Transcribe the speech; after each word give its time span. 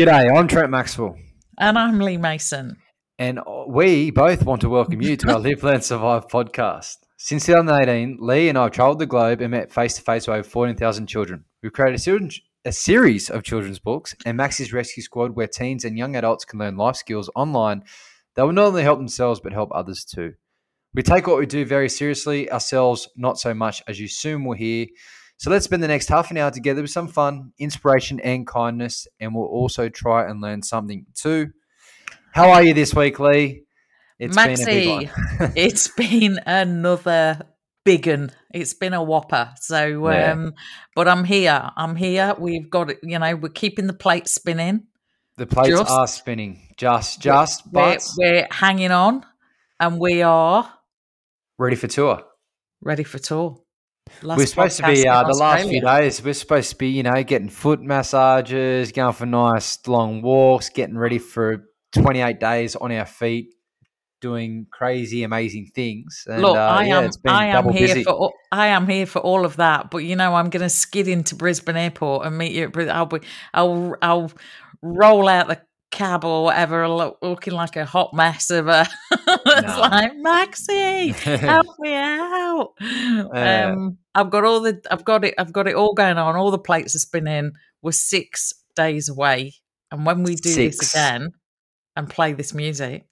G'day, 0.00 0.34
I'm 0.34 0.48
Trent 0.48 0.70
Maxwell. 0.70 1.14
And 1.58 1.78
I'm 1.78 1.98
Lee 1.98 2.16
Mason. 2.16 2.78
And 3.18 3.38
we 3.68 4.10
both 4.10 4.46
want 4.46 4.62
to 4.62 4.70
welcome 4.70 5.02
you 5.02 5.14
to 5.18 5.32
our 5.32 5.38
Live, 5.38 5.62
Learn, 5.62 5.82
Survive 5.82 6.26
podcast. 6.26 6.96
Since 7.18 7.44
2018, 7.44 8.16
Lee 8.18 8.48
and 8.48 8.56
I 8.56 8.62
have 8.62 8.72
travelled 8.72 8.98
the 8.98 9.04
globe 9.04 9.42
and 9.42 9.50
met 9.50 9.70
face 9.70 9.96
to 9.96 10.00
face 10.00 10.26
with 10.26 10.38
over 10.38 10.42
14,000 10.42 11.06
children. 11.06 11.44
We've 11.62 11.70
created 11.74 12.00
a, 12.08 12.30
a 12.70 12.72
series 12.72 13.28
of 13.28 13.42
children's 13.42 13.78
books 13.78 14.16
and 14.24 14.38
Max's 14.38 14.72
Rescue 14.72 15.02
Squad 15.02 15.36
where 15.36 15.46
teens 15.46 15.84
and 15.84 15.98
young 15.98 16.16
adults 16.16 16.46
can 16.46 16.60
learn 16.60 16.78
life 16.78 16.96
skills 16.96 17.28
online 17.36 17.82
that 18.36 18.46
will 18.46 18.54
not 18.54 18.68
only 18.68 18.84
help 18.84 19.00
themselves 19.00 19.38
but 19.38 19.52
help 19.52 19.68
others 19.74 20.06
too. 20.06 20.32
We 20.94 21.02
take 21.02 21.26
what 21.26 21.38
we 21.38 21.44
do 21.44 21.66
very 21.66 21.90
seriously, 21.90 22.50
ourselves 22.50 23.06
not 23.18 23.38
so 23.38 23.52
much, 23.52 23.82
as 23.86 24.00
you 24.00 24.08
soon 24.08 24.46
will 24.46 24.56
hear. 24.56 24.86
So 25.40 25.50
let's 25.50 25.64
spend 25.64 25.82
the 25.82 25.88
next 25.88 26.08
half 26.08 26.30
an 26.30 26.36
hour 26.36 26.50
together 26.50 26.82
with 26.82 26.90
some 26.90 27.08
fun, 27.08 27.54
inspiration, 27.58 28.20
and 28.20 28.46
kindness, 28.46 29.08
and 29.18 29.34
we'll 29.34 29.46
also 29.46 29.88
try 29.88 30.28
and 30.28 30.42
learn 30.42 30.62
something 30.62 31.06
too. 31.14 31.52
How 32.34 32.50
are 32.50 32.62
you 32.62 32.74
this 32.74 32.94
week, 32.94 33.18
Lee? 33.18 33.62
It's 34.18 34.36
Maxie, 34.36 34.66
been 34.66 35.10
it's 35.56 35.88
been 35.88 36.40
another 36.44 37.40
big 37.86 38.06
one. 38.06 38.32
It's 38.52 38.74
been 38.74 38.92
a 38.92 39.02
whopper. 39.02 39.54
So, 39.58 40.10
yeah. 40.10 40.32
um, 40.32 40.52
but 40.94 41.08
I'm 41.08 41.24
here. 41.24 41.70
I'm 41.74 41.96
here. 41.96 42.34
We've 42.38 42.68
got 42.68 42.90
it. 42.90 42.98
You 43.02 43.18
know, 43.18 43.34
we're 43.34 43.48
keeping 43.48 43.86
the 43.86 43.94
plate 43.94 44.28
spinning. 44.28 44.88
The 45.38 45.46
plates 45.46 45.70
just, 45.70 45.90
are 45.90 46.06
spinning. 46.06 46.68
Just, 46.76 47.22
just, 47.22 47.64
we're, 47.64 47.94
but 47.94 48.06
we're 48.18 48.46
hanging 48.50 48.90
on, 48.90 49.24
and 49.80 49.98
we 49.98 50.20
are 50.20 50.70
ready 51.56 51.76
for 51.76 51.88
tour. 51.88 52.24
Ready 52.82 53.04
for 53.04 53.18
tour. 53.18 53.62
Last 54.22 54.38
we're 54.38 54.46
supposed 54.46 54.76
to 54.78 54.86
be 54.86 55.08
uh, 55.08 55.22
the 55.24 55.34
last 55.34 55.68
few 55.68 55.80
days. 55.80 56.22
We're 56.22 56.34
supposed 56.34 56.70
to 56.70 56.76
be, 56.76 56.88
you 56.88 57.02
know, 57.02 57.22
getting 57.22 57.48
foot 57.48 57.80
massages, 57.80 58.92
going 58.92 59.14
for 59.14 59.26
nice 59.26 59.78
long 59.86 60.22
walks, 60.22 60.68
getting 60.68 60.98
ready 60.98 61.18
for 61.18 61.68
28 61.92 62.38
days 62.38 62.76
on 62.76 62.92
our 62.92 63.06
feet, 63.06 63.54
doing 64.20 64.66
crazy, 64.70 65.22
amazing 65.22 65.70
things. 65.74 66.24
And, 66.26 66.42
Look, 66.42 66.56
uh, 66.56 66.60
I 66.60 66.84
yeah, 66.84 67.00
am, 67.00 67.10
I 67.26 67.46
am 67.46 67.68
here 67.70 67.88
busy. 67.88 68.04
for, 68.04 68.32
I 68.52 68.68
am 68.68 68.86
here 68.86 69.06
for 69.06 69.20
all 69.20 69.44
of 69.44 69.56
that. 69.56 69.90
But 69.90 69.98
you 69.98 70.16
know, 70.16 70.34
I'm 70.34 70.50
going 70.50 70.62
to 70.62 70.70
skid 70.70 71.08
into 71.08 71.34
Brisbane 71.34 71.76
Airport 71.76 72.26
and 72.26 72.36
meet 72.36 72.52
you 72.52 72.64
at 72.64 72.72
Brisbane. 72.72 72.94
I'll 72.94 73.06
be, 73.06 73.20
I'll, 73.54 73.96
I'll 74.02 74.32
roll 74.82 75.28
out 75.28 75.48
the 75.48 75.60
cab 75.90 76.24
or 76.24 76.44
whatever, 76.44 76.88
look, 76.88 77.18
looking 77.22 77.52
like 77.52 77.76
a 77.76 77.84
hot 77.84 78.14
mess 78.14 78.50
of 78.50 78.68
a. 78.68 78.86
it's 79.12 79.76
no. 79.76 79.80
like 79.80 80.12
Maxie, 80.16 81.08
help 81.08 81.66
me 81.78 81.94
out. 81.94 82.72
Uh, 82.80 83.28
um, 83.32 83.98
I've 84.14 84.30
got 84.30 84.44
all 84.44 84.60
the, 84.60 84.80
I've 84.90 85.04
got 85.04 85.24
it, 85.24 85.34
I've 85.38 85.52
got 85.52 85.68
it 85.68 85.74
all 85.74 85.94
going 85.94 86.18
on. 86.18 86.36
All 86.36 86.50
the 86.50 86.58
plates 86.58 86.94
are 86.94 87.00
spinning. 87.00 87.52
We're 87.82 87.92
six 87.92 88.52
days 88.76 89.08
away, 89.08 89.54
and 89.90 90.06
when 90.06 90.22
we 90.22 90.36
do 90.36 90.50
six. 90.50 90.78
this 90.78 90.94
again 90.94 91.30
and 91.96 92.08
play 92.08 92.32
this 92.32 92.54
music, 92.54 93.06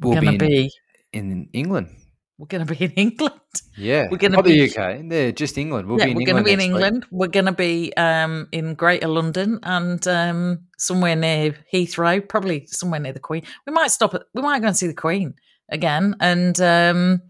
we're 0.00 0.20
we'll 0.20 0.32
to 0.32 0.38
be, 0.38 0.70
in, 1.12 1.30
in 1.30 1.48
England. 1.52 1.97
We're 2.38 2.46
going 2.46 2.64
to 2.64 2.72
be 2.72 2.84
in 2.84 2.90
England. 2.96 3.34
Yeah, 3.76 4.06
we're 4.10 4.18
going 4.18 4.32
to 4.32 4.42
be 4.42 4.68
the 4.68 4.80
UK. 4.80 5.00
Yeah, 5.10 5.30
just 5.32 5.58
England. 5.58 5.88
We'll 5.88 5.98
yeah, 5.98 6.06
be 6.06 6.14
we're 6.14 6.26
going 6.26 6.36
to 6.36 6.44
be 6.44 6.52
in 6.52 6.60
England. 6.60 7.04
Week. 7.04 7.08
We're 7.10 7.26
going 7.28 7.46
to 7.46 7.52
be 7.52 7.92
um, 7.96 8.48
in 8.52 8.74
Greater 8.74 9.08
London 9.08 9.58
and 9.64 10.06
um, 10.06 10.60
somewhere 10.78 11.16
near 11.16 11.56
Heathrow, 11.72 12.26
probably 12.26 12.66
somewhere 12.66 13.00
near 13.00 13.12
the 13.12 13.20
Queen. 13.20 13.42
We 13.66 13.72
might 13.72 13.90
stop 13.90 14.14
at. 14.14 14.22
We 14.34 14.42
might 14.42 14.60
go 14.60 14.68
and 14.68 14.76
see 14.76 14.86
the 14.86 14.94
Queen 14.94 15.34
again, 15.68 16.14
and 16.20 16.60
um, 16.60 17.22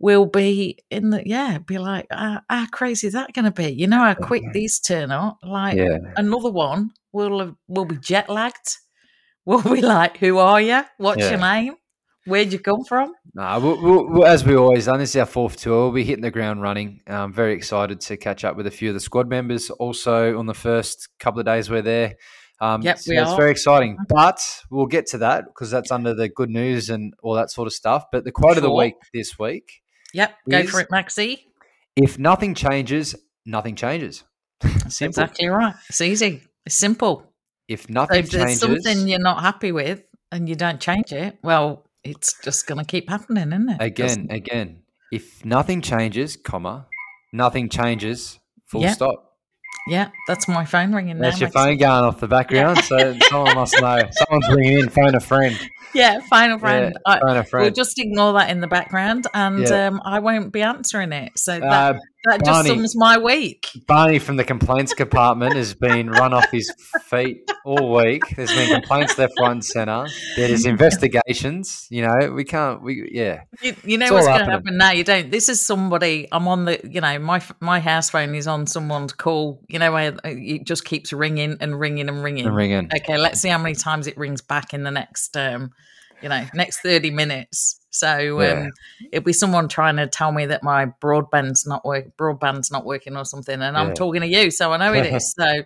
we'll 0.00 0.26
be 0.26 0.80
in 0.90 1.10
the. 1.10 1.22
Yeah, 1.24 1.58
be 1.58 1.78
like, 1.78 2.08
uh, 2.10 2.40
how 2.50 2.66
crazy 2.66 3.06
is 3.06 3.12
that 3.12 3.32
going 3.34 3.44
to 3.44 3.52
be? 3.52 3.72
You 3.72 3.86
know 3.86 3.98
how 3.98 4.14
quick 4.14 4.42
these 4.52 4.80
turn 4.80 5.12
up. 5.12 5.38
Like 5.44 5.76
yeah. 5.76 5.98
another 6.16 6.50
one, 6.50 6.90
we'll 7.12 7.56
we'll 7.68 7.84
be 7.84 7.98
jet 7.98 8.28
lagged. 8.28 8.78
We'll 9.44 9.62
be 9.62 9.82
like, 9.82 10.16
who 10.16 10.38
are 10.38 10.60
you? 10.60 10.82
What's 10.96 11.20
yeah. 11.20 11.30
your 11.30 11.40
name? 11.40 11.74
Where'd 12.26 12.52
you 12.52 12.58
come 12.58 12.84
from? 12.84 13.12
Nah, 13.34 13.58
we'll, 13.58 14.08
we'll, 14.08 14.24
as 14.24 14.44
we 14.44 14.56
always 14.56 14.86
done, 14.86 14.98
this 14.98 15.10
is 15.10 15.16
our 15.16 15.26
fourth 15.26 15.56
tour. 15.56 15.84
We'll 15.84 15.92
be 15.92 16.04
hitting 16.04 16.22
the 16.22 16.30
ground 16.30 16.62
running. 16.62 17.00
I'm 17.06 17.32
very 17.32 17.52
excited 17.52 18.00
to 18.00 18.16
catch 18.16 18.44
up 18.44 18.56
with 18.56 18.66
a 18.66 18.70
few 18.70 18.88
of 18.88 18.94
the 18.94 19.00
squad 19.00 19.28
members. 19.28 19.68
Also, 19.70 20.38
on 20.38 20.46
the 20.46 20.54
first 20.54 21.08
couple 21.18 21.40
of 21.40 21.46
days 21.46 21.68
we're 21.68 21.82
there. 21.82 22.14
Um, 22.60 22.80
yep, 22.82 22.98
so 22.98 23.10
we 23.10 23.18
it's 23.18 23.30
are. 23.30 23.36
very 23.36 23.50
exciting. 23.50 23.98
But 24.08 24.40
we'll 24.70 24.86
get 24.86 25.06
to 25.08 25.18
that 25.18 25.44
because 25.46 25.70
that's 25.70 25.90
under 25.90 26.14
the 26.14 26.28
good 26.30 26.48
news 26.48 26.88
and 26.88 27.12
all 27.22 27.34
that 27.34 27.50
sort 27.50 27.66
of 27.66 27.74
stuff. 27.74 28.04
But 28.10 28.24
the 28.24 28.32
quote 28.32 28.54
sure. 28.54 28.58
of 28.58 28.62
the 28.62 28.72
week 28.72 28.94
this 29.12 29.38
week. 29.38 29.82
Yep, 30.14 30.34
go 30.48 30.66
for 30.66 30.80
it, 30.80 30.90
Maxie. 30.90 31.46
If 31.96 32.18
nothing 32.18 32.54
changes, 32.54 33.14
nothing 33.44 33.74
changes. 33.74 34.24
Simple. 34.88 35.24
Exactly 35.24 35.48
right. 35.48 35.74
It's 35.88 36.00
easy. 36.00 36.42
It's 36.64 36.74
simple. 36.74 37.30
If 37.68 37.90
nothing 37.90 38.24
so 38.24 38.38
if 38.38 38.46
changes, 38.46 38.60
something 38.60 39.08
you're 39.08 39.18
not 39.18 39.42
happy 39.42 39.72
with 39.72 40.02
and 40.30 40.48
you 40.48 40.54
don't 40.54 40.80
change 40.80 41.12
it, 41.12 41.38
well, 41.42 41.84
it's 42.04 42.38
just 42.42 42.66
going 42.66 42.78
to 42.78 42.84
keep 42.84 43.08
happening, 43.08 43.48
isn't 43.48 43.68
it? 43.70 43.76
Again, 43.80 44.28
again. 44.30 44.82
If 45.12 45.44
nothing 45.44 45.80
changes, 45.80 46.36
comma, 46.36 46.86
nothing 47.32 47.68
changes, 47.68 48.38
full 48.66 48.82
yep. 48.82 48.94
stop. 48.94 49.32
Yeah, 49.86 50.10
that's 50.26 50.48
my 50.48 50.64
phone 50.64 50.94
ringing. 50.94 51.18
That's 51.18 51.40
your 51.40 51.50
phone 51.50 51.76
going 51.76 52.04
off 52.04 52.18
the 52.18 52.28
background, 52.28 52.78
yeah. 52.78 52.82
so 52.82 53.18
someone 53.28 53.54
must 53.54 53.78
know. 53.80 54.02
Someone's 54.12 54.48
ringing 54.48 54.78
in. 54.78 54.88
Phone 54.88 55.14
a 55.14 55.20
friend. 55.20 55.58
Yeah, 55.94 56.20
phone 56.20 56.52
a 56.52 56.58
friend. 56.58 56.96
Yeah, 57.06 57.20
phone 57.20 57.36
a 57.36 57.44
friend. 57.44 57.64
We'll 57.64 57.74
just 57.74 57.98
ignore 57.98 58.32
that 58.34 58.50
in 58.50 58.60
the 58.60 58.66
background, 58.66 59.26
and 59.34 59.60
yeah. 59.60 59.88
um, 59.88 60.00
I 60.04 60.20
won't 60.20 60.52
be 60.52 60.62
answering 60.62 61.12
it. 61.12 61.38
So 61.38 61.60
that, 61.60 61.96
uh, 61.96 61.98
that 62.24 62.40
Barney, 62.42 62.68
just 62.68 62.76
sums 62.76 62.96
my 62.96 63.18
week. 63.18 63.68
Barney 63.86 64.18
from 64.18 64.36
the 64.36 64.44
complaints 64.44 64.94
department 64.94 65.54
has 65.56 65.74
been 65.74 66.10
run 66.10 66.32
off 66.32 66.50
his 66.50 66.72
feet 67.02 67.50
all 67.64 67.94
week. 67.94 68.22
There's 68.36 68.52
been 68.52 68.70
complaints 68.70 69.18
left, 69.18 69.34
right, 69.40 69.52
and 69.52 69.64
centre. 69.64 70.06
There's 70.36 70.64
investigations. 70.64 71.86
You 71.90 72.02
know, 72.02 72.32
we 72.32 72.44
can't. 72.44 72.82
We 72.82 73.10
yeah. 73.12 73.42
You, 73.62 73.76
you 73.84 73.98
know 73.98 74.12
what's 74.12 74.26
going 74.26 74.40
to 74.40 74.50
happen 74.50 74.76
now? 74.76 74.92
You 74.92 75.04
don't. 75.04 75.30
This 75.30 75.48
is 75.48 75.60
somebody. 75.60 76.28
I'm 76.32 76.48
on 76.48 76.64
the. 76.64 76.80
You 76.84 77.00
know, 77.00 77.18
my 77.18 77.42
my 77.60 77.80
house 77.80 78.10
phone 78.10 78.34
is 78.34 78.46
on 78.46 78.66
someone's 78.66 79.12
call. 79.12 79.62
You 79.68 79.78
know, 79.78 79.92
where 79.92 80.16
it 80.24 80.64
just 80.64 80.84
keeps 80.84 81.12
ringing 81.12 81.56
and 81.60 81.78
ringing 81.78 82.08
and 82.08 82.22
ringing 82.22 82.46
and 82.46 82.56
ringing. 82.56 82.90
Okay, 82.94 83.18
let's 83.18 83.40
see 83.40 83.48
how 83.48 83.58
many 83.58 83.74
times 83.74 84.06
it 84.06 84.16
rings 84.16 84.40
back 84.40 84.74
in 84.74 84.82
the 84.82 84.90
next. 84.90 85.36
um 85.36 85.72
you 86.22 86.30
know, 86.30 86.42
next 86.54 86.80
30 86.80 87.10
minutes. 87.10 87.80
So 87.94 88.40
yeah. 88.40 88.50
um, 88.50 88.70
it'll 89.12 89.24
be 89.24 89.32
someone 89.32 89.68
trying 89.68 89.96
to 89.96 90.08
tell 90.08 90.32
me 90.32 90.46
that 90.46 90.64
my 90.64 90.86
broadband's 91.00 91.64
not 91.64 91.84
work, 91.84 92.16
broadband's 92.16 92.72
not 92.72 92.84
working 92.84 93.16
or 93.16 93.24
something, 93.24 93.54
and 93.62 93.76
yeah. 93.76 93.80
I'm 93.80 93.94
talking 93.94 94.20
to 94.22 94.26
you, 94.26 94.50
so 94.50 94.72
I 94.72 94.78
know 94.78 94.92
it 94.92 95.06
is. 95.06 95.34
So, 95.44 95.62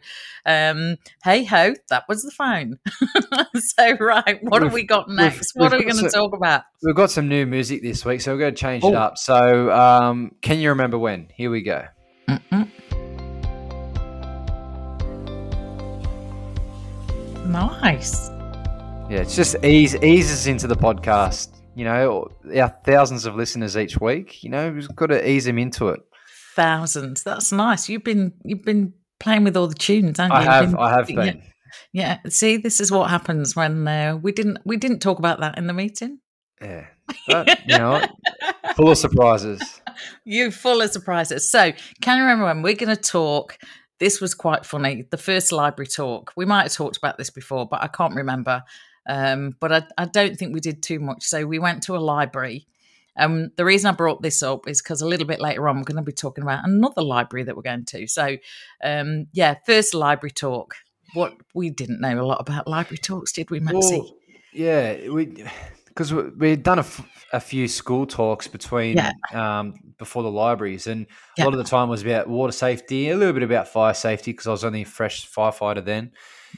um, 0.47 0.97
hey 1.25 1.45
ho, 1.45 1.75
that 1.91 2.05
was 2.09 2.23
the 2.23 2.31
phone. 2.31 2.79
so 3.55 3.97
right, 3.99 4.39
what 4.43 4.63
we've, 4.63 4.63
have 4.63 4.73
we 4.73 4.83
got 4.83 5.09
next? 5.09 5.53
What 5.55 5.73
are 5.73 5.79
we 5.79 5.85
going 5.85 6.03
to 6.03 6.11
talk 6.11 6.35
about? 6.35 6.63
We've 6.83 6.95
got 6.95 7.11
some 7.11 7.29
new 7.29 7.45
music 7.45 7.83
this 7.83 8.05
week, 8.05 8.23
so 8.23 8.33
we're 8.33 8.39
going 8.39 8.55
to 8.55 8.61
change 8.61 8.83
oh. 8.85 8.89
it 8.89 8.95
up. 8.95 9.19
So, 9.19 9.71
um, 9.71 10.35
can 10.41 10.59
you 10.59 10.71
remember 10.71 10.99
when? 10.99 11.29
Here 11.35 11.51
we 11.51 11.63
go. 11.63 11.85
Mm-mm. 12.29 12.69
Nice. 17.47 18.31
Yeah, 19.11 19.21
it's 19.21 19.37
just 19.37 19.63
ease 19.65 19.97
eases 19.97 20.47
into 20.47 20.67
the 20.67 20.77
podcast. 20.77 21.58
You 21.79 21.85
know, 21.85 22.29
our 22.57 22.71
thousands 22.85 23.25
of 23.25 23.37
listeners 23.37 23.77
each 23.77 24.01
week. 24.01 24.43
You 24.43 24.51
know, 24.51 24.73
we've 24.73 24.93
got 24.97 25.07
to 25.07 25.31
ease 25.31 25.45
them 25.45 25.59
into 25.59 25.91
it. 25.91 26.01
Thousands. 26.57 27.23
That's 27.23 27.53
nice. 27.53 27.89
You've 27.89 28.03
been 28.03 28.33
you've 28.45 28.65
been 28.65 28.95
playing 29.21 29.45
with 29.45 29.57
all 29.57 29.69
the 29.69 29.77
tunes, 29.77 30.19
haven't 30.19 30.43
you? 30.43 30.49
I 30.49 30.53
have. 30.53 30.71
Been, 30.73 30.77
I 30.81 30.91
have 30.91 31.07
been. 31.07 31.17
Yeah, 31.93 32.19
yeah. 32.25 32.31
See, 32.31 32.57
this 32.57 32.81
is 32.81 32.91
what 32.91 33.11
happens 33.11 33.55
when 33.55 33.87
uh, 33.87 34.19
we 34.21 34.33
didn't 34.33 34.59
we 34.65 34.77
didn't 34.77 34.99
talk 34.99 35.21
about 35.21 35.39
that 35.39 35.57
in 35.57 35.69
the 35.69 35.73
meeting. 35.73 36.19
Yeah, 36.61 36.87
but, 37.29 37.65
you 37.65 37.79
know, 37.79 38.05
full 38.75 38.91
of 38.91 38.99
surprises. 38.99 39.63
You 40.25 40.53
full 40.53 40.81
of 40.81 40.91
surprises. 40.91 41.51
So, 41.51 41.73
can 42.03 42.19
you 42.19 42.23
remember 42.23 42.45
when 42.45 42.63
we're 42.63 42.77
going 42.77 42.95
to 42.95 43.03
talk? 43.03 43.59
This 43.99 44.21
was 44.21 44.33
quite 44.33 44.65
funny. 44.65 45.07
The 45.11 45.17
first 45.17 45.51
library 45.51 45.89
talk. 45.89 46.33
We 46.37 46.45
might 46.45 46.63
have 46.63 46.73
talked 46.73 46.97
about 46.97 47.19
this 47.19 47.31
before, 47.31 47.67
but 47.67 47.83
I 47.83 47.89
can't 47.89 48.15
remember. 48.15 48.63
Um, 49.07 49.57
but 49.61 49.73
I, 49.73 49.83
I, 49.97 50.05
don't 50.05 50.37
think 50.37 50.53
we 50.53 50.61
did 50.61 50.83
too 50.83 51.01
much. 51.01 51.25
So 51.25 51.47
we 51.47 51.59
went 51.59 51.83
to 51.85 51.97
a 51.97 51.99
library. 51.99 52.67
Um, 53.17 53.51
the 53.57 53.65
reason 53.65 53.89
I 53.89 53.93
brought 53.93 54.23
this 54.23 54.43
up 54.43 54.69
is 54.69 54.81
because 54.81 55.01
a 55.01 55.07
little 55.07 55.27
bit 55.27 55.41
later 55.41 55.69
on, 55.69 55.77
we're 55.79 55.85
going 55.85 55.97
to 55.97 56.03
be 56.03 56.13
talking 56.13 56.43
about 56.43 56.65
another 56.65 57.03
library 57.03 57.45
that 57.45 57.57
we're 57.57 57.63
going 57.63 57.85
to. 57.87 58.07
So, 58.07 58.37
um, 58.85 59.27
yeah, 59.33 59.57
first 59.67 59.95
library 59.95 60.31
talk. 60.31 60.75
What 61.15 61.35
we 61.55 61.71
didn't 61.71 62.01
know 62.01 62.21
a 62.21 62.23
lot 62.23 62.41
about 62.41 62.69
library 62.69 62.99
talks, 62.99 63.33
did 63.33 63.51
we, 63.51 63.61
Maxie? 63.61 63.99
Well, 63.99 64.15
yeah, 64.53 65.09
we 65.09 65.45
because 65.99 66.15
we'd 66.15 66.63
done 66.63 66.79
a, 66.79 66.83
f- 66.83 67.09
a 67.33 67.41
few 67.41 67.67
school 67.67 68.07
talks 68.07 68.47
between 68.47 68.97
yeah. 68.97 69.13
um, 69.33 69.75
before 69.99 70.23
the 70.23 70.31
libraries, 70.31 70.87
and 70.87 71.07
yeah. 71.37 71.43
a 71.43 71.47
lot 71.47 71.55
of 71.55 71.59
the 71.59 71.65
time 71.65 71.89
was 71.89 72.03
about 72.03 72.29
water 72.29 72.53
safety, 72.53 73.11
a 73.11 73.17
little 73.17 73.33
bit 73.33 73.43
about 73.43 73.69
fire 73.69 73.95
safety 73.95 74.31
because 74.31 74.47
I 74.47 74.51
was 74.51 74.65
only 74.65 74.83
a 74.83 74.87
fresh 74.87 75.29
firefighter 75.29 75.85
then. 75.85 76.13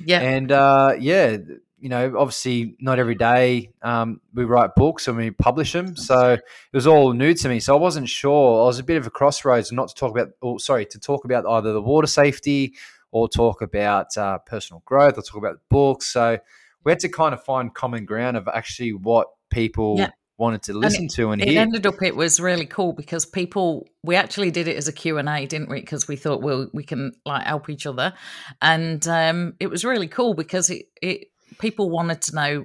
Yeah, 0.04 0.20
and 0.20 0.52
uh, 0.52 0.92
yeah, 0.98 1.38
you 1.81 1.88
know, 1.88 2.15
obviously 2.19 2.77
not 2.81 2.99
every 2.99 3.15
day 3.15 3.71
um, 3.82 4.21
we 4.35 4.44
write 4.44 4.75
books 4.77 5.09
and 5.09 5.17
we 5.17 5.31
publish 5.31 5.73
them. 5.73 5.97
So 5.97 6.32
it 6.35 6.43
was 6.73 6.87
all 6.87 7.12
new 7.12 7.35
to 7.35 7.49
me. 7.49 7.59
So 7.59 7.75
I 7.75 7.81
wasn't 7.81 8.09
sure. 8.09 8.62
I 8.62 8.67
was 8.67 8.79
a 8.79 8.85
bit 8.85 8.99
of 8.99 9.06
a 9.06 9.11
crossroads 9.11 9.73
not 9.73 9.88
to 9.88 9.94
talk 9.94 10.11
about, 10.11 10.29
oh, 10.43 10.59
sorry, 10.59 10.85
to 10.87 10.99
talk 10.99 11.25
about 11.25 11.47
either 11.47 11.73
the 11.73 11.82
water 11.82 12.06
safety 12.06 12.75
or 13.12 13.29
talk 13.29 13.62
about 13.62 14.17
uh, 14.17 14.38
personal 14.38 14.82
growth 14.85 15.17
or 15.17 15.23
talk 15.23 15.37
about 15.37 15.59
books. 15.71 16.06
So 16.06 16.38
we 16.85 16.93
had 16.93 17.00
to 17.00 17.09
kind 17.09 17.35
of 17.35 17.43
find 17.43 17.75
common 17.75 18.05
ground 18.05 18.37
of 18.37 18.49
actually 18.49 18.93
what 18.93 19.29
people 19.50 19.97
yeah. 19.99 20.11
wanted 20.38 20.62
to 20.65 20.75
listen 20.75 21.03
and 21.03 21.11
it, 21.11 21.15
to 21.15 21.31
and 21.31 21.43
it 21.43 21.49
hear. 21.49 21.61
ended 21.61 21.87
up 21.87 22.03
it 22.03 22.15
was 22.15 22.41
really 22.41 22.67
cool 22.67 22.93
because 22.93 23.26
people 23.26 23.87
we 24.03 24.17
actually 24.17 24.50
did 24.50 24.69
it 24.69 24.76
as 24.76 24.87
a 24.87 24.93
Q&A 24.93 25.47
didn't 25.47 25.69
we 25.69 25.81
because 25.81 26.06
we 26.06 26.17
thought 26.17 26.41
well 26.41 26.69
we 26.73 26.85
can 26.85 27.12
like 27.26 27.47
help 27.47 27.69
each 27.69 27.87
other 27.87 28.15
and 28.62 29.06
um, 29.09 29.55
it 29.59 29.67
was 29.67 29.85
really 29.85 30.09
cool 30.09 30.35
because 30.35 30.71
it, 30.71 30.87
it 31.03 31.30
people 31.61 31.91
wanted 31.91 32.23
to 32.23 32.35
know 32.35 32.65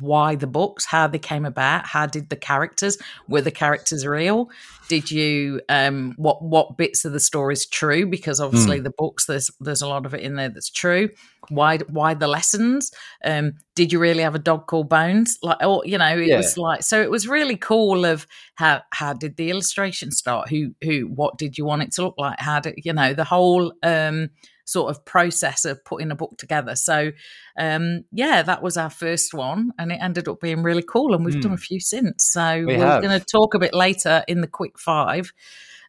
why 0.00 0.34
the 0.34 0.46
books, 0.46 0.84
how 0.84 1.06
they 1.06 1.18
came 1.18 1.44
about, 1.44 1.86
how 1.86 2.06
did 2.06 2.28
the 2.28 2.36
characters 2.36 2.98
were 3.28 3.40
the 3.40 3.50
characters 3.50 4.06
real? 4.06 4.50
Did 4.88 5.10
you 5.10 5.60
um 5.68 6.14
what 6.16 6.42
what 6.42 6.76
bits 6.76 7.04
of 7.04 7.12
the 7.12 7.20
story 7.20 7.54
is 7.54 7.66
true? 7.66 8.06
Because 8.06 8.40
obviously 8.40 8.80
mm. 8.80 8.84
the 8.84 8.92
books 8.96 9.26
there's 9.26 9.50
there's 9.60 9.82
a 9.82 9.88
lot 9.88 10.06
of 10.06 10.14
it 10.14 10.20
in 10.20 10.36
there 10.36 10.48
that's 10.48 10.70
true. 10.70 11.08
Why 11.48 11.78
why 11.88 12.14
the 12.14 12.28
lessons? 12.28 12.92
Um, 13.24 13.54
did 13.74 13.92
you 13.92 13.98
really 13.98 14.22
have 14.22 14.34
a 14.34 14.40
dog 14.40 14.66
called 14.66 14.88
Bones? 14.88 15.38
Like 15.42 15.58
oh 15.60 15.82
you 15.84 15.98
know 15.98 16.16
it 16.16 16.28
yeah. 16.28 16.36
was 16.36 16.56
like 16.56 16.82
so 16.82 17.00
it 17.00 17.10
was 17.10 17.28
really 17.28 17.56
cool 17.56 18.04
of 18.04 18.26
how 18.56 18.82
how 18.90 19.12
did 19.12 19.36
the 19.36 19.50
illustration 19.50 20.10
start? 20.10 20.48
Who 20.48 20.74
who 20.82 21.02
what 21.02 21.38
did 21.38 21.58
you 21.58 21.64
want 21.64 21.82
it 21.82 21.92
to 21.94 22.02
look 22.02 22.16
like? 22.18 22.38
How 22.38 22.60
did 22.60 22.74
you 22.84 22.92
know 22.92 23.12
the 23.12 23.24
whole 23.24 23.72
um 23.82 24.30
sort 24.66 24.90
of 24.90 25.04
process 25.04 25.64
of 25.64 25.82
putting 25.84 26.10
a 26.10 26.16
book 26.16 26.36
together. 26.36 26.76
So, 26.76 27.12
um, 27.58 28.04
yeah, 28.12 28.42
that 28.42 28.62
was 28.62 28.76
our 28.76 28.90
first 28.90 29.32
one, 29.32 29.72
and 29.78 29.90
it 29.90 29.98
ended 30.02 30.28
up 30.28 30.40
being 30.40 30.62
really 30.62 30.82
cool. 30.82 31.14
And 31.14 31.24
we've 31.24 31.36
mm. 31.36 31.42
done 31.42 31.52
a 31.52 31.56
hmm. 31.56 31.60
few 31.60 31.80
since. 31.80 32.26
So 32.26 32.64
we 32.66 32.74
are 32.76 33.00
going 33.00 33.18
to 33.18 33.24
talk 33.24 33.54
a 33.54 33.58
bit 33.58 33.72
later 33.72 34.22
in 34.28 34.42
the 34.42 34.46
quick 34.46 34.78
five 34.78 35.32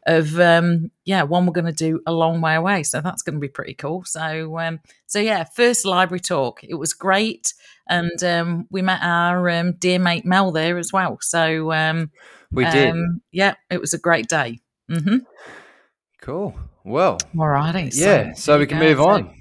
of 0.08 0.40
um 0.40 0.90
yeah 1.04 1.22
one 1.22 1.46
we're 1.46 1.52
going 1.52 1.66
to 1.66 1.72
do 1.74 2.00
a 2.08 2.14
long 2.14 2.40
way 2.40 2.56
away 2.56 2.82
so 2.82 3.02
that's 3.02 3.22
going 3.22 3.36
to 3.36 3.42
be 3.42 3.50
pretty 3.50 3.74
cool 3.74 4.04
so 4.06 4.58
um 4.58 4.80
so 5.06 5.20
yeah 5.20 5.44
first 5.44 5.86
library 5.86 6.22
talk 6.22 6.64
it 6.64 6.76
was 6.76 6.94
great 6.94 7.54
and 7.90 8.24
um 8.24 8.66
we 8.72 8.82
met 8.82 9.02
our 9.04 9.50
um, 9.50 9.74
dear 9.74 10.00
mate 10.00 10.26
mel 10.26 10.52
there 10.52 10.78
as 10.78 10.94
well 10.94 11.18
so 11.22 11.74
um 11.74 12.10
we 12.52 12.64
did 12.66 12.92
um, 12.92 13.22
yeah 13.32 13.56
it 13.70 13.82
was 13.82 13.94
a 13.94 14.00
great 14.00 14.30
day 14.30 14.60
mm-hmm. 14.90 15.18
Cool 16.28 16.54
well, 16.84 17.18
alrighty. 17.36 17.90
Yeah, 17.94 18.34
so, 18.34 18.54
so 18.54 18.60
we 18.60 18.68
can 18.68 18.80
move 18.80 19.00
on. 19.00 19.24
So 19.24 19.32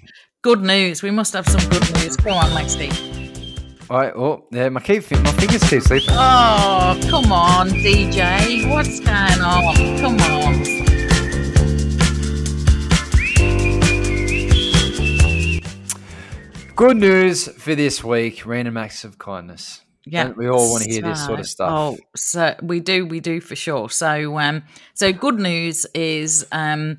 good 0.43 0.62
news. 0.62 1.03
We 1.03 1.11
must 1.11 1.33
have 1.33 1.49
some 1.49 1.69
good 1.69 1.83
news. 1.94 2.17
Go 2.17 2.31
on, 2.31 2.50
Lexi. 2.50 2.91
All 3.91 3.99
right. 3.99 4.12
Oh, 4.15 4.47
yeah. 4.53 4.69
My 4.69 4.81
keep 4.81 5.11
my 5.11 5.33
fingers 5.33 5.62
keep 5.69 5.83
sleeping. 5.83 6.09
Oh, 6.11 6.99
come 7.09 7.33
on, 7.33 7.71
DJ. 7.71 8.71
What's 8.71 9.00
going 9.00 9.41
on? 9.41 9.75
Come 9.99 10.21
on. 10.21 10.65
Good 16.77 16.99
news 16.99 17.49
for 17.61 17.75
this 17.75 18.05
week: 18.05 18.47
random 18.47 18.77
acts 18.77 19.03
of 19.05 19.19
kindness. 19.19 19.86
Yeah, 20.08 20.31
we 20.31 20.49
all 20.49 20.70
want 20.70 20.85
to 20.85 20.91
hear 20.91 21.03
so, 21.03 21.08
this 21.08 21.26
sort 21.26 21.41
of 21.41 21.47
stuff. 21.47 21.70
Oh, 21.73 21.99
so 22.14 22.55
we 22.62 22.79
do, 22.79 23.05
we 23.06 23.19
do 23.19 23.41
for 23.41 23.56
sure. 23.56 23.91
So, 23.91 24.38
um, 24.38 24.62
so 24.94 25.12
good 25.12 25.41
news 25.41 25.85
is, 25.94 26.47
um, 26.53 26.99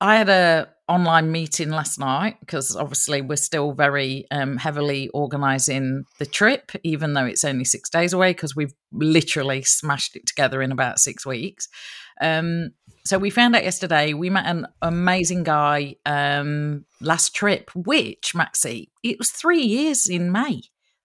I 0.00 0.16
had 0.16 0.28
a 0.28 0.68
online 0.88 1.32
meeting 1.32 1.70
last 1.70 1.98
night 1.98 2.36
because 2.40 2.76
obviously 2.76 3.22
we're 3.22 3.36
still 3.36 3.72
very 3.72 4.26
um, 4.30 4.56
heavily 4.56 5.08
organising 5.10 6.04
the 6.18 6.26
trip, 6.26 6.72
even 6.82 7.14
though 7.14 7.24
it's 7.24 7.44
only 7.44 7.64
six 7.64 7.88
days 7.88 8.12
away 8.12 8.30
because 8.30 8.54
we've 8.54 8.74
literally 8.92 9.62
smashed 9.62 10.16
it 10.16 10.26
together 10.26 10.60
in 10.60 10.72
about 10.72 10.98
six 10.98 11.24
weeks. 11.24 11.68
Um, 12.20 12.72
so 13.04 13.18
we 13.18 13.30
found 13.30 13.56
out 13.56 13.64
yesterday 13.64 14.12
we 14.12 14.30
met 14.30 14.46
an 14.46 14.66
amazing 14.82 15.42
guy 15.42 15.96
um, 16.04 16.84
last 17.00 17.34
trip, 17.34 17.70
which 17.74 18.34
Maxie, 18.34 18.90
it 19.02 19.18
was 19.18 19.30
three 19.30 19.62
years 19.62 20.08
in 20.08 20.30
May. 20.30 20.62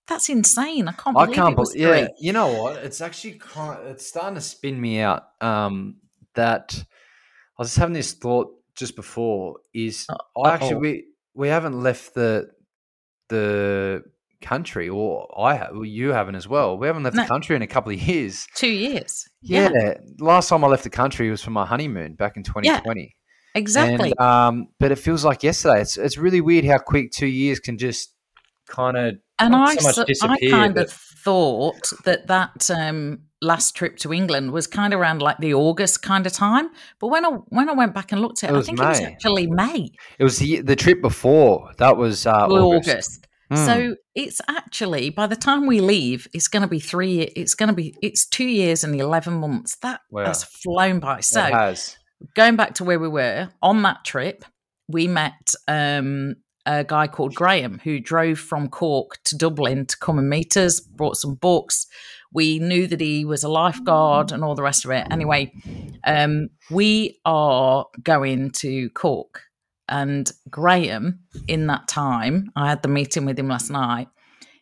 That's 0.10 0.28
insane. 0.28 0.88
I 0.88 0.94
can't. 0.94 1.16
I 1.16 1.28
can't 1.28 1.56
believe. 1.56 1.80
Yeah, 1.80 2.08
you 2.20 2.34
know 2.34 2.64
what? 2.64 2.78
It's 2.78 3.00
actually 3.00 3.34
kind. 3.34 3.80
Of, 3.80 3.88
it's 3.92 4.08
starting 4.08 4.36
to 4.36 4.42
spin 4.42 4.82
me 4.82 5.00
out. 5.00 5.24
Um, 5.40 5.98
that 6.34 6.74
I 6.76 7.62
was 7.62 7.70
just 7.70 7.78
having 7.78 7.94
this 7.94 8.14
thought 8.14 8.48
just 8.76 8.96
before 8.96 9.58
is 9.74 10.08
uh, 10.10 10.48
actually 10.48 10.76
we 10.76 11.06
we 11.36 11.48
haven't 11.48 11.80
left 11.80 12.16
the 12.16 12.50
the 13.30 14.04
country, 14.42 14.90
or 14.90 15.32
I 15.38 15.56
have, 15.56 15.70
well, 15.74 15.86
you 15.86 16.10
haven't 16.10 16.36
as 16.36 16.48
well. 16.48 16.78
We 16.78 16.88
haven't 16.88 17.04
left 17.04 17.16
no. 17.16 17.24
the 17.24 17.28
country 17.28 17.56
in 17.56 17.62
a 17.62 17.68
couple 17.68 17.92
of 17.92 18.02
years. 18.02 18.48
Two 18.56 18.70
years. 18.70 19.28
Yeah. 19.42 19.70
yeah. 19.74 19.94
Last 20.20 20.50
time 20.50 20.64
I 20.64 20.68
left 20.68 20.84
the 20.84 20.90
country 20.90 21.30
was 21.30 21.44
for 21.44 21.52
my 21.52 21.66
honeymoon 21.66 22.16
back 22.16 22.36
in 22.36 22.44
2020. 22.44 23.02
Yeah, 23.02 23.60
exactly. 23.60 24.14
And, 24.18 24.20
um, 24.20 24.68
but 24.80 24.92
it 24.92 24.98
feels 24.98 25.24
like 25.24 25.44
yesterday. 25.44 25.82
It's 25.82 25.98
it's 25.98 26.18
really 26.18 26.42
weird 26.42 26.66
how 26.66 26.80
quick 26.80 27.12
two 27.12 27.28
years 27.28 27.60
can 27.60 27.78
just 27.78 28.16
kind 28.68 28.98
of 28.98 29.16
and 29.40 29.56
I, 29.56 29.76
so 29.76 30.06
I 30.24 30.38
kind 30.50 30.76
but... 30.76 30.86
of 30.86 30.92
thought 30.92 31.92
that 32.06 32.28
that 32.28 32.70
um, 32.70 33.20
last 33.42 33.76
trip 33.76 33.98
to 33.98 34.14
England 34.14 34.52
was 34.52 34.68
kind 34.68 34.94
of 34.94 35.00
around 35.00 35.22
like 35.22 35.38
the 35.40 35.54
August 35.54 36.02
kind 36.02 36.26
of 36.26 36.34
time. 36.34 36.70
But 37.00 37.08
when 37.08 37.26
I 37.26 37.30
when 37.30 37.70
I 37.70 37.74
went 37.74 37.94
back 37.94 38.12
and 38.12 38.22
looked 38.22 38.44
at 38.44 38.52
it, 38.52 38.56
it 38.56 38.60
I 38.60 38.62
think 38.62 38.80
May. 38.80 38.86
it 38.86 38.90
was 38.90 39.02
actually 39.02 39.48
May. 39.48 39.90
It 40.18 40.24
was 40.24 40.38
the 40.38 40.62
the 40.62 40.76
trip 40.76 41.02
before 41.02 41.72
that 41.78 41.98
was 41.98 42.26
uh, 42.26 42.48
August. 42.48 42.90
August. 42.90 43.28
Mm. 43.52 43.66
So 43.66 43.96
it's 44.14 44.42
actually 44.48 45.10
by 45.10 45.26
the 45.28 45.36
time 45.36 45.66
we 45.66 45.82
leave, 45.82 46.28
it's 46.34 46.48
going 46.48 46.62
to 46.62 46.68
be 46.68 46.80
three. 46.80 47.22
It's 47.22 47.56
going 47.56 47.70
to 47.70 47.76
be 47.76 47.96
it's 48.02 48.28
two 48.28 48.46
years 48.48 48.84
and 48.84 49.00
eleven 49.00 49.36
months. 49.36 49.78
That 49.82 50.02
wow. 50.12 50.26
has 50.26 50.44
flown 50.44 51.00
by. 51.00 51.22
So 51.22 51.74
going 52.36 52.56
back 52.56 52.76
to 52.76 52.84
where 52.84 53.00
we 53.00 53.08
were 53.08 53.50
on 53.62 53.82
that 53.84 54.06
trip, 54.06 54.46
we 54.88 55.08
met 55.08 55.54
um, 55.68 56.36
a 56.66 56.84
guy 56.84 57.08
called 57.08 57.36
Graham 57.36 57.80
who 57.84 58.00
drove 58.00 58.40
from 58.40 58.70
Cork 58.70 59.20
to 59.26 59.38
Dublin 59.38 59.86
to 59.86 59.98
come 59.98 60.20
and 60.20 60.30
meet 60.30 60.58
us, 60.58 60.80
brought 60.80 61.18
some 61.18 61.36
books. 61.36 61.88
We 62.32 62.60
knew 62.60 62.86
that 62.88 63.02
he 63.02 63.26
was 63.26 63.44
a 63.44 63.50
lifeguard 63.50 64.32
and 64.32 64.44
all 64.44 64.56
the 64.56 64.64
rest 64.64 64.86
of 64.86 64.92
it. 64.92 65.08
Anyway, 65.10 65.52
um, 66.04 66.50
we 66.70 67.20
are 67.26 67.86
going 68.04 68.52
to 68.52 68.90
Cork. 68.92 69.44
And 69.88 70.32
Graham, 70.50 71.22
in 71.48 71.66
that 71.68 71.88
time, 71.88 72.52
I 72.56 72.70
had 72.70 72.84
the 72.84 72.88
meeting 72.88 73.26
with 73.26 73.40
him 73.40 73.48
last 73.48 73.72
night. 73.72 74.08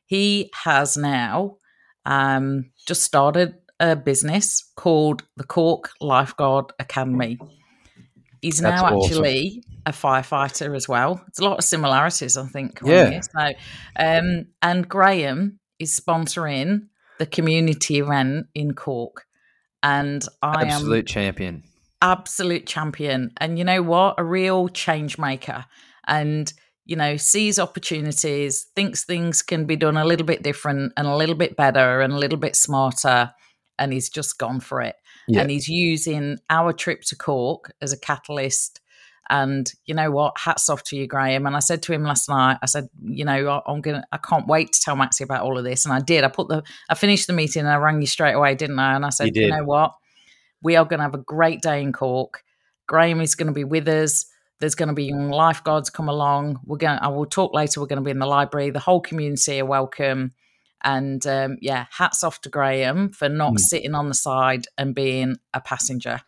He 0.06 0.50
has 0.64 0.96
now 0.96 1.58
um, 2.06 2.72
just 2.86 3.04
started 3.04 3.56
a 3.80 3.96
business 3.96 4.72
called 4.76 5.24
the 5.36 5.44
Cork 5.44 5.92
Lifeguard 6.00 6.72
Academy. 6.80 7.38
He's 8.42 8.60
That's 8.60 8.82
now 8.82 8.96
awesome. 8.96 9.12
actually 9.12 9.64
a 9.86 9.92
firefighter 9.92 10.76
as 10.76 10.88
well. 10.88 11.24
It's 11.28 11.40
a 11.40 11.44
lot 11.44 11.58
of 11.58 11.64
similarities, 11.64 12.38
I 12.38 12.46
think. 12.48 12.80
Yeah. 12.84 13.20
So, 13.22 13.54
um, 13.96 14.48
and 14.62 14.88
Graham 14.88 15.60
is 15.80 16.00
sponsoring 16.00 16.88
the 17.20 17.26
community 17.26 18.00
event 18.00 18.48
in 18.54 18.74
Cork, 18.74 19.26
and 19.82 20.24
I 20.42 20.48
absolute 20.48 20.66
am 20.66 20.72
absolute 20.72 21.08
champion, 21.08 21.64
absolute 22.02 22.68
champion. 22.68 23.32
And 23.38 23.58
you 23.58 23.64
know 23.64 23.82
what? 23.82 24.16
A 24.18 24.24
real 24.24 24.68
change 24.70 25.18
maker, 25.18 25.66
and 26.06 26.52
you 26.86 26.96
know 26.96 27.18
sees 27.18 27.58
opportunities, 27.58 28.68
thinks 28.76 29.04
things 29.04 29.42
can 29.42 29.66
be 29.66 29.76
done 29.76 29.98
a 29.98 30.06
little 30.06 30.26
bit 30.26 30.44
different 30.44 30.94
and 30.98 31.08
a 31.08 31.16
little 31.16 31.36
bit 31.36 31.56
better 31.56 32.02
and 32.02 32.14
a 32.14 32.18
little 32.18 32.38
bit 32.38 32.56
smarter, 32.56 33.32
and 33.80 33.94
he's 33.94 34.10
just 34.10 34.38
gone 34.38 34.60
for 34.60 34.82
it. 34.82 34.96
Yeah. 35.28 35.42
And 35.42 35.52
he's 35.52 35.68
using 35.68 36.38
our 36.50 36.74
trip 36.74 37.02
to 37.04 37.16
Cork 37.16 37.74
as 37.82 37.92
a 37.92 38.00
catalyst. 38.00 38.80
And 39.30 39.70
you 39.86 39.94
know 39.94 40.10
what? 40.10 40.38
Hats 40.38 40.70
off 40.70 40.84
to 40.84 40.96
you, 40.96 41.06
Graham. 41.06 41.46
And 41.46 41.56
I 41.56 41.60
said 41.60 41.84
to 41.84 41.94
him 41.94 42.04
last 42.04 42.30
night, 42.30 42.58
I 42.62 42.66
said, 42.66 42.88
you 43.04 43.26
know, 43.26 43.62
I'm 43.68 43.82
gonna, 43.82 44.06
I 44.14 44.18
can't 44.18 44.48
wait 44.48 44.72
to 44.72 44.80
tell 44.80 44.96
Maxie 44.96 45.26
about 45.26 45.42
all 45.42 45.58
of 45.58 45.66
this. 45.66 45.84
And 45.84 45.94
I 45.94 46.00
did. 46.00 46.24
I 46.24 46.30
put 46.30 46.48
the, 46.48 46.64
I 46.90 46.96
finished 46.96 47.28
the 47.28 47.34
meeting 47.34 47.62
and 47.62 47.70
I 47.70 47.76
rang 47.76 48.00
you 48.00 48.08
straight 48.08 48.34
away, 48.34 48.56
didn't 48.56 48.80
I? 48.80 48.96
And 48.96 49.06
I 49.06 49.10
said, 49.10 49.36
you, 49.36 49.44
you 49.44 49.50
know 49.50 49.66
what? 49.66 49.96
We 50.62 50.78
are 50.78 50.86
going 50.86 51.00
to 51.00 51.04
have 51.04 51.14
a 51.14 51.20
great 51.20 51.62
day 51.62 51.82
in 51.82 51.92
Cork. 51.92 52.44
Graham 52.88 53.20
is 53.20 53.36
going 53.36 53.48
to 53.48 53.54
be 53.54 53.66
with 53.66 53.88
us. 53.90 54.26
There's 54.60 54.76
going 54.76 54.88
to 54.88 54.96
be 54.96 55.06
young 55.06 55.30
lifeguards 55.30 55.90
come 55.90 56.10
along. 56.10 56.62
We're 56.66 56.78
going. 56.78 56.98
I 57.00 57.10
will 57.10 57.26
talk 57.26 57.54
later. 57.54 57.80
We're 57.80 57.88
going 57.88 58.02
to 58.02 58.06
be 58.06 58.12
in 58.12 58.20
the 58.20 58.26
library. 58.26 58.72
The 58.72 58.80
whole 58.80 59.02
community 59.02 59.60
are 59.60 59.66
welcome. 59.66 60.34
And 60.88 61.28
um, 61.28 61.58
yeah, 61.62 61.88
hats 61.92 62.24
off 62.24 62.40
to 62.42 62.50
Graham 62.50 63.10
for 63.10 63.28
not 63.28 63.56
mm. 63.56 63.60
sitting 63.60 63.94
on 63.94 64.08
the 64.08 64.14
side 64.14 64.68
and 64.78 64.96
being 64.96 65.36
a 65.54 65.60
passenger. 65.60 66.22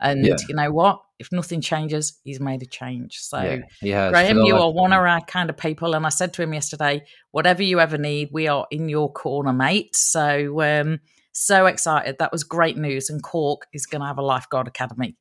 And 0.00 0.26
yeah. 0.26 0.34
you 0.48 0.56
know 0.56 0.72
what? 0.72 1.00
If 1.20 1.30
nothing 1.30 1.60
changes, 1.60 2.18
he's 2.24 2.40
made 2.40 2.60
a 2.62 2.66
change. 2.66 3.18
So, 3.18 3.60
yeah, 3.80 4.10
Graham, 4.10 4.38
you 4.38 4.56
are 4.56 4.72
one 4.72 4.92
of 4.92 4.98
our 4.98 5.20
kind 5.20 5.48
of 5.48 5.56
people. 5.56 5.94
And 5.94 6.04
I 6.04 6.08
said 6.08 6.32
to 6.34 6.42
him 6.42 6.52
yesterday, 6.52 7.04
whatever 7.30 7.62
you 7.62 7.78
ever 7.78 7.98
need, 7.98 8.30
we 8.32 8.48
are 8.48 8.66
in 8.72 8.88
your 8.88 9.12
corner, 9.12 9.52
mate. 9.52 9.94
So, 9.94 10.60
um, 10.60 10.98
so 11.30 11.66
excited. 11.66 12.16
That 12.18 12.32
was 12.32 12.42
great 12.42 12.76
news. 12.76 13.10
And 13.10 13.22
Cork 13.22 13.68
is 13.72 13.86
going 13.86 14.00
to 14.00 14.08
have 14.08 14.18
a 14.18 14.22
lifeguard 14.22 14.66
academy. 14.66 15.16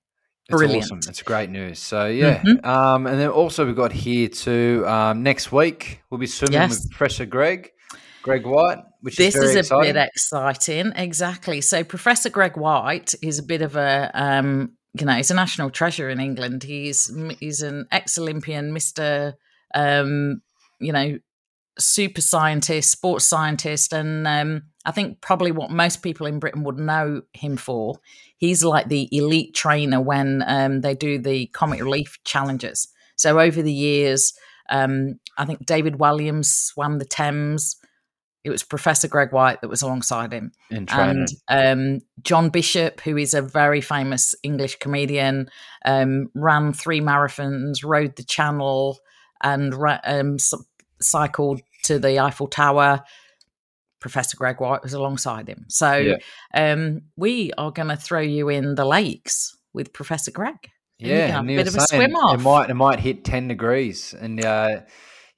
Brilliant. 0.49 0.83
It's 0.83 0.91
awesome. 0.91 1.09
It's 1.11 1.21
great 1.21 1.51
news. 1.51 1.77
So 1.77 2.07
yeah, 2.07 2.41
mm-hmm. 2.41 2.67
um, 2.67 3.05
and 3.05 3.19
then 3.19 3.29
also 3.29 3.67
we've 3.67 3.75
got 3.75 3.91
here 3.91 4.29
too. 4.29 4.83
Um, 4.87 5.21
next 5.21 5.51
week 5.51 6.01
we'll 6.09 6.17
be 6.17 6.25
swimming 6.25 6.53
yes. 6.53 6.81
with 6.81 6.89
Professor 6.89 7.27
Greg. 7.27 7.71
Greg 8.21 8.45
White, 8.45 8.79
which 9.01 9.15
this 9.15 9.35
is, 9.35 9.43
is 9.43 9.55
a 9.55 9.59
exciting. 9.59 9.93
bit 9.93 10.09
exciting. 10.13 10.93
Exactly. 10.95 11.61
So 11.61 11.83
Professor 11.83 12.29
Greg 12.29 12.57
White 12.57 13.15
is 13.21 13.39
a 13.39 13.43
bit 13.43 13.61
of 13.61 13.75
a 13.75 14.11
um, 14.13 14.75
you 14.93 15.05
know, 15.05 15.13
he's 15.13 15.31
a 15.31 15.35
national 15.35 15.69
treasure 15.69 16.09
in 16.09 16.19
England. 16.19 16.63
He's 16.63 17.11
he's 17.39 17.61
an 17.61 17.85
ex-Olympian, 17.91 18.73
Mister, 18.73 19.35
um, 19.75 20.41
you 20.79 20.91
know, 20.91 21.19
super 21.77 22.21
scientist, 22.21 22.91
sports 22.91 23.25
scientist, 23.25 23.93
and 23.93 24.27
um, 24.27 24.63
I 24.85 24.91
think 24.91 25.21
probably 25.21 25.51
what 25.51 25.69
most 25.71 26.01
people 26.01 26.25
in 26.25 26.39
Britain 26.39 26.63
would 26.63 26.77
know 26.77 27.21
him 27.33 27.55
for. 27.55 27.99
He's 28.37 28.63
like 28.63 28.87
the 28.87 29.07
elite 29.11 29.53
trainer 29.53 30.01
when 30.01 30.43
um, 30.47 30.81
they 30.81 30.95
do 30.95 31.19
the 31.19 31.47
Comic 31.47 31.81
Relief 31.81 32.17
challenges. 32.23 32.87
So 33.15 33.39
over 33.39 33.61
the 33.61 33.73
years, 33.73 34.33
um, 34.69 35.19
I 35.37 35.45
think 35.45 35.65
David 35.65 35.95
Walliams 35.95 36.45
swam 36.45 36.99
the 36.99 37.05
Thames. 37.05 37.75
It 38.43 38.49
was 38.49 38.63
Professor 38.63 39.07
Greg 39.07 39.33
White 39.33 39.61
that 39.61 39.67
was 39.67 39.81
alongside 39.81 40.31
him, 40.31 40.51
and 40.69 41.27
um, 41.49 41.99
John 42.21 42.49
Bishop, 42.49 43.01
who 43.01 43.17
is 43.17 43.33
a 43.33 43.41
very 43.41 43.81
famous 43.81 44.33
English 44.43 44.77
comedian, 44.79 45.49
um, 45.85 46.29
ran 46.33 46.71
three 46.71 47.01
marathons, 47.01 47.83
rowed 47.83 48.15
the 48.15 48.23
Channel, 48.23 48.97
and 49.43 49.73
um, 50.05 50.37
cycled 51.01 51.61
to 51.83 51.99
the 51.99 52.19
Eiffel 52.19 52.47
Tower. 52.47 53.03
Professor 53.99 54.37
Greg 54.37 54.61
White 54.61 54.81
was 54.81 54.93
alongside 54.93 55.49
him. 55.49 55.65
So 55.67 55.97
yeah. 55.97 56.17
um, 56.53 57.01
we 57.17 57.51
are 57.57 57.71
going 57.71 57.89
to 57.89 57.97
throw 57.97 58.21
you 58.21 58.47
in 58.47 58.75
the 58.75 58.85
lakes 58.85 59.57
with 59.73 59.91
Professor 59.91 60.31
Greg. 60.31 60.55
Yeah, 60.97 61.39
a 61.39 61.43
bit 61.43 61.67
of 61.67 61.75
a 61.75 61.81
swim 61.81 62.15
off. 62.15 62.35
It 62.35 62.43
might 62.43 62.69
it 62.69 62.73
might 62.73 62.99
hit 62.99 63.23
ten 63.23 63.47
degrees, 63.47 64.13
and 64.13 64.43
uh, 64.43 64.81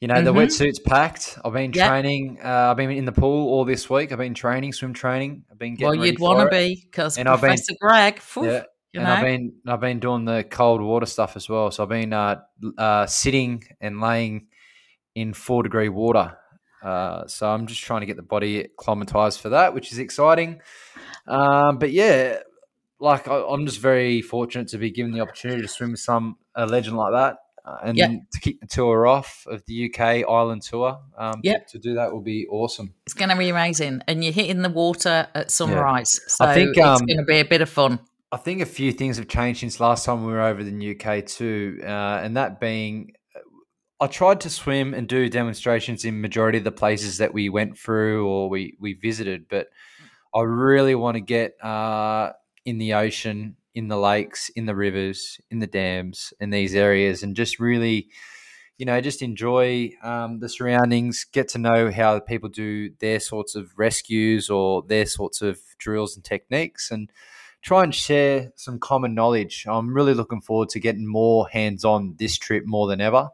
you 0.02 0.08
know 0.08 0.16
mm-hmm. 0.16 0.26
the 0.26 0.34
wetsuit's 0.34 0.80
packed. 0.80 1.38
I've 1.46 1.54
been 1.54 1.72
yep. 1.74 1.88
training. 1.88 2.40
Uh, 2.44 2.72
I've 2.72 2.78
been 2.78 2.90
in 2.90 3.06
the 3.06 3.12
pool 3.12 3.48
all 3.50 3.66
this 3.66 3.90
week. 3.90 4.12
I've 4.12 4.18
been 4.18 4.34
training, 4.34 4.74
swim 4.74 4.94
training. 4.94 5.46
I've 5.50 5.60
been 5.60 5.76
getting 5.76 6.00
well. 6.00 6.08
You'd 6.08 6.20
want 6.20 6.40
to 6.40 6.50
be 6.50 6.84
because 6.84 7.18
Professor 7.18 7.74
been, 7.74 7.78
Greg. 7.80 8.22
Yeah, 8.36 8.64
and 8.96 9.04
know? 9.04 9.14
I've 9.14 9.24
been 9.24 9.54
I've 9.68 9.80
been 9.80 10.00
doing 10.00 10.26
the 10.26 10.44
cold 10.44 10.82
water 10.82 11.06
stuff 11.06 11.36
as 11.36 11.48
well. 11.48 11.70
So 11.72 11.84
I've 11.84 11.90
been 11.90 12.12
uh, 12.14 12.42
uh, 12.78 13.06
sitting 13.06 13.64
and 13.80 14.02
laying 14.02 14.48
in 15.16 15.34
four 15.34 15.64
degree 15.64 15.90
water. 15.90 16.36
Uh, 16.84 17.28
so 17.28 17.48
I'm 17.48 17.68
just 17.68 17.82
trying 17.82 18.02
to 18.02 18.08
get 18.08 18.16
the 18.16 18.24
body 18.24 18.62
acclimatized 18.62 19.40
for 19.40 19.50
that, 19.50 19.74
which 19.76 19.92
is 19.92 20.00
exciting. 20.00 20.62
Um, 21.28 21.78
but 21.78 21.92
yeah, 21.92 22.40
like 23.00 23.28
I, 23.28 23.40
am 23.40 23.66
just 23.66 23.80
very 23.80 24.22
fortunate 24.22 24.70
to 24.70 24.78
be 24.78 24.90
given 24.90 25.12
the 25.12 25.22
opportunity 25.22 25.62
to 25.62 25.68
swim 25.68 25.92
with 25.92 26.00
some 26.00 26.38
a 26.56 26.66
legend 26.66 26.98
like 26.98 27.14
that, 27.14 27.38
uh, 27.66 27.78
and 27.84 27.98
yep. 27.98 28.10
to 28.32 28.40
keep 28.40 28.60
the 28.62 28.68
tour 28.68 29.08
off 29.08 29.46
of 29.48 29.64
the 29.66 29.90
UK 29.90 30.28
Island 30.28 30.62
tour. 30.64 31.00
Um, 31.18 31.42
yep. 31.44 31.68
to 31.68 31.80
do 31.80 31.96
that 31.96 32.12
will 32.12 32.22
be 32.22 32.48
awesome. 32.48 32.94
It's 33.06 33.14
going 33.14 33.30
to 33.30 33.36
be 33.36 33.50
amazing, 33.50 34.02
and 34.08 34.24
you're 34.24 34.34
hitting 34.34 34.62
the 34.62 34.70
water 34.70 35.28
at 35.36 35.52
sunrise, 35.52 36.20
yeah. 36.22 36.28
so 36.28 36.46
I 36.46 36.54
think, 36.54 36.78
um, 36.78 36.94
it's 36.94 37.02
going 37.02 37.18
to 37.18 37.26
be 37.26 37.40
a 37.40 37.46
bit 37.46 37.62
of 37.62 37.70
fun. 37.70 38.00
I 38.32 38.38
think 38.38 38.62
a 38.62 38.66
few 38.66 38.94
things 38.94 39.18
have 39.18 39.28
changed 39.28 39.60
since 39.60 39.80
last 39.80 40.06
time 40.06 40.26
we 40.26 40.32
were 40.32 40.42
over 40.42 40.62
in 40.62 40.80
the 40.80 40.98
UK 40.98 41.26
too, 41.26 41.80
uh, 41.84 42.22
and 42.24 42.38
that 42.38 42.60
being 42.60 43.14
I 44.02 44.08
tried 44.08 44.42
to 44.42 44.50
swim 44.50 44.96
and 44.96 45.08
do 45.08 45.30
demonstrations 45.30 46.06
in 46.06 46.22
majority 46.22 46.58
of 46.58 46.64
the 46.64 46.72
places 46.72 47.20
that 47.20 47.36
we 47.36 47.50
went 47.50 47.78
through 47.78 48.28
or 48.28 48.50
we 48.50 48.76
we 48.80 48.94
visited, 48.94 49.46
but 49.48 49.68
I 50.34 50.42
really 50.42 50.96
want 50.96 51.16
to 51.16 51.22
get 51.22 51.54
uh, 51.64 52.32
in 52.66 52.80
the 52.80 52.96
ocean, 52.96 53.58
in 53.74 53.88
the 53.88 53.98
lakes, 53.98 54.50
in 54.50 54.66
the 54.66 54.76
rivers, 54.76 55.40
in 55.50 55.60
the 55.60 55.68
dams, 55.68 56.34
in 56.40 56.50
these 56.50 56.76
areas, 56.76 57.24
and 57.24 57.36
just 57.36 57.60
really, 57.60 58.10
you 58.78 58.86
know, 58.86 59.00
just 59.02 59.22
enjoy 59.22 59.92
um, 60.04 60.40
the 60.40 60.50
surroundings, 60.50 61.26
get 61.32 61.48
to 61.50 61.58
know 61.58 61.92
how 61.92 62.20
people 62.20 62.50
do 62.50 62.92
their 63.00 63.20
sorts 63.20 63.56
of 63.56 63.72
rescues 63.78 64.50
or 64.50 64.84
their 64.84 65.06
sorts 65.06 65.42
of 65.42 65.60
drills 65.78 66.16
and 66.16 66.26
techniques, 66.26 66.92
and 66.92 67.12
try 67.62 67.84
and 67.84 67.94
share 67.94 68.52
some 68.56 68.80
common 68.80 69.14
knowledge. 69.14 69.66
I'm 69.68 69.94
really 69.94 70.14
looking 70.14 70.42
forward 70.42 70.70
to 70.70 70.80
getting 70.80 71.08
more 71.08 71.48
hands 71.50 71.86
on 71.86 72.16
this 72.18 72.38
trip 72.38 72.64
more 72.66 72.88
than 72.88 73.02
ever. 73.02 73.30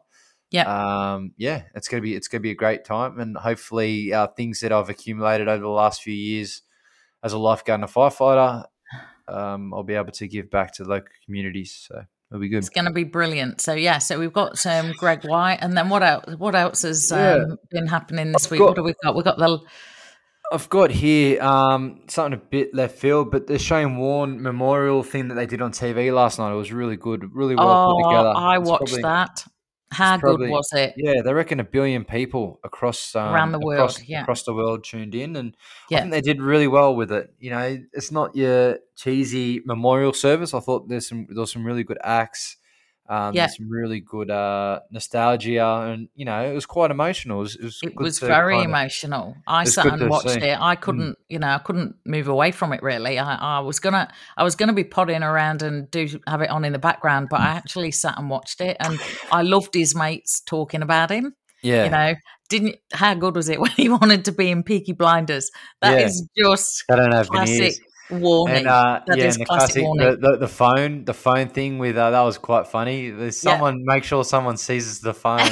Yeah. 0.50 0.64
Um, 1.12 1.32
yeah, 1.36 1.64
it's 1.74 1.88
gonna 1.88 2.02
be 2.02 2.14
it's 2.14 2.28
gonna 2.28 2.40
be 2.40 2.50
a 2.50 2.54
great 2.54 2.84
time, 2.84 3.18
and 3.20 3.36
hopefully, 3.36 4.12
uh, 4.12 4.28
things 4.28 4.60
that 4.60 4.72
I've 4.72 4.88
accumulated 4.88 5.48
over 5.48 5.62
the 5.62 5.68
last 5.68 6.02
few 6.02 6.14
years 6.14 6.62
as 7.22 7.32
a 7.32 7.38
lifeguard 7.38 7.80
and 7.80 7.90
a 7.90 7.92
firefighter, 7.92 8.64
um, 9.28 9.72
I'll 9.74 9.82
be 9.82 9.94
able 9.94 10.12
to 10.12 10.28
give 10.28 10.50
back 10.50 10.74
to 10.74 10.84
local 10.84 11.08
communities. 11.24 11.86
So 11.88 12.02
it'll 12.30 12.40
be 12.40 12.48
good. 12.48 12.58
It's 12.58 12.68
going 12.68 12.86
to 12.86 12.92
be 12.92 13.04
brilliant. 13.04 13.60
So 13.60 13.74
yeah, 13.74 13.98
so 13.98 14.18
we've 14.18 14.32
got 14.32 14.64
um, 14.66 14.92
Greg 14.98 15.24
White, 15.24 15.58
and 15.60 15.76
then 15.76 15.88
what 15.88 16.02
else? 16.02 16.24
What 16.36 16.54
else 16.54 16.82
has 16.82 17.12
um, 17.12 17.18
yeah. 17.18 17.44
been 17.70 17.86
happening 17.86 18.32
this 18.32 18.46
I've 18.46 18.52
week? 18.52 18.58
Got, 18.60 18.68
what 18.68 18.76
have 18.76 18.84
we 18.86 18.94
got? 19.02 19.14
We've 19.14 19.24
got 19.24 19.38
the. 19.38 19.60
I've 20.50 20.68
got 20.70 20.90
here 20.90 21.42
um, 21.42 22.00
something 22.08 22.32
a 22.32 22.42
bit 22.42 22.74
left 22.74 22.98
field, 22.98 23.30
but 23.30 23.46
the 23.46 23.58
Shane 23.58 23.98
Warne 23.98 24.42
memorial 24.42 25.02
thing 25.02 25.28
that 25.28 25.34
they 25.34 25.44
did 25.44 25.60
on 25.60 25.72
TV 25.72 26.12
last 26.14 26.38
night, 26.38 26.52
it 26.52 26.56
was 26.56 26.72
really 26.72 26.96
good, 26.96 27.34
really 27.34 27.54
well 27.54 27.68
oh, 27.68 27.96
put 27.96 28.08
together. 28.08 28.32
I 28.34 28.58
it's 28.58 28.68
watched 28.68 28.86
probably, 28.86 29.02
that. 29.02 29.44
How 29.90 30.18
probably, 30.18 30.48
good 30.48 30.52
was 30.52 30.70
it? 30.74 30.94
Yeah, 30.96 31.22
they 31.22 31.32
reckon 31.32 31.60
a 31.60 31.64
billion 31.64 32.04
people 32.04 32.60
across 32.62 33.14
um, 33.14 33.34
around 33.34 33.52
the 33.52 33.58
world, 33.58 33.90
across, 33.90 34.04
yeah, 34.06 34.20
across 34.20 34.42
the 34.42 34.52
world 34.52 34.84
tuned 34.84 35.14
in, 35.14 35.34
and 35.34 35.56
yeah. 35.88 35.98
I 35.98 36.00
think 36.02 36.12
they 36.12 36.20
did 36.20 36.42
really 36.42 36.68
well 36.68 36.94
with 36.94 37.10
it. 37.10 37.32
You 37.38 37.50
know, 37.50 37.78
it's 37.94 38.12
not 38.12 38.36
your 38.36 38.78
cheesy 38.96 39.62
memorial 39.64 40.12
service. 40.12 40.52
I 40.52 40.60
thought 40.60 40.88
there's 40.88 41.08
some 41.08 41.26
there's 41.30 41.52
some 41.52 41.64
really 41.64 41.84
good 41.84 41.98
acts. 42.04 42.57
Um, 43.10 43.34
yeah. 43.34 43.46
some 43.46 43.70
really 43.70 44.00
good 44.00 44.30
uh, 44.30 44.80
nostalgia, 44.90 45.64
and 45.64 46.08
you 46.14 46.26
know, 46.26 46.44
it 46.44 46.52
was 46.52 46.66
quite 46.66 46.90
emotional. 46.90 47.38
It 47.38 47.42
was, 47.42 47.56
it 47.56 47.64
was, 47.64 47.80
it 47.82 47.96
was 47.96 48.18
very 48.18 48.56
kind 48.56 48.66
of, 48.66 48.70
emotional. 48.70 49.36
I 49.46 49.64
sat 49.64 49.86
and 49.86 50.10
watched 50.10 50.28
see. 50.28 50.40
it. 50.40 50.60
I 50.60 50.76
mm. 50.76 50.80
couldn't, 50.80 51.12
mm. 51.12 51.22
you 51.30 51.38
know, 51.38 51.48
I 51.48 51.58
couldn't 51.58 51.96
move 52.04 52.28
away 52.28 52.52
from 52.52 52.74
it. 52.74 52.82
Really, 52.82 53.18
I, 53.18 53.58
I, 53.58 53.60
was 53.60 53.80
gonna, 53.80 54.12
I 54.36 54.44
was 54.44 54.56
gonna 54.56 54.74
be 54.74 54.84
potting 54.84 55.22
around 55.22 55.62
and 55.62 55.90
do 55.90 56.06
have 56.26 56.42
it 56.42 56.50
on 56.50 56.66
in 56.66 56.74
the 56.74 56.78
background, 56.78 57.28
but 57.30 57.40
I 57.40 57.46
actually 57.56 57.92
sat 57.92 58.18
and 58.18 58.28
watched 58.28 58.60
it, 58.60 58.76
and 58.78 59.00
I 59.32 59.40
loved 59.40 59.74
his 59.74 59.94
mates 59.94 60.40
talking 60.40 60.82
about 60.82 61.10
him. 61.10 61.34
Yeah, 61.62 61.84
you 61.84 61.90
know, 61.90 62.14
didn't 62.50 62.76
how 62.92 63.14
good 63.14 63.36
was 63.36 63.48
it 63.48 63.58
when 63.60 63.70
he 63.70 63.88
wanted 63.88 64.26
to 64.26 64.32
be 64.32 64.50
in 64.50 64.62
Peaky 64.62 64.92
Blinders? 64.92 65.50
That 65.80 65.98
yeah. 65.98 66.06
is 66.06 66.28
just 66.36 66.84
I 66.90 66.96
don't 66.96 67.12
have 67.12 67.30
classic 67.30 67.74
Warney. 68.10 68.58
And, 68.58 68.66
uh, 68.66 69.00
yeah, 69.08 69.24
and 69.24 69.34
the 69.34 69.44
classic, 69.44 69.82
the, 69.82 70.18
the, 70.20 70.36
the, 70.38 70.48
phone, 70.48 71.04
the 71.04 71.14
phone 71.14 71.48
thing 71.48 71.78
with 71.78 71.96
uh, 71.96 72.10
that 72.10 72.22
was 72.22 72.38
quite 72.38 72.66
funny. 72.66 73.10
There's 73.10 73.40
someone 73.40 73.78
yeah. 73.78 73.94
make 73.94 74.04
sure 74.04 74.24
someone 74.24 74.56
seizes 74.56 75.00
the 75.00 75.14
phone. 75.14 75.40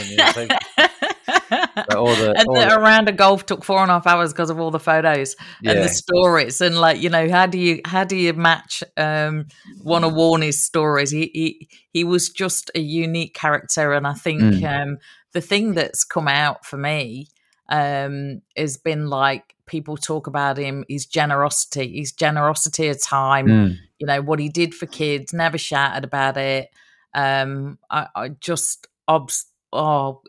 all 1.94 2.06
the, 2.06 2.34
and 2.36 2.48
all 2.48 2.54
the, 2.54 2.68
the, 2.68 2.80
round 2.80 3.08
of 3.08 3.16
golf 3.16 3.46
took 3.46 3.64
four 3.64 3.80
and 3.80 3.90
a 3.90 3.94
half 3.94 4.06
hours 4.06 4.32
because 4.32 4.50
of 4.50 4.58
all 4.58 4.70
the 4.70 4.80
photos 4.80 5.36
yeah. 5.62 5.72
and 5.72 5.82
the 5.82 5.88
stories 5.88 6.60
and 6.60 6.80
like 6.80 7.00
you 7.00 7.08
know 7.08 7.28
how 7.30 7.46
do 7.46 7.58
you 7.58 7.80
how 7.84 8.04
do 8.04 8.16
you 8.16 8.32
match 8.32 8.82
um, 8.96 9.46
one 9.82 10.02
of 10.02 10.12
Warney's 10.12 10.64
stories? 10.64 11.10
He, 11.10 11.30
he 11.34 11.68
he 11.92 12.04
was 12.04 12.30
just 12.30 12.70
a 12.74 12.80
unique 12.80 13.34
character, 13.34 13.92
and 13.92 14.06
I 14.06 14.14
think 14.14 14.40
mm. 14.40 14.82
um, 14.82 14.98
the 15.32 15.40
thing 15.40 15.74
that's 15.74 16.04
come 16.04 16.28
out 16.28 16.64
for 16.64 16.76
me 16.76 17.28
um, 17.68 18.42
has 18.56 18.76
been 18.76 19.08
like 19.08 19.54
people 19.66 19.96
talk 19.96 20.26
about 20.26 20.56
him 20.56 20.84
his 20.88 21.06
generosity 21.06 21.98
his 21.98 22.12
generosity 22.12 22.88
of 22.88 23.02
time 23.02 23.46
mm. 23.46 23.76
you 23.98 24.06
know 24.06 24.22
what 24.22 24.38
he 24.38 24.48
did 24.48 24.74
for 24.74 24.86
kids 24.86 25.32
never 25.32 25.58
shouted 25.58 26.04
about 26.04 26.36
it 26.36 26.70
um 27.14 27.78
i, 27.90 28.06
I 28.14 28.28
just 28.28 28.86
obs 29.08 29.46
oh 29.72 30.22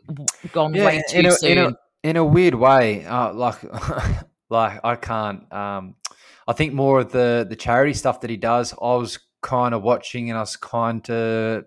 gone 0.52 0.74
yeah, 0.74 0.86
way 0.86 1.02
too 1.08 1.18
in 1.18 1.26
a, 1.26 1.32
soon 1.32 1.50
in 1.50 1.58
a, 1.58 1.72
in 2.02 2.16
a 2.16 2.24
weird 2.24 2.56
way 2.56 3.04
uh, 3.04 3.32
like 3.32 3.62
like 4.50 4.80
i 4.82 4.96
can't 4.96 5.50
um 5.52 5.94
i 6.48 6.52
think 6.52 6.74
more 6.74 7.00
of 7.00 7.12
the 7.12 7.46
the 7.48 7.56
charity 7.56 7.94
stuff 7.94 8.20
that 8.22 8.30
he 8.30 8.36
does 8.36 8.72
i 8.72 8.94
was 8.94 9.20
kind 9.40 9.72
of 9.72 9.82
watching 9.82 10.30
and 10.30 10.36
i 10.36 10.42
was 10.42 10.56
kind 10.56 11.08
of 11.10 11.64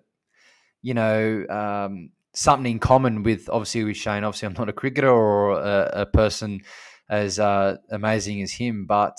you 0.82 0.92
know 0.92 1.46
um 1.48 2.10
something 2.34 2.72
in 2.72 2.78
common 2.78 3.22
with 3.22 3.48
obviously 3.50 3.84
with 3.84 3.96
Shane. 3.96 4.24
Obviously, 4.24 4.46
I'm 4.46 4.54
not 4.54 4.68
a 4.68 4.72
cricketer 4.72 5.10
or 5.10 5.52
a, 5.52 5.90
a 6.02 6.06
person 6.06 6.60
as 7.08 7.38
uh, 7.38 7.76
amazing 7.90 8.42
as 8.42 8.52
him, 8.52 8.86
but 8.86 9.16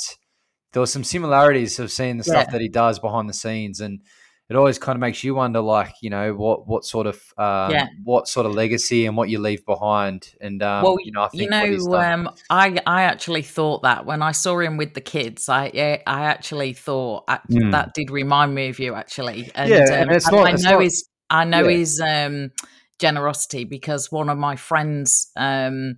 there 0.71 0.81
were 0.81 0.87
some 0.87 1.03
similarities 1.03 1.79
of 1.79 1.91
seeing 1.91 2.17
the 2.17 2.23
stuff 2.23 2.51
that 2.51 2.61
he 2.61 2.69
does 2.69 2.99
behind 2.99 3.29
the 3.29 3.33
scenes, 3.33 3.79
and 3.79 4.01
it 4.49 4.55
always 4.55 4.79
kind 4.79 4.95
of 4.95 4.99
makes 4.99 5.23
you 5.23 5.35
wonder, 5.35 5.61
like 5.61 5.93
you 6.01 6.09
know, 6.09 6.33
what 6.33 6.67
what 6.67 6.83
sort 6.83 7.05
of 7.05 7.15
um, 7.37 7.71
yeah. 7.71 7.87
what 8.03 8.27
sort 8.27 8.47
of 8.47 8.53
legacy 8.53 9.05
and 9.05 9.15
what 9.15 9.29
you 9.29 9.39
leave 9.39 9.63
behind. 9.65 10.27
And 10.41 10.63
um, 10.63 10.83
well, 10.83 10.97
you 11.03 11.11
know, 11.11 11.21
I 11.21 11.27
think 11.29 11.43
you 11.43 11.49
know, 11.49 11.95
um, 11.95 12.29
I 12.49 12.79
I 12.87 13.03
actually 13.03 13.43
thought 13.43 13.83
that 13.83 14.07
when 14.07 14.23
I 14.23 14.31
saw 14.31 14.59
him 14.59 14.77
with 14.77 14.95
the 14.95 15.01
kids, 15.01 15.47
I 15.47 16.01
I 16.07 16.23
actually 16.25 16.73
thought 16.73 17.27
mm. 17.27 17.71
that 17.71 17.93
did 17.93 18.09
remind 18.09 18.55
me 18.55 18.69
of 18.69 18.79
you 18.79 18.95
actually. 18.95 19.51
And, 19.53 19.69
yeah, 19.69 19.93
and 19.93 20.09
um, 20.09 20.15
it's 20.15 20.31
not, 20.31 20.47
I 20.47 20.51
know 20.53 20.71
not, 20.71 20.81
his 20.81 21.07
I 21.29 21.45
know 21.45 21.67
yeah. 21.67 21.77
his 21.77 22.01
um, 22.01 22.51
generosity 23.03 23.65
because 23.65 24.09
one 24.09 24.29
of 24.29 24.37
my 24.37 24.55
friends 24.55 25.29
um, 25.35 25.97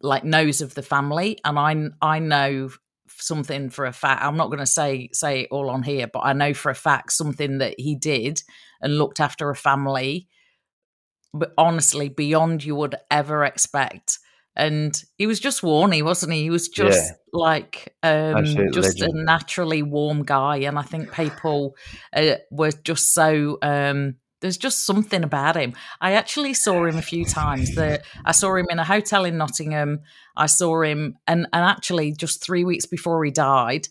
like 0.00 0.22
knows 0.22 0.60
of 0.60 0.74
the 0.74 0.82
family, 0.82 1.38
and 1.44 1.58
I 1.58 1.74
I 2.14 2.20
know 2.20 2.70
something 3.08 3.68
for 3.68 3.84
a 3.84 3.92
fact. 3.92 4.22
I'm 4.22 4.36
not 4.36 4.46
going 4.46 4.60
to 4.60 4.66
say 4.66 5.08
say 5.12 5.40
it 5.40 5.48
all 5.50 5.68
on 5.70 5.82
here, 5.82 6.06
but 6.06 6.20
I 6.20 6.32
know 6.32 6.54
for 6.54 6.70
a 6.70 6.74
fact 6.74 7.12
something 7.12 7.58
that 7.58 7.74
he 7.78 7.96
did 7.96 8.42
and 8.80 8.96
looked 8.96 9.18
after 9.18 9.50
a 9.50 9.56
family, 9.56 10.28
but 11.34 11.52
honestly, 11.58 12.08
beyond 12.08 12.62
you 12.64 12.76
would 12.76 12.94
ever 13.10 13.44
expect. 13.44 14.18
and 14.54 15.02
he 15.16 15.26
was 15.26 15.40
just 15.40 15.62
Warney, 15.62 16.02
wasn't 16.02 16.32
he? 16.32 16.42
He 16.42 16.50
was 16.50 16.68
just 16.68 17.12
yeah. 17.12 17.16
like 17.32 17.94
um, 18.04 18.44
just 18.72 19.00
legend. 19.00 19.18
a 19.18 19.24
naturally 19.24 19.82
warm 19.82 20.22
guy, 20.22 20.58
and 20.58 20.78
I 20.78 20.82
think 20.82 21.12
people 21.12 21.74
uh, 22.12 22.36
were 22.52 22.72
just 22.84 23.12
so. 23.14 23.58
Um, 23.62 24.14
there's 24.40 24.56
just 24.56 24.84
something 24.84 25.22
about 25.22 25.56
him. 25.56 25.74
I 26.00 26.12
actually 26.12 26.54
saw 26.54 26.84
him 26.86 26.96
a 26.96 27.02
few 27.02 27.24
times. 27.24 27.74
That 27.74 28.04
I 28.24 28.32
saw 28.32 28.56
him 28.56 28.66
in 28.70 28.78
a 28.78 28.84
hotel 28.84 29.24
in 29.24 29.36
Nottingham. 29.36 30.00
I 30.36 30.46
saw 30.46 30.82
him, 30.82 31.16
and 31.26 31.46
and 31.52 31.64
actually, 31.64 32.12
just 32.12 32.42
three 32.42 32.64
weeks 32.64 32.86
before 32.86 33.24
he 33.24 33.30
died, 33.30 33.88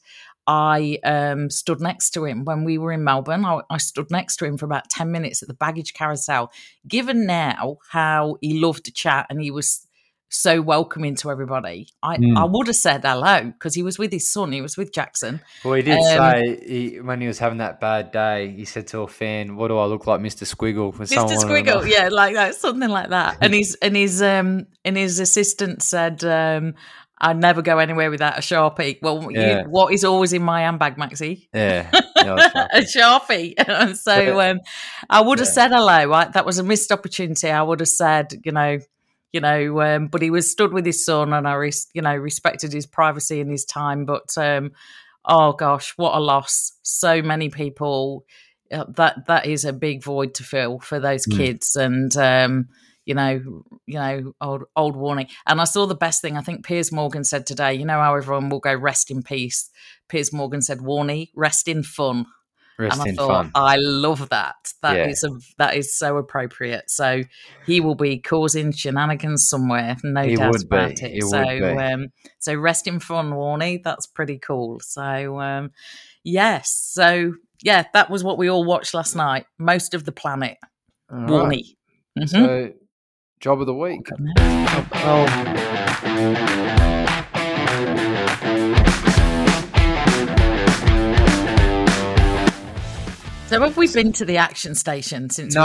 I 0.50 0.98
um, 1.04 1.52
stood 1.52 1.80
next 1.80 2.10
to 2.12 2.26
him 2.26 2.44
when 2.44 2.64
we 2.64 2.80
were 2.80 2.92
in 2.92 3.04
Melbourne. 3.04 3.46
I, 3.46 3.62
I, 3.70 3.78
stood 3.78 4.10
next 4.10 4.38
to 4.38 4.46
him 4.46 4.58
for 4.58 4.66
about 4.66 4.90
10 4.90 5.12
minutes 5.12 5.44
at 5.44 5.48
the 5.48 5.54
baggage 5.54 5.94
carousel. 5.94 6.52
Given 6.88 7.28
now 7.28 7.78
how 7.92 8.38
he 8.42 8.60
loved 8.60 8.86
to 8.86 8.92
chat 8.92 9.28
and 9.30 9.40
he 9.40 9.52
was 9.52 9.86
so 10.30 10.62
welcoming 10.62 11.16
to 11.16 11.32
everybody, 11.32 11.90
I, 12.02 12.18
mm. 12.18 12.38
I 12.38 12.46
would 12.46 12.68
have 12.68 12.76
said 12.76 13.02
hello 13.04 13.46
because 13.46 13.76
he 13.76 13.84
was 13.84 13.98
with 13.98 14.12
his 14.12 14.32
son, 14.32 14.52
he 14.52 14.62
was 14.62 14.78
with 14.78 14.94
Jackson. 14.94 15.42
Well, 15.64 15.74
he 15.74 15.82
did 15.82 15.98
um, 15.98 16.04
say 16.04 16.60
he, 16.66 17.02
when 17.02 17.20
he 17.20 17.28
was 17.28 17.40
having 17.40 17.58
that 17.58 17.80
bad 17.80 18.12
day, 18.12 18.52
he 18.52 18.66
said 18.66 18.88
to 18.88 19.02
a 19.02 19.08
fan, 19.08 19.56
What 19.56 19.70
do 19.70 19.78
I 19.78 19.86
look 19.86 20.08
like, 20.08 20.22
Mr. 20.22 20.44
Squiggle? 20.44 20.96
Mr. 20.96 21.38
Squiggle, 21.38 21.90
yeah, 21.90 22.10
like 22.10 22.36
that, 22.36 22.56
something 22.56 22.90
like 22.90 23.10
that. 23.10 23.38
and 23.42 23.54
his 23.54 23.76
and 23.82 23.96
his 23.96 24.22
um 24.22 24.68
and 24.86 24.96
his 24.96 25.20
assistant 25.20 25.82
said, 25.82 26.24
um, 26.24 26.76
I 27.22 27.34
never 27.34 27.62
go 27.62 27.80
anywhere 27.80 28.10
without 28.10 28.38
a 28.38 28.42
sharpie. 28.42 29.00
Well, 29.02 29.30
yeah. 29.32 29.64
you, 29.64 29.70
what 29.70 29.94
is 29.94 30.06
always 30.06 30.32
in 30.32 30.42
my 30.42 30.62
handbag, 30.62 30.98
Maxie? 30.98 31.50
Yeah, 31.54 31.90
a 32.16 32.82
sharpie. 32.82 33.56
and 33.68 33.98
so 33.98 34.40
um, 34.40 34.60
I 35.10 35.22
would 35.22 35.40
have 35.40 35.48
yeah. 35.50 35.54
said 35.54 35.72
hello. 35.72 36.06
Right? 36.06 36.32
That 36.32 36.46
was 36.46 36.60
a 36.60 36.64
missed 36.64 36.92
opportunity. 36.92 37.50
I 37.50 37.62
would 37.62 37.82
have 37.82 37.90
said, 37.90 38.36
you 38.46 38.54
know, 38.54 38.80
you 39.32 39.40
know, 39.40 39.82
um, 39.82 40.08
but 40.08 40.22
he 40.22 40.32
was 40.32 40.50
stood 40.50 40.74
with 40.74 40.86
his 40.86 41.06
son, 41.06 41.34
and 41.34 41.48
I, 41.48 41.54
res- 41.54 41.88
you 41.94 42.02
know, 42.02 42.16
respected 42.16 42.74
his 42.74 42.86
privacy 42.86 43.42
and 43.42 43.52
his 43.52 43.66
time. 43.66 44.06
But 44.06 44.38
um, 44.38 44.72
oh 45.26 45.54
gosh, 45.54 45.94
what 45.98 46.16
a 46.16 46.20
loss! 46.20 46.74
So 46.82 47.22
many 47.22 47.50
people. 47.50 48.26
Uh, 48.72 48.86
that 48.88 49.26
that 49.26 49.48
is 49.48 49.66
a 49.66 49.74
big 49.74 50.04
void 50.04 50.36
to 50.36 50.44
fill 50.44 50.78
for 50.78 51.00
those 51.00 51.26
mm. 51.26 51.36
kids, 51.36 51.76
and 51.76 52.16
um, 52.18 52.68
you 53.06 53.16
know, 53.16 53.64
you 53.88 53.96
know, 53.96 54.34
old 54.40 54.64
old 54.76 54.96
Warney. 54.96 55.28
And 55.48 55.60
I 55.60 55.64
saw 55.64 55.88
the 55.88 55.96
best 55.96 56.22
thing. 56.22 56.38
I 56.38 56.42
think 56.42 56.64
Piers 56.64 56.92
Morgan 56.92 57.24
said 57.24 57.48
today. 57.48 57.74
You 57.74 57.86
know 57.86 58.00
how 58.00 58.14
everyone 58.14 58.50
will 58.50 58.60
go 58.60 58.76
rest 58.76 59.10
in 59.10 59.24
peace. 59.24 59.72
Piers 60.08 60.32
Morgan 60.32 60.62
said, 60.62 60.78
"Warney, 60.80 61.32
rest 61.36 61.68
in 61.68 61.82
fun." 61.82 62.28
Rest 62.80 63.02
and 63.02 63.12
I 63.12 63.14
thought, 63.14 63.44
fun. 63.44 63.52
I 63.56 63.76
love 63.76 64.30
that. 64.30 64.56
That 64.82 64.96
yeah. 64.96 65.08
is 65.08 65.26
a 65.26 65.32
that 65.58 65.76
is 65.76 65.94
so 65.94 66.16
appropriate. 66.16 66.90
So 66.90 67.24
he 67.66 67.82
will 67.82 67.96
be 67.96 68.20
causing 68.20 68.72
shenanigans 68.72 69.50
somewhere, 69.50 69.98
no 70.02 70.24
he 70.24 70.36
doubt 70.36 70.64
about 70.64 70.96
be. 70.96 71.06
it. 71.06 71.12
He 71.12 71.22
so 71.22 71.78
um, 71.78 72.08
so 72.40 72.56
rest 72.56 72.88
in 72.88 73.02
fun, 73.02 73.32
Warney. 73.32 73.84
That's 73.84 74.08
pretty 74.08 74.40
cool. 74.40 74.80
So 74.80 75.42
um, 75.42 75.72
yes, 76.24 76.72
so 76.94 77.34
yeah, 77.62 77.84
that 77.94 78.10
was 78.10 78.24
what 78.24 78.38
we 78.38 78.50
all 78.50 78.64
watched 78.64 78.94
last 78.94 79.14
night. 79.14 79.46
Most 79.58 79.94
of 79.94 80.06
the 80.06 80.14
planet, 80.14 80.58
all 81.12 81.18
Warney. 81.18 81.76
Right. 82.16 82.28
Mm-hmm. 82.28 82.28
So 82.28 82.74
Job 83.42 83.60
of 83.60 83.68
the 83.68 83.74
week. 83.74 84.08
Oh. 85.02 85.76
So 93.50 93.60
have 93.62 93.78
we 93.78 93.92
been 93.92 94.14
to 94.14 94.26
the 94.26 94.38
action 94.38 94.76
station 94.76 95.32
since? 95.32 95.56
No, 95.56 95.62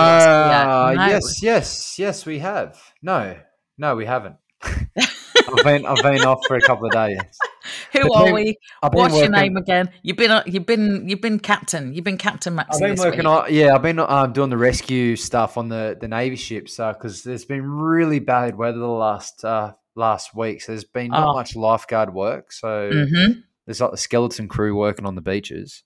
we 0.89 0.97
no. 0.97 1.07
yes, 1.07 1.43
yes, 1.43 1.99
yes, 1.99 2.25
we 2.25 2.39
have. 2.39 2.81
No, 3.03 3.37
no, 3.77 3.95
we 3.95 4.07
haven't. 4.07 4.37
I've 4.63 5.63
been 5.63 5.85
I've 5.85 6.03
been 6.03 6.23
off 6.23 6.41
for 6.49 6.57
a 6.57 6.63
couple 6.63 6.87
of 6.87 6.93
days. 6.93 7.19
Who 7.93 8.11
are 8.15 8.33
we? 8.33 8.57
What's 8.81 9.13
working, 9.13 9.19
your 9.19 9.29
name 9.29 9.59
again? 9.59 9.91
You've 10.03 10.17
been 10.17 10.43
you've 10.47 10.65
been 10.65 11.07
you've 11.11 11.21
been 11.21 11.39
captain. 11.39 11.93
You've 11.93 12.07
been 12.07 12.17
captain 12.17 12.55
Max. 12.55 12.77
I've 12.77 12.97
been 12.97 12.97
working 12.97 13.19
week. 13.19 13.27
on 13.27 13.53
yeah. 13.53 13.75
I've 13.75 13.83
been 13.83 13.99
um, 13.99 14.33
doing 14.33 14.49
the 14.49 14.57
rescue 14.57 15.15
stuff 15.15 15.59
on 15.59 15.69
the 15.69 15.95
the 16.01 16.09
navy 16.09 16.37
ships 16.37 16.79
because 16.79 17.27
uh, 17.27 17.29
there's 17.29 17.45
been 17.45 17.71
really 17.71 18.19
bad 18.19 18.57
weather 18.57 18.79
the 18.79 18.87
last 18.87 19.45
uh, 19.45 19.75
last 19.95 20.35
week. 20.35 20.63
So 20.63 20.73
there's 20.73 20.85
been 20.85 21.11
not 21.11 21.29
oh. 21.29 21.35
much 21.35 21.55
lifeguard 21.55 22.15
work. 22.15 22.51
So 22.51 22.91
mm-hmm. 22.91 23.41
there's 23.67 23.83
like 23.83 23.91
the 23.91 23.99
skeleton 23.99 24.49
crew 24.49 24.75
working 24.75 25.05
on 25.05 25.17
the 25.17 25.21
beaches. 25.21 25.83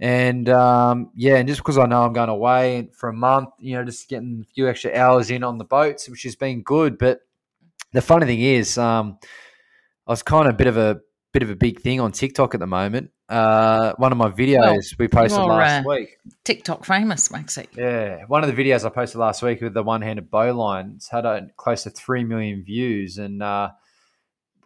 And 0.00 0.48
um, 0.48 1.10
yeah, 1.14 1.36
and 1.36 1.48
just 1.48 1.60
because 1.60 1.78
I 1.78 1.86
know 1.86 2.02
I'm 2.02 2.12
going 2.12 2.28
away 2.28 2.90
for 2.94 3.08
a 3.08 3.12
month, 3.12 3.50
you 3.60 3.76
know, 3.76 3.84
just 3.84 4.08
getting 4.08 4.44
a 4.44 4.52
few 4.52 4.68
extra 4.68 4.94
hours 4.94 5.30
in 5.30 5.44
on 5.44 5.58
the 5.58 5.64
boats, 5.64 6.08
which 6.08 6.24
has 6.24 6.36
been 6.36 6.62
good. 6.62 6.98
But 6.98 7.20
the 7.92 8.02
funny 8.02 8.26
thing 8.26 8.40
is, 8.40 8.76
um, 8.76 9.18
I 10.06 10.12
was 10.12 10.22
kind 10.22 10.48
of 10.48 10.54
a 10.54 10.56
bit 10.56 10.66
of 10.66 10.76
a 10.76 11.00
bit 11.32 11.42
of 11.42 11.50
a 11.50 11.56
big 11.56 11.80
thing 11.80 12.00
on 12.00 12.12
TikTok 12.12 12.54
at 12.54 12.60
the 12.60 12.66
moment. 12.66 13.10
Uh, 13.28 13.94
one 13.96 14.12
of 14.12 14.18
my 14.18 14.28
videos 14.28 14.60
well, 14.60 14.80
we 14.98 15.08
posted 15.08 15.40
last 15.40 15.84
uh, 15.84 15.88
week. 15.88 16.18
TikTok 16.44 16.84
famous, 16.84 17.30
Maxie. 17.30 17.68
Yeah, 17.76 18.24
one 18.26 18.44
of 18.44 18.54
the 18.54 18.62
videos 18.62 18.84
I 18.84 18.90
posted 18.90 19.18
last 19.18 19.42
week 19.42 19.62
with 19.62 19.74
the 19.74 19.82
one-handed 19.82 20.30
bowline. 20.30 20.94
It's 20.96 21.08
had 21.08 21.24
a, 21.24 21.48
close 21.56 21.84
to 21.84 21.90
three 21.90 22.22
million 22.24 22.62
views 22.64 23.16
and 23.16 23.42
uh, 23.42 23.70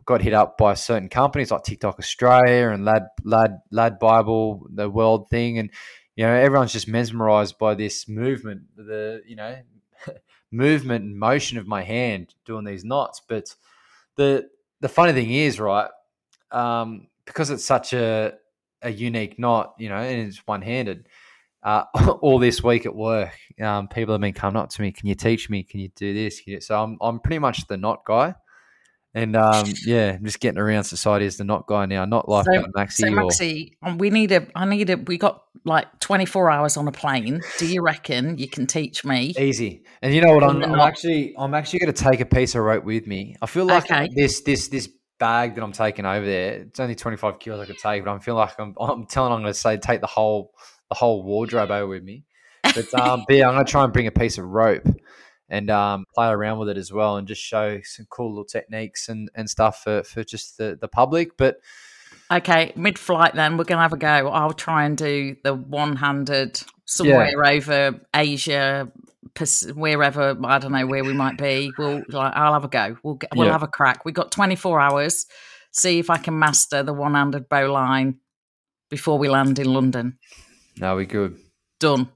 got 0.08 0.22
hit 0.22 0.32
up 0.32 0.56
by 0.56 0.72
certain 0.72 1.10
companies 1.10 1.50
like 1.50 1.62
TikTok 1.62 1.98
Australia 1.98 2.70
and 2.70 2.82
Lad 2.82 3.08
Lad 3.24 3.60
Lad 3.70 3.98
Bible, 3.98 4.66
the 4.72 4.88
World 4.88 5.28
thing, 5.28 5.58
and 5.58 5.68
you 6.16 6.24
know 6.24 6.32
everyone's 6.32 6.72
just 6.72 6.88
mesmerized 6.88 7.58
by 7.58 7.74
this 7.74 8.08
movement, 8.08 8.62
the 8.74 9.22
you 9.26 9.36
know 9.36 9.58
movement 10.50 11.04
and 11.04 11.18
motion 11.18 11.58
of 11.58 11.66
my 11.66 11.82
hand 11.82 12.34
doing 12.46 12.64
these 12.64 12.86
knots, 12.86 13.20
but 13.28 13.54
the 14.16 14.48
the 14.80 14.88
funny 14.88 15.12
thing 15.12 15.30
is, 15.30 15.60
right, 15.60 15.90
um, 16.52 17.08
because 17.26 17.50
it's 17.50 17.66
such 17.66 17.92
a 17.92 18.32
a 18.80 18.90
unique 18.90 19.38
knot, 19.38 19.74
you 19.78 19.90
know, 19.90 19.96
and 19.96 20.26
it's 20.26 20.46
one 20.46 20.62
handed. 20.62 21.06
Uh, 21.62 21.84
all 22.22 22.38
this 22.38 22.62
week 22.62 22.86
at 22.86 22.94
work, 22.94 23.32
um, 23.60 23.88
people 23.88 24.14
have 24.14 24.22
been 24.22 24.32
coming 24.32 24.56
up 24.56 24.70
to 24.70 24.80
me. 24.80 24.90
Can 24.90 25.06
you 25.06 25.14
teach 25.14 25.50
me? 25.50 25.64
Can 25.64 25.80
you 25.80 25.90
do 25.94 26.14
this? 26.14 26.46
You 26.46 26.62
so 26.62 26.82
I'm 26.82 26.96
I'm 27.02 27.20
pretty 27.20 27.40
much 27.40 27.66
the 27.66 27.76
knot 27.76 28.06
guy, 28.06 28.34
and 29.18 29.34
um, 29.34 29.66
yeah, 29.84 30.16
just 30.22 30.38
getting 30.38 30.60
around 30.60 30.84
society 30.84 31.26
as 31.26 31.38
the 31.38 31.44
knot 31.44 31.66
guy 31.66 31.86
now. 31.86 32.04
Not 32.04 32.28
like 32.28 32.46
so, 32.46 32.66
Maxie. 32.74 33.02
So 33.02 33.10
Maxie, 33.10 33.76
or... 33.82 33.90
Um, 33.90 33.98
we 33.98 34.10
need 34.10 34.30
a. 34.30 34.46
I 34.54 34.64
need 34.64 34.90
a. 34.90 34.96
We 34.96 35.18
got 35.18 35.42
like 35.64 35.98
24 35.98 36.50
hours 36.50 36.76
on 36.76 36.86
a 36.86 36.92
plane. 36.92 37.40
Do 37.58 37.66
you 37.66 37.82
reckon 37.82 38.38
you 38.38 38.48
can 38.48 38.68
teach 38.68 39.04
me? 39.04 39.34
Easy. 39.36 39.82
And 40.02 40.14
you 40.14 40.20
know 40.20 40.34
what? 40.34 40.44
I'm, 40.44 40.62
I'm 40.62 40.78
actually 40.78 41.34
I'm 41.36 41.52
actually 41.52 41.80
going 41.80 41.92
to 41.92 42.04
take 42.04 42.20
a 42.20 42.26
piece 42.26 42.54
of 42.54 42.62
rope 42.62 42.84
with 42.84 43.08
me. 43.08 43.34
I 43.42 43.46
feel 43.46 43.66
like 43.66 43.90
okay. 43.90 44.08
this 44.14 44.42
this 44.42 44.68
this 44.68 44.88
bag 45.18 45.56
that 45.56 45.64
I'm 45.64 45.72
taking 45.72 46.06
over 46.06 46.24
there. 46.24 46.52
It's 46.60 46.78
only 46.78 46.94
25 46.94 47.40
kilos 47.40 47.60
I 47.60 47.66
could 47.66 47.78
take, 47.78 48.04
but 48.04 48.12
I'm 48.12 48.20
feel 48.20 48.36
like 48.36 48.58
I'm 48.60 48.74
I'm 48.78 49.04
telling 49.06 49.32
I'm 49.32 49.40
going 49.40 49.52
to 49.52 49.58
say 49.58 49.78
take 49.78 50.00
the 50.00 50.06
whole 50.06 50.52
the 50.90 50.94
whole 50.94 51.24
wardrobe 51.24 51.72
over 51.72 51.88
with 51.88 52.04
me. 52.04 52.22
But 52.62 52.94
um, 52.94 53.24
but 53.26 53.36
yeah, 53.36 53.48
I'm 53.48 53.54
going 53.54 53.66
to 53.66 53.70
try 53.70 53.82
and 53.82 53.92
bring 53.92 54.06
a 54.06 54.12
piece 54.12 54.38
of 54.38 54.44
rope 54.44 54.86
and 55.48 55.70
um, 55.70 56.04
play 56.14 56.28
around 56.28 56.58
with 56.58 56.68
it 56.68 56.76
as 56.76 56.92
well, 56.92 57.16
and 57.16 57.26
just 57.26 57.42
show 57.42 57.80
some 57.82 58.06
cool 58.10 58.30
little 58.30 58.44
techniques 58.44 59.08
and, 59.08 59.30
and 59.34 59.48
stuff 59.48 59.82
for, 59.82 60.02
for 60.02 60.24
just 60.24 60.58
the, 60.58 60.78
the 60.80 60.88
public. 60.88 61.36
But 61.36 61.60
okay, 62.30 62.72
mid 62.76 62.98
flight, 62.98 63.34
then 63.34 63.56
we're 63.56 63.64
gonna 63.64 63.82
have 63.82 63.92
a 63.92 63.98
go. 63.98 64.28
I'll 64.28 64.52
try 64.52 64.84
and 64.84 64.96
do 64.96 65.36
the 65.42 65.54
one 65.54 65.96
handed 65.96 66.60
somewhere 66.84 67.30
yeah. 67.30 67.50
over 67.50 68.00
Asia, 68.14 68.90
wherever 69.74 70.36
I 70.44 70.58
don't 70.58 70.72
know 70.72 70.86
where 70.86 71.04
we 71.04 71.12
might 71.12 71.38
be. 71.38 71.72
We'll 71.78 72.02
like, 72.08 72.32
I'll 72.34 72.54
have 72.54 72.64
a 72.64 72.68
go. 72.68 72.96
We'll 73.02 73.14
get, 73.14 73.30
we'll 73.34 73.46
yeah. 73.46 73.52
have 73.52 73.62
a 73.62 73.68
crack. 73.68 74.04
We've 74.04 74.14
got 74.14 74.32
24 74.32 74.80
hours. 74.80 75.26
See 75.70 75.98
if 75.98 76.10
I 76.10 76.18
can 76.18 76.38
master 76.38 76.82
the 76.82 76.94
one 76.94 77.14
handed 77.14 77.48
bow 77.48 77.70
line 77.70 78.18
before 78.90 79.18
we 79.18 79.28
land 79.28 79.58
in 79.58 79.72
London. 79.72 80.18
Now 80.78 80.96
we 80.96 81.06
good. 81.06 81.38
Done. 81.78 82.08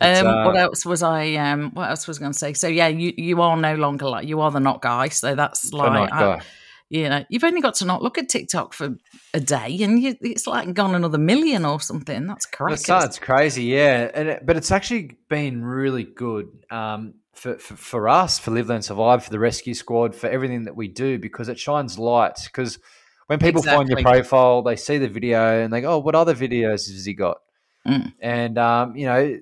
Um, 0.00 0.26
uh, 0.26 0.44
what 0.46 0.56
else 0.56 0.84
was 0.84 1.02
I? 1.02 1.34
Um, 1.34 1.70
what 1.72 1.90
else 1.90 2.08
was 2.08 2.18
I 2.18 2.20
going 2.20 2.32
to 2.32 2.38
say? 2.38 2.54
So 2.54 2.68
yeah, 2.68 2.88
you 2.88 3.12
you 3.16 3.40
are 3.42 3.56
no 3.56 3.74
longer 3.74 4.08
like 4.08 4.26
you 4.26 4.40
are 4.40 4.50
the 4.50 4.60
knot 4.60 4.82
guy. 4.82 5.08
So 5.08 5.34
that's 5.34 5.72
like, 5.72 6.12
I, 6.12 6.40
you 6.88 7.08
know, 7.08 7.24
you've 7.28 7.44
only 7.44 7.60
got 7.60 7.74
to 7.76 7.84
not 7.84 8.02
look 8.02 8.18
at 8.18 8.28
TikTok 8.28 8.72
for 8.74 8.96
a 9.32 9.40
day, 9.40 9.78
and 9.82 10.02
you, 10.02 10.16
it's 10.20 10.46
like 10.46 10.72
gone 10.74 10.94
another 10.94 11.18
million 11.18 11.64
or 11.64 11.80
something. 11.80 12.26
That's 12.26 12.46
crazy. 12.46 12.84
That's, 12.88 13.18
crazy, 13.18 13.64
yeah. 13.64 14.10
And 14.12 14.28
it, 14.28 14.46
but 14.46 14.56
it's 14.56 14.72
actually 14.72 15.16
been 15.28 15.64
really 15.64 16.02
good 16.02 16.48
um, 16.70 17.14
for, 17.32 17.58
for 17.58 17.76
for 17.76 18.08
us, 18.08 18.40
for 18.40 18.50
Live 18.50 18.68
Learn 18.68 18.82
Survive, 18.82 19.22
for 19.22 19.30
the 19.30 19.38
rescue 19.38 19.74
squad, 19.74 20.16
for 20.16 20.28
everything 20.28 20.64
that 20.64 20.74
we 20.74 20.88
do 20.88 21.18
because 21.18 21.48
it 21.48 21.60
shines 21.60 21.96
light. 21.96 22.40
Because 22.44 22.80
when 23.28 23.38
people 23.38 23.60
exactly. 23.60 23.86
find 23.86 23.88
your 23.88 24.02
profile, 24.02 24.62
they 24.62 24.74
see 24.74 24.98
the 24.98 25.08
video 25.08 25.62
and 25.62 25.72
they 25.72 25.82
go, 25.82 25.92
"Oh, 25.92 25.98
what 25.98 26.16
other 26.16 26.34
videos 26.34 26.90
has 26.90 27.04
he 27.04 27.14
got?" 27.14 27.38
Mm. 27.86 28.12
And 28.20 28.58
um, 28.58 28.96
you 28.96 29.06
know, 29.06 29.38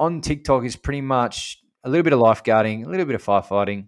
on 0.00 0.22
TikTok 0.22 0.64
is 0.64 0.74
pretty 0.74 1.02
much 1.02 1.58
a 1.84 1.90
little 1.90 2.02
bit 2.02 2.12
of 2.12 2.18
lifeguarding, 2.18 2.86
a 2.86 2.88
little 2.88 3.06
bit 3.06 3.14
of 3.14 3.22
firefighting, 3.22 3.86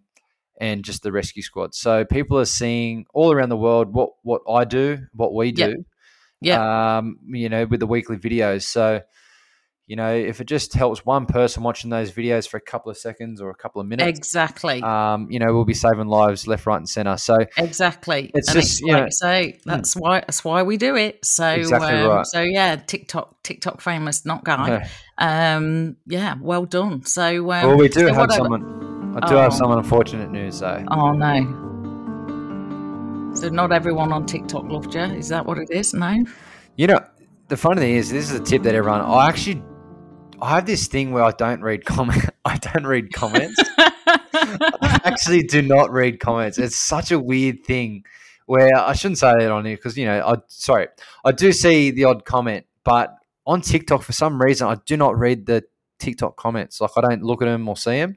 and 0.61 0.85
just 0.85 1.03
the 1.03 1.11
rescue 1.11 1.43
squad. 1.43 1.75
So 1.75 2.05
people 2.05 2.39
are 2.39 2.45
seeing 2.45 3.07
all 3.13 3.33
around 3.33 3.49
the 3.49 3.57
world 3.57 3.93
what 3.93 4.11
what 4.23 4.43
I 4.49 4.65
do, 4.65 5.07
what 5.15 5.35
we 5.35 5.51
do. 5.51 5.85
Yeah. 6.41 6.99
Um, 6.99 7.19
you 7.27 7.49
know, 7.49 7.65
with 7.65 7.81
the 7.81 7.87
weekly 7.87 8.19
videos. 8.19 8.63
So 8.63 9.01
you 9.87 9.97
know, 9.97 10.15
if 10.15 10.41
it 10.41 10.47
just 10.47 10.75
helps 10.75 11.05
one 11.05 11.27
person 11.27 11.63
watching 11.63 11.91
those 11.91 12.13
videos 12.13 12.49
for 12.49 12.57
a 12.57 12.61
couple 12.61 12.91
of 12.91 12.97
seconds 12.97 13.41
or 13.41 13.51
a 13.51 13.55
couple 13.55 13.81
of 13.81 13.87
minutes, 13.87 14.17
exactly, 14.17 14.81
um, 14.83 15.27
you 15.29 15.41
know, 15.41 15.53
we'll 15.53 15.65
be 15.65 15.75
saving 15.75 16.07
lives 16.07 16.47
left, 16.47 16.67
right, 16.67 16.77
and 16.77 16.89
center. 16.89 17.17
So 17.17 17.39
exactly, 17.57 18.31
it's 18.35 18.49
and 18.49 18.61
just 18.61 18.73
it's 18.75 18.81
you 18.81 18.93
like 18.93 19.03
know, 19.03 19.09
say 19.11 19.53
hmm. 19.53 19.59
that's 19.71 19.95
why 19.95 20.21
that's 20.21 20.45
why 20.45 20.63
we 20.63 20.77
do 20.77 20.95
it. 20.95 21.25
So 21.25 21.49
exactly 21.49 21.95
um, 21.95 22.09
right. 22.09 22.27
So 22.27 22.41
yeah, 22.41 22.77
TikTok, 22.77 23.43
TikTok 23.43 23.81
famous, 23.81 24.25
knot 24.25 24.45
guy. 24.45 24.89
um, 25.19 25.97
yeah, 26.07 26.37
well 26.41 26.65
done. 26.65 27.05
So 27.05 27.51
um, 27.51 27.67
well, 27.67 27.77
we 27.77 27.89
do 27.89 28.09
so 28.09 28.15
have 28.15 28.33
someone. 28.33 29.17
I 29.21 29.27
do 29.29 29.35
oh. 29.35 29.41
have 29.41 29.53
some 29.53 29.73
unfortunate 29.73 30.31
news 30.31 30.61
though. 30.61 30.85
Oh 30.91 31.11
no. 31.11 31.71
So 33.35 33.49
not 33.49 33.73
everyone 33.73 34.13
on 34.13 34.27
TikTok 34.27 34.65
loved 34.65 34.95
you. 34.95 35.01
Is 35.01 35.29
that 35.29 35.45
what 35.45 35.59
it 35.59 35.71
is? 35.71 35.93
No. 35.93 36.25
You 36.77 36.87
know, 36.87 37.01
the 37.49 37.57
funny 37.57 37.81
thing 37.81 37.97
is, 37.97 38.11
this 38.11 38.31
is 38.31 38.39
a 38.39 38.43
tip 38.43 38.63
that 38.63 38.75
everyone. 38.75 39.01
I 39.01 39.29
actually 39.29 39.63
I 40.43 40.57
have 40.57 40.67
this 40.67 40.89
thing 40.89 41.13
where 41.13 41.23
I 41.23 41.31
don't 41.31 41.63
read 41.63 41.85
comment. 41.85 42.25
I 42.45 42.59
don't 42.59 42.85
read 42.85 43.13
comments. 43.13 43.63
I 43.79 45.01
actually 45.05 45.45
do 45.45 45.63
not 45.63 45.93
read 45.93 46.19
comments. 46.19 46.59
It's 46.59 46.77
such 46.77 47.13
a 47.13 47.19
weird 47.19 47.65
thing 47.65 48.03
where 48.47 48.77
I 48.77 48.93
shouldn't 48.95 49.19
say 49.19 49.33
that 49.39 49.51
on 49.53 49.65
here 49.65 49.77
because 49.77 49.97
you 49.97 50.05
know 50.05 50.21
I 50.27 50.35
sorry 50.49 50.89
I 51.25 51.31
do 51.31 51.53
see 51.53 51.93
the 51.93 52.05
odd 52.05 52.25
comment, 52.25 52.67
but 52.83 53.15
on 53.47 53.61
TikTok 53.61 54.03
for 54.03 54.13
some 54.13 54.43
reason 54.43 54.67
I 54.67 54.79
do 54.85 54.97
not 54.97 55.17
read 55.17 55.47
the 55.47 55.63
TikTok 56.01 56.37
comments. 56.37 56.81
Like 56.81 56.91
I 56.97 57.03
don't 57.03 57.23
look 57.23 57.41
at 57.41 57.45
them 57.45 57.69
or 57.69 57.77
see 57.77 57.99
them. 57.99 58.17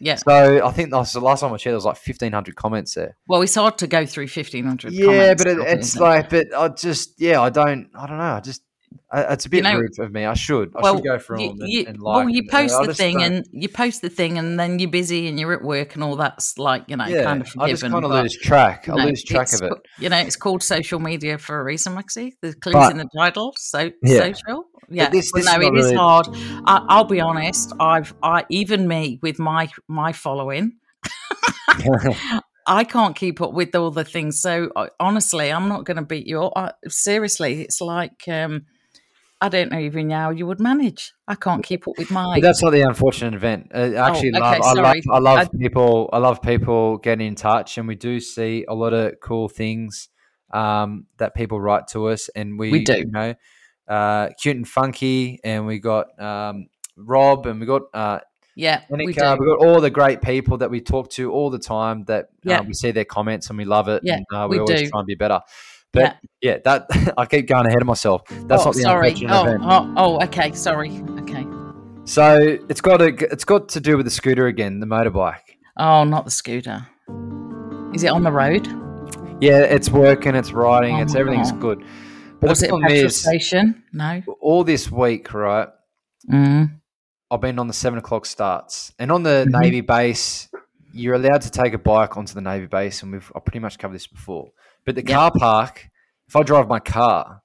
Yeah. 0.00 0.14
So 0.14 0.66
I 0.66 0.70
think 0.70 0.90
that's 0.90 1.12
the 1.12 1.20
last 1.20 1.40
time 1.40 1.52
I 1.52 1.56
checked, 1.56 1.64
there 1.64 1.74
was 1.74 1.84
like 1.84 1.98
fifteen 1.98 2.32
hundred 2.32 2.56
comments 2.56 2.94
there. 2.94 3.18
Well, 3.26 3.42
it's 3.42 3.56
hard 3.56 3.76
to 3.78 3.86
go 3.86 4.06
through 4.06 4.28
fifteen 4.28 4.64
hundred. 4.64 4.94
Yeah, 4.94 5.34
but 5.34 5.46
it, 5.46 5.58
it's 5.58 5.96
like, 5.96 6.30
but 6.30 6.46
I 6.56 6.68
just, 6.68 7.20
yeah, 7.20 7.42
I 7.42 7.50
don't, 7.50 7.90
I 7.94 8.06
don't 8.06 8.16
know. 8.16 8.24
I 8.24 8.40
just 8.40 8.62
it's 9.12 9.46
a 9.46 9.48
bit 9.48 9.58
you 9.58 9.62
know, 9.62 9.78
rude 9.78 9.98
of 9.98 10.12
me. 10.12 10.24
I 10.24 10.34
should. 10.34 10.74
I 10.76 10.82
well, 10.82 10.96
should 10.96 11.04
go 11.04 11.18
for 11.18 11.38
you, 11.38 11.50
and, 11.50 11.62
and 11.62 11.98
like. 12.00 12.16
Well, 12.16 12.28
you 12.28 12.46
post 12.48 12.76
the 12.84 12.94
thing 12.94 13.18
don't. 13.18 13.32
and 13.32 13.48
you 13.52 13.68
post 13.68 14.02
the 14.02 14.10
thing, 14.10 14.38
and 14.38 14.60
then 14.60 14.78
you're 14.78 14.90
busy 14.90 15.28
and 15.28 15.40
you're 15.40 15.54
at 15.54 15.62
work 15.62 15.94
and 15.94 16.04
all 16.04 16.16
that's 16.16 16.58
like 16.58 16.84
you 16.88 16.96
know 16.96 17.06
yeah, 17.06 17.24
kind 17.24 17.40
of 17.40 17.48
forgiven. 17.48 17.68
I 17.68 17.70
just 17.70 17.82
kind 17.82 18.04
of 18.04 18.10
lose 18.10 18.36
track. 18.36 18.88
I 18.88 18.96
know, 18.96 19.04
lose 19.06 19.24
track 19.24 19.52
of 19.54 19.62
it. 19.62 19.72
You 19.98 20.10
know, 20.10 20.18
it's 20.18 20.36
called 20.36 20.62
social 20.62 21.00
media 21.00 21.38
for 21.38 21.58
a 21.58 21.64
reason, 21.64 21.94
Maxie. 21.94 22.36
The 22.42 22.54
clues 22.54 22.74
but, 22.74 22.92
in 22.92 22.98
the 22.98 23.08
title. 23.16 23.54
So 23.56 23.90
yeah. 24.02 24.18
social. 24.18 24.64
Yeah, 24.90 25.10
this, 25.10 25.32
this 25.32 25.44
no, 25.44 25.60
it 25.60 25.74
is 25.74 25.84
really... 25.86 25.96
hard. 25.96 26.28
I, 26.66 26.96
will 26.96 27.04
be 27.04 27.20
honest. 27.20 27.72
I've, 27.78 28.14
I 28.22 28.44
even 28.50 28.88
me 28.88 29.18
with 29.22 29.38
my 29.38 29.68
my 29.86 30.12
following. 30.12 30.76
I 32.66 32.84
can't 32.84 33.16
keep 33.16 33.40
up 33.40 33.54
with 33.54 33.74
all 33.74 33.90
the 33.90 34.04
things. 34.04 34.40
So 34.40 34.70
honestly, 35.00 35.50
I'm 35.50 35.68
not 35.68 35.84
going 35.84 35.96
to 35.96 36.02
beat 36.02 36.26
you 36.26 36.42
up. 36.42 36.52
I, 36.54 36.88
seriously, 36.88 37.62
it's 37.62 37.80
like 37.80 38.28
um, 38.28 38.66
I 39.40 39.48
don't 39.48 39.70
know 39.70 39.78
even 39.78 40.10
how 40.10 40.30
you 40.30 40.46
would 40.46 40.60
manage. 40.60 41.12
I 41.28 41.36
can't 41.36 41.62
keep 41.62 41.86
up 41.86 41.94
with 41.96 42.10
mine. 42.10 42.40
That's 42.40 42.62
not 42.62 42.70
the 42.70 42.82
unfortunate 42.82 43.34
event. 43.34 43.70
I 43.72 43.94
actually 43.94 44.32
oh, 44.34 44.38
okay, 44.38 44.58
love, 44.58 44.64
I 44.64 44.72
love, 44.72 44.96
I 45.12 45.18
love 45.18 45.38
I, 45.38 45.58
people. 45.58 46.10
I 46.12 46.18
love 46.18 46.42
people 46.42 46.98
getting 46.98 47.28
in 47.28 47.34
touch, 47.36 47.78
and 47.78 47.86
we 47.86 47.94
do 47.94 48.18
see 48.18 48.64
a 48.68 48.74
lot 48.74 48.92
of 48.94 49.14
cool 49.22 49.48
things 49.48 50.08
um, 50.52 51.06
that 51.18 51.34
people 51.34 51.60
write 51.60 51.86
to 51.88 52.08
us, 52.08 52.28
and 52.30 52.58
we, 52.58 52.72
we 52.72 52.84
do. 52.84 52.98
You 52.98 53.10
know, 53.12 53.34
uh, 53.86 54.30
cute 54.40 54.56
and 54.56 54.66
funky, 54.66 55.38
and 55.44 55.66
we 55.66 55.78
got 55.78 56.20
um, 56.20 56.66
Rob, 56.96 57.46
and 57.46 57.60
we 57.60 57.66
got 57.66 57.82
uh, 57.94 58.18
yeah, 58.58 58.82
we, 58.90 59.06
we 59.06 59.12
got 59.12 59.38
all 59.38 59.80
the 59.80 59.88
great 59.90 60.20
people 60.20 60.58
that 60.58 60.70
we 60.70 60.80
talk 60.80 61.10
to 61.10 61.30
all 61.30 61.48
the 61.48 61.60
time. 61.60 62.02
That 62.06 62.24
uh, 62.24 62.28
yeah. 62.42 62.58
uh, 62.58 62.62
we 62.64 62.74
see 62.74 62.90
their 62.90 63.04
comments 63.04 63.50
and 63.50 63.56
we 63.56 63.64
love 63.64 63.86
it. 63.86 64.02
Yeah, 64.04 64.16
and, 64.16 64.26
uh, 64.34 64.48
we, 64.50 64.56
we 64.56 64.60
always 64.62 64.80
do. 64.82 64.88
try 64.88 64.98
and 64.98 65.06
be 65.06 65.14
better. 65.14 65.40
But 65.92 66.18
yeah, 66.40 66.52
yeah 66.52 66.58
that 66.64 67.14
I 67.18 67.26
keep 67.26 67.48
going 67.48 67.66
ahead 67.66 67.80
of 67.80 67.86
myself. 67.86 68.22
That's 68.28 68.62
oh, 68.62 68.66
not 68.66 68.74
the 68.74 68.82
sorry. 68.82 69.14
Oh, 69.28 69.44
event. 69.44 69.62
oh, 69.64 69.94
oh, 69.96 70.24
okay, 70.24 70.52
sorry. 70.52 71.02
Okay. 71.20 71.46
So 72.04 72.58
it's 72.68 72.80
got 72.80 73.02
a, 73.02 73.08
it's 73.32 73.44
got 73.44 73.68
to 73.70 73.80
do 73.80 73.96
with 73.96 74.06
the 74.06 74.10
scooter 74.10 74.46
again, 74.46 74.80
the 74.80 74.86
motorbike. 74.86 75.56
Oh, 75.76 76.04
not 76.04 76.24
the 76.24 76.30
scooter. 76.30 76.86
Is 77.94 78.02
it 78.02 78.08
on 78.08 78.22
the 78.22 78.32
road? 78.32 78.66
Yeah, 79.40 79.60
it's 79.60 79.90
working. 79.90 80.34
It's 80.34 80.52
riding. 80.52 80.96
Oh, 80.96 81.02
it's 81.02 81.14
everything's 81.14 81.52
God. 81.52 81.60
good. 81.60 81.84
But 82.40 82.50
Was 82.50 82.60
the 82.60 82.66
it 82.66 82.80
petrol 82.82 83.06
is, 83.06 83.20
station? 83.20 83.82
No. 83.92 84.22
All 84.40 84.64
this 84.64 84.90
week, 84.90 85.32
right? 85.32 85.68
Mm. 86.30 86.80
I've 87.30 87.40
been 87.40 87.58
on 87.58 87.66
the 87.66 87.74
seven 87.74 87.98
o'clock 87.98 88.26
starts, 88.26 88.92
and 88.98 89.12
on 89.12 89.22
the 89.22 89.46
mm-hmm. 89.46 89.60
Navy 89.60 89.80
base, 89.80 90.48
you're 90.92 91.14
allowed 91.14 91.42
to 91.42 91.50
take 91.50 91.74
a 91.74 91.78
bike 91.78 92.16
onto 92.16 92.34
the 92.34 92.40
Navy 92.40 92.66
base, 92.66 93.02
and 93.02 93.12
we've 93.12 93.30
I 93.34 93.40
pretty 93.40 93.58
much 93.58 93.78
covered 93.78 93.94
this 93.94 94.06
before. 94.06 94.50
But 94.84 94.94
the 94.94 95.02
yep. 95.06 95.16
car 95.16 95.30
park, 95.36 95.88
if 96.26 96.36
I 96.36 96.42
drive 96.42 96.68
my 96.68 96.78
car, 96.78 97.42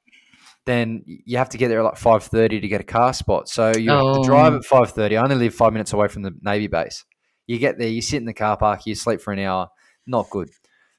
then 0.66 1.04
you 1.06 1.38
have 1.38 1.50
to 1.50 1.58
get 1.58 1.68
there 1.68 1.80
at 1.80 1.86
like 1.86 1.98
five 1.98 2.24
thirty 2.24 2.60
to 2.60 2.68
get 2.68 2.82
a 2.82 2.86
car 2.86 3.14
spot. 3.14 3.50
So 3.50 3.74
you 3.76 3.92
oh. 3.92 4.14
have 4.14 4.22
to 4.22 4.28
drive 4.28 4.54
oh. 4.54 4.58
at 4.58 4.66
five 4.66 4.92
thirty. 4.92 5.18
I 5.18 5.22
only 5.22 5.36
live 5.36 5.54
five 5.54 5.74
minutes 5.74 5.94
away 5.94 6.08
from 6.08 6.22
the 6.22 6.32
Navy 6.42 6.68
base. 6.68 7.06
You 7.48 7.60
get 7.60 7.78
there, 7.78 7.90
you 7.90 8.02
sit 8.02 8.18
in 8.18 8.26
the 8.26 8.34
car 8.34 8.56
park, 8.58 8.86
you 8.86 8.96
sleep 8.96 9.22
for 9.22 9.34
an 9.34 9.40
hour. 9.40 9.70
Not 10.08 10.30
good. 10.30 10.50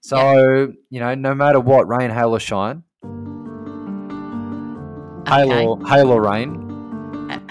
So 0.03 0.67
yep. 0.67 0.71
you 0.91 1.01
know, 1.01 1.15
no 1.15 1.35
matter 1.35 1.61
what, 1.61 1.89
rain, 1.89 2.11
hail, 2.11 2.35
or 2.35 2.41
shine, 2.41 2.83
hail 5.27 5.53
or 5.53 5.87
hail 5.89 6.11
or 6.11 6.23
rain. 6.23 6.71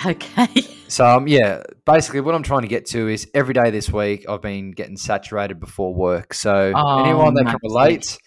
Okay. 0.06 0.48
So 0.94 1.08
um, 1.08 1.28
yeah, 1.28 1.64
basically 1.86 2.22
what 2.22 2.36
I'm 2.36 2.44
trying 2.44 2.62
to 2.62 2.68
get 2.68 2.86
to 2.88 3.08
is 3.08 3.30
every 3.34 3.54
day 3.54 3.70
this 3.70 3.90
week 3.90 4.26
I've 4.28 4.42
been 4.42 4.72
getting 4.72 4.98
saturated 4.98 5.60
before 5.60 5.94
work. 5.94 6.34
So 6.34 6.72
oh, 6.76 7.04
anyone 7.04 7.34
that 7.36 7.46
can 7.46 7.60
relate, 7.64 8.18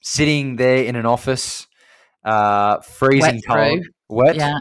sitting 0.00 0.56
there 0.56 0.84
in 0.84 0.96
an 0.96 1.06
office, 1.06 1.66
uh, 2.24 2.80
freezing 2.80 3.34
wet 3.34 3.42
cold, 3.48 3.80
through. 3.80 3.90
wet, 4.08 4.36
yeah, 4.36 4.58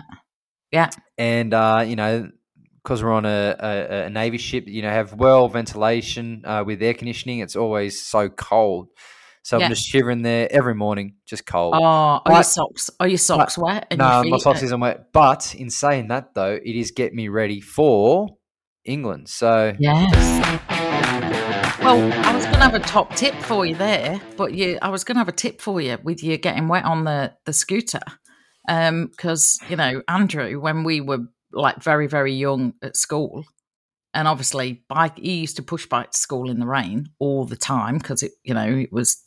yeah, 0.72 0.90
and 1.18 1.54
uh, 1.54 1.84
you 1.88 1.96
know 1.96 2.30
because 2.84 3.04
we're 3.04 3.12
on 3.12 3.26
a, 3.26 3.56
a, 3.60 4.06
a, 4.06 4.10
navy 4.10 4.40
ship, 4.40 4.68
you 4.68 4.82
know, 4.82 4.90
have 4.90 5.14
well 5.14 5.48
ventilation 5.48 6.42
uh, 6.46 6.64
with 6.66 6.82
air 6.82 6.96
conditioning. 6.96 7.40
It's 7.40 7.56
always 7.56 8.02
so 8.02 8.28
cold. 8.28 8.88
So 9.44 9.58
yeah. 9.58 9.66
I'm 9.66 9.72
just 9.72 9.88
shivering 9.88 10.22
there 10.22 10.48
every 10.52 10.76
morning, 10.76 11.16
just 11.26 11.46
cold. 11.46 11.74
Oh, 11.76 11.84
are 11.84 12.22
but, 12.26 12.34
your 12.34 12.44
socks? 12.44 12.90
Are 13.00 13.08
your 13.08 13.18
socks 13.18 13.56
but, 13.56 13.64
wet? 13.64 13.98
no, 13.98 14.24
my 14.24 14.38
socks 14.38 14.62
isn't 14.64 14.80
wet. 14.80 15.12
But 15.12 15.56
in 15.56 15.70
saying 15.70 16.10
that, 16.10 16.36
though, 16.36 16.54
it 16.54 16.76
is 16.76 16.92
get 16.92 17.14
me 17.14 17.28
ready 17.28 17.60
for 17.60 18.38
England. 18.86 19.30
So 19.30 19.76
yes. 19.80 20.72
Well, 21.82 22.14
I 22.14 22.36
was 22.36 22.44
going 22.44 22.58
to 22.58 22.62
have 22.62 22.76
a 22.76 22.80
top 22.80 23.16
tip 23.16 23.34
for 23.34 23.66
you 23.66 23.74
there, 23.74 24.22
but 24.38 24.54
you, 24.54 24.78
I 24.84 24.90
was 24.90 25.04
going 25.04 25.16
to 25.16 25.20
have 25.20 25.28
a 25.28 25.32
tip 25.34 25.60
for 25.60 25.82
you 25.82 25.98
with 26.04 26.24
you 26.24 26.38
getting 26.38 26.68
wet 26.68 26.86
on 26.86 27.06
the 27.06 27.34
the 27.46 27.54
scooter, 27.54 28.02
because 28.68 29.60
um, 29.64 29.68
you 29.70 29.76
know 29.76 30.04
Andrew, 30.08 30.60
when 30.60 30.84
we 30.84 31.02
were 31.02 31.26
like 31.52 31.82
very 31.82 32.06
very 32.06 32.34
young 32.34 32.76
at 32.84 32.96
school, 32.96 33.46
and 34.14 34.28
obviously 34.28 34.84
bike, 34.90 35.18
he 35.18 35.40
used 35.40 35.56
to 35.56 35.64
push 35.64 35.88
bike 35.88 36.12
to 36.12 36.18
school 36.18 36.50
in 36.52 36.60
the 36.60 36.68
rain 36.68 37.10
all 37.18 37.46
the 37.46 37.58
time 37.58 37.98
because 37.98 38.22
it, 38.22 38.34
you 38.44 38.54
know, 38.54 38.68
it 38.68 38.92
was 38.92 39.24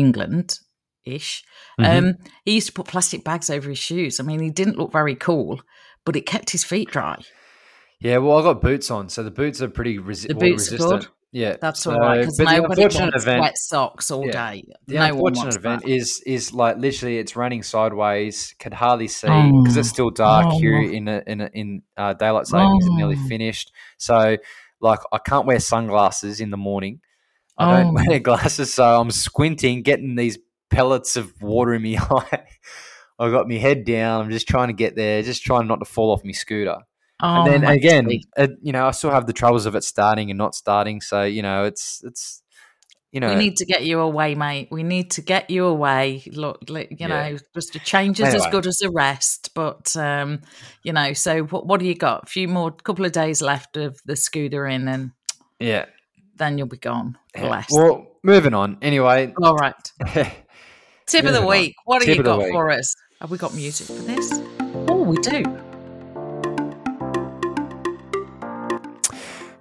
England 0.00 0.58
ish. 1.04 1.44
Mm-hmm. 1.78 2.06
Um, 2.06 2.14
he 2.44 2.54
used 2.54 2.68
to 2.68 2.72
put 2.72 2.86
plastic 2.86 3.24
bags 3.24 3.50
over 3.50 3.68
his 3.68 3.78
shoes. 3.78 4.20
I 4.20 4.22
mean, 4.22 4.40
he 4.40 4.50
didn't 4.50 4.78
look 4.78 4.92
very 4.92 5.14
cool, 5.14 5.60
but 6.04 6.16
it 6.16 6.26
kept 6.26 6.50
his 6.50 6.64
feet 6.64 6.90
dry. 6.90 7.20
Yeah, 8.00 8.18
well, 8.18 8.38
I 8.38 8.42
got 8.42 8.62
boots 8.62 8.90
on, 8.90 9.08
so 9.08 9.22
the 9.22 9.30
boots 9.30 9.60
are 9.60 9.68
pretty 9.68 9.98
resi- 9.98 10.28
the 10.28 10.34
boots 10.34 10.72
resistant. 10.72 11.08
Yeah, 11.32 11.56
that's 11.60 11.82
so, 11.82 11.92
all 11.92 12.00
right. 12.00 12.20
Because 12.20 12.40
nobody 12.40 12.82
wants 12.82 12.98
event, 12.98 13.40
wet 13.40 13.56
socks 13.56 14.10
all 14.10 14.26
yeah, 14.26 14.52
day. 14.52 14.64
The 14.86 14.94
no 14.94 15.04
unfortunate 15.04 15.54
event 15.54 15.82
that. 15.82 15.88
is 15.88 16.20
is 16.26 16.52
like 16.52 16.78
literally 16.78 17.18
it's 17.18 17.36
raining 17.36 17.62
sideways. 17.62 18.54
Could 18.58 18.74
hardly 18.74 19.06
see 19.06 19.28
because 19.28 19.76
oh. 19.76 19.80
it's 19.80 19.88
still 19.88 20.10
dark 20.10 20.46
oh. 20.48 20.58
here 20.58 20.80
in 20.80 21.06
a, 21.06 21.22
in 21.26 21.40
a, 21.40 21.50
in 21.52 21.82
uh, 21.96 22.14
daylight 22.14 22.48
savings 22.48 22.84
oh. 22.88 22.96
nearly 22.96 23.16
finished. 23.28 23.70
So 23.98 24.38
like 24.80 25.00
I 25.12 25.18
can't 25.18 25.46
wear 25.46 25.60
sunglasses 25.60 26.40
in 26.40 26.50
the 26.50 26.56
morning. 26.56 27.00
I 27.60 27.82
don't 27.82 27.98
oh. 27.98 28.04
wear 28.08 28.18
glasses, 28.20 28.72
so 28.72 29.00
I'm 29.00 29.10
squinting, 29.10 29.82
getting 29.82 30.16
these 30.16 30.38
pellets 30.70 31.16
of 31.16 31.32
water 31.40 31.74
in 31.74 31.82
my 31.82 31.98
eye. 32.10 32.44
I 33.18 33.30
got 33.30 33.48
my 33.48 33.56
head 33.56 33.84
down. 33.84 34.22
I'm 34.22 34.30
just 34.30 34.48
trying 34.48 34.68
to 34.68 34.74
get 34.74 34.96
there, 34.96 35.22
just 35.22 35.44
trying 35.44 35.66
not 35.66 35.80
to 35.80 35.84
fall 35.84 36.10
off 36.10 36.24
my 36.24 36.32
scooter. 36.32 36.78
Oh, 37.22 37.44
and 37.44 37.52
then 37.52 37.64
again, 37.64 38.08
it, 38.10 38.50
you 38.62 38.72
know, 38.72 38.86
I 38.86 38.92
still 38.92 39.10
have 39.10 39.26
the 39.26 39.34
troubles 39.34 39.66
of 39.66 39.74
it 39.74 39.84
starting 39.84 40.30
and 40.30 40.38
not 40.38 40.54
starting. 40.54 41.02
So 41.02 41.22
you 41.22 41.42
know, 41.42 41.64
it's 41.64 42.00
it's 42.02 42.42
you 43.12 43.18
know, 43.18 43.28
we 43.28 43.34
need 43.34 43.56
to 43.56 43.66
get 43.66 43.84
you 43.84 44.00
away, 44.00 44.34
mate. 44.36 44.68
We 44.70 44.84
need 44.84 45.10
to 45.12 45.20
get 45.20 45.50
you 45.50 45.66
away. 45.66 46.22
Look, 46.32 46.60
you 46.68 46.86
yeah. 46.96 47.06
know, 47.08 47.38
just 47.54 47.74
a 47.74 47.80
change 47.80 48.20
is 48.20 48.28
anyway. 48.28 48.46
as 48.46 48.52
good 48.52 48.66
as 48.66 48.80
a 48.82 48.90
rest. 48.90 49.50
But 49.52 49.94
um, 49.96 50.42
you 50.84 50.92
know, 50.92 51.12
so 51.12 51.42
what? 51.42 51.66
What 51.66 51.80
do 51.80 51.86
you 51.86 51.96
got? 51.96 52.22
A 52.22 52.26
few 52.26 52.46
more, 52.46 52.70
couple 52.70 53.04
of 53.04 53.12
days 53.12 53.42
left 53.42 53.76
of 53.76 53.98
the 54.04 54.14
scooter 54.14 54.66
in, 54.66 54.86
and 54.86 55.10
yeah, 55.58 55.86
then 56.40 56.58
you'll 56.58 56.66
be 56.66 56.78
gone. 56.78 57.16
Yeah. 57.36 57.64
Well, 57.70 58.08
moving 58.24 58.54
on. 58.54 58.78
Anyway, 58.82 59.32
all 59.40 59.54
right. 59.56 59.74
Tip 61.06 61.24
of 61.24 61.34
the 61.34 61.46
week. 61.46 61.76
On. 61.80 61.82
What 61.84 62.02
have 62.02 62.16
you 62.16 62.22
got 62.22 62.42
for 62.48 62.70
us? 62.70 62.94
Have 63.20 63.30
we 63.30 63.38
got 63.38 63.54
music 63.54 63.86
for 63.86 64.02
this? 64.02 64.40
Oh, 64.88 65.02
we 65.02 65.16
do. 65.18 65.42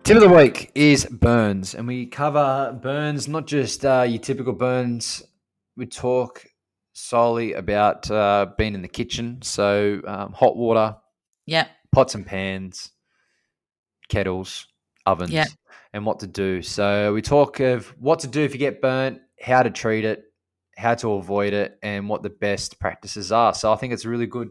Tip 0.04 0.16
of 0.16 0.22
the 0.22 0.34
week 0.34 0.72
is 0.74 1.06
burns, 1.06 1.76
and 1.76 1.86
we 1.86 2.08
cover 2.08 2.80
burns, 2.82 3.28
not 3.28 3.46
just 3.46 3.86
uh, 3.86 4.06
your 4.08 4.20
typical 4.20 4.54
burns. 4.54 5.22
We 5.76 5.86
talk 5.86 6.46
solely 6.94 7.54
about 7.54 8.10
uh, 8.10 8.48
being 8.58 8.74
in 8.74 8.82
the 8.82 8.88
kitchen, 8.88 9.42
so 9.42 10.02
um, 10.08 10.32
hot 10.34 10.56
water, 10.56 10.96
yeah, 11.46 11.68
pots 11.94 12.16
and 12.16 12.26
pans, 12.26 12.90
kettles, 14.08 14.66
ovens, 15.06 15.32
yeah. 15.32 15.46
And 15.94 16.06
what 16.06 16.20
to 16.20 16.28
do. 16.28 16.62
So 16.62 17.14
we 17.14 17.22
talk 17.22 17.60
of 17.60 17.88
what 18.00 18.20
to 18.20 18.28
do 18.28 18.42
if 18.42 18.54
you 18.54 18.60
get 18.60 18.82
burnt, 18.82 19.22
how 19.42 19.64
to 19.64 19.70
treat 19.70 20.06
it, 20.06 20.24
how 20.78 20.96
to 20.96 21.14
avoid 21.14 21.54
it, 21.54 21.78
and 21.82 22.08
what 22.10 22.24
the 22.24 22.30
best 22.30 22.80
practices 22.80 23.32
are. 23.32 23.54
So 23.54 23.72
I 23.72 23.76
think 23.76 23.94
it's 23.94 24.06
a 24.06 24.10
really 24.10 24.28
good. 24.28 24.50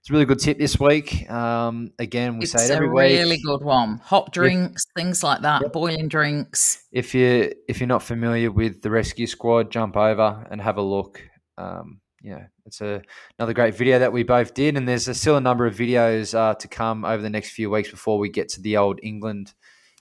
It's 0.00 0.10
a 0.10 0.12
really 0.12 0.26
good 0.26 0.38
tip 0.38 0.58
this 0.58 0.78
week. 0.78 1.28
Um, 1.28 1.90
again, 1.98 2.38
we 2.38 2.44
it's 2.44 2.52
say 2.52 2.66
it 2.66 2.70
every 2.70 2.86
a 2.86 2.90
week. 2.90 3.18
Really 3.18 3.40
good 3.44 3.64
one. 3.64 3.98
Hot 4.04 4.32
drinks, 4.32 4.86
yep. 4.86 5.02
things 5.02 5.24
like 5.24 5.42
that, 5.42 5.60
yep. 5.60 5.72
boiling 5.72 6.06
drinks. 6.06 6.84
If 6.92 7.16
you 7.16 7.52
if 7.66 7.80
you're 7.80 7.88
not 7.88 8.04
familiar 8.04 8.52
with 8.52 8.80
the 8.80 8.90
rescue 8.90 9.26
squad, 9.26 9.72
jump 9.72 9.96
over 9.96 10.46
and 10.52 10.60
have 10.60 10.76
a 10.76 10.82
look. 10.82 11.20
Um, 11.58 12.00
yeah, 12.22 12.46
it's 12.64 12.80
a, 12.80 13.02
another 13.40 13.52
great 13.52 13.74
video 13.74 13.98
that 13.98 14.12
we 14.12 14.22
both 14.22 14.54
did, 14.54 14.76
and 14.76 14.88
there's 14.88 15.08
a, 15.08 15.14
still 15.14 15.36
a 15.36 15.40
number 15.40 15.66
of 15.66 15.74
videos 15.74 16.32
uh, 16.32 16.54
to 16.54 16.68
come 16.68 17.04
over 17.04 17.20
the 17.20 17.30
next 17.30 17.50
few 17.50 17.68
weeks 17.68 17.90
before 17.90 18.18
we 18.18 18.28
get 18.28 18.48
to 18.50 18.60
the 18.60 18.76
old 18.76 19.00
England 19.02 19.52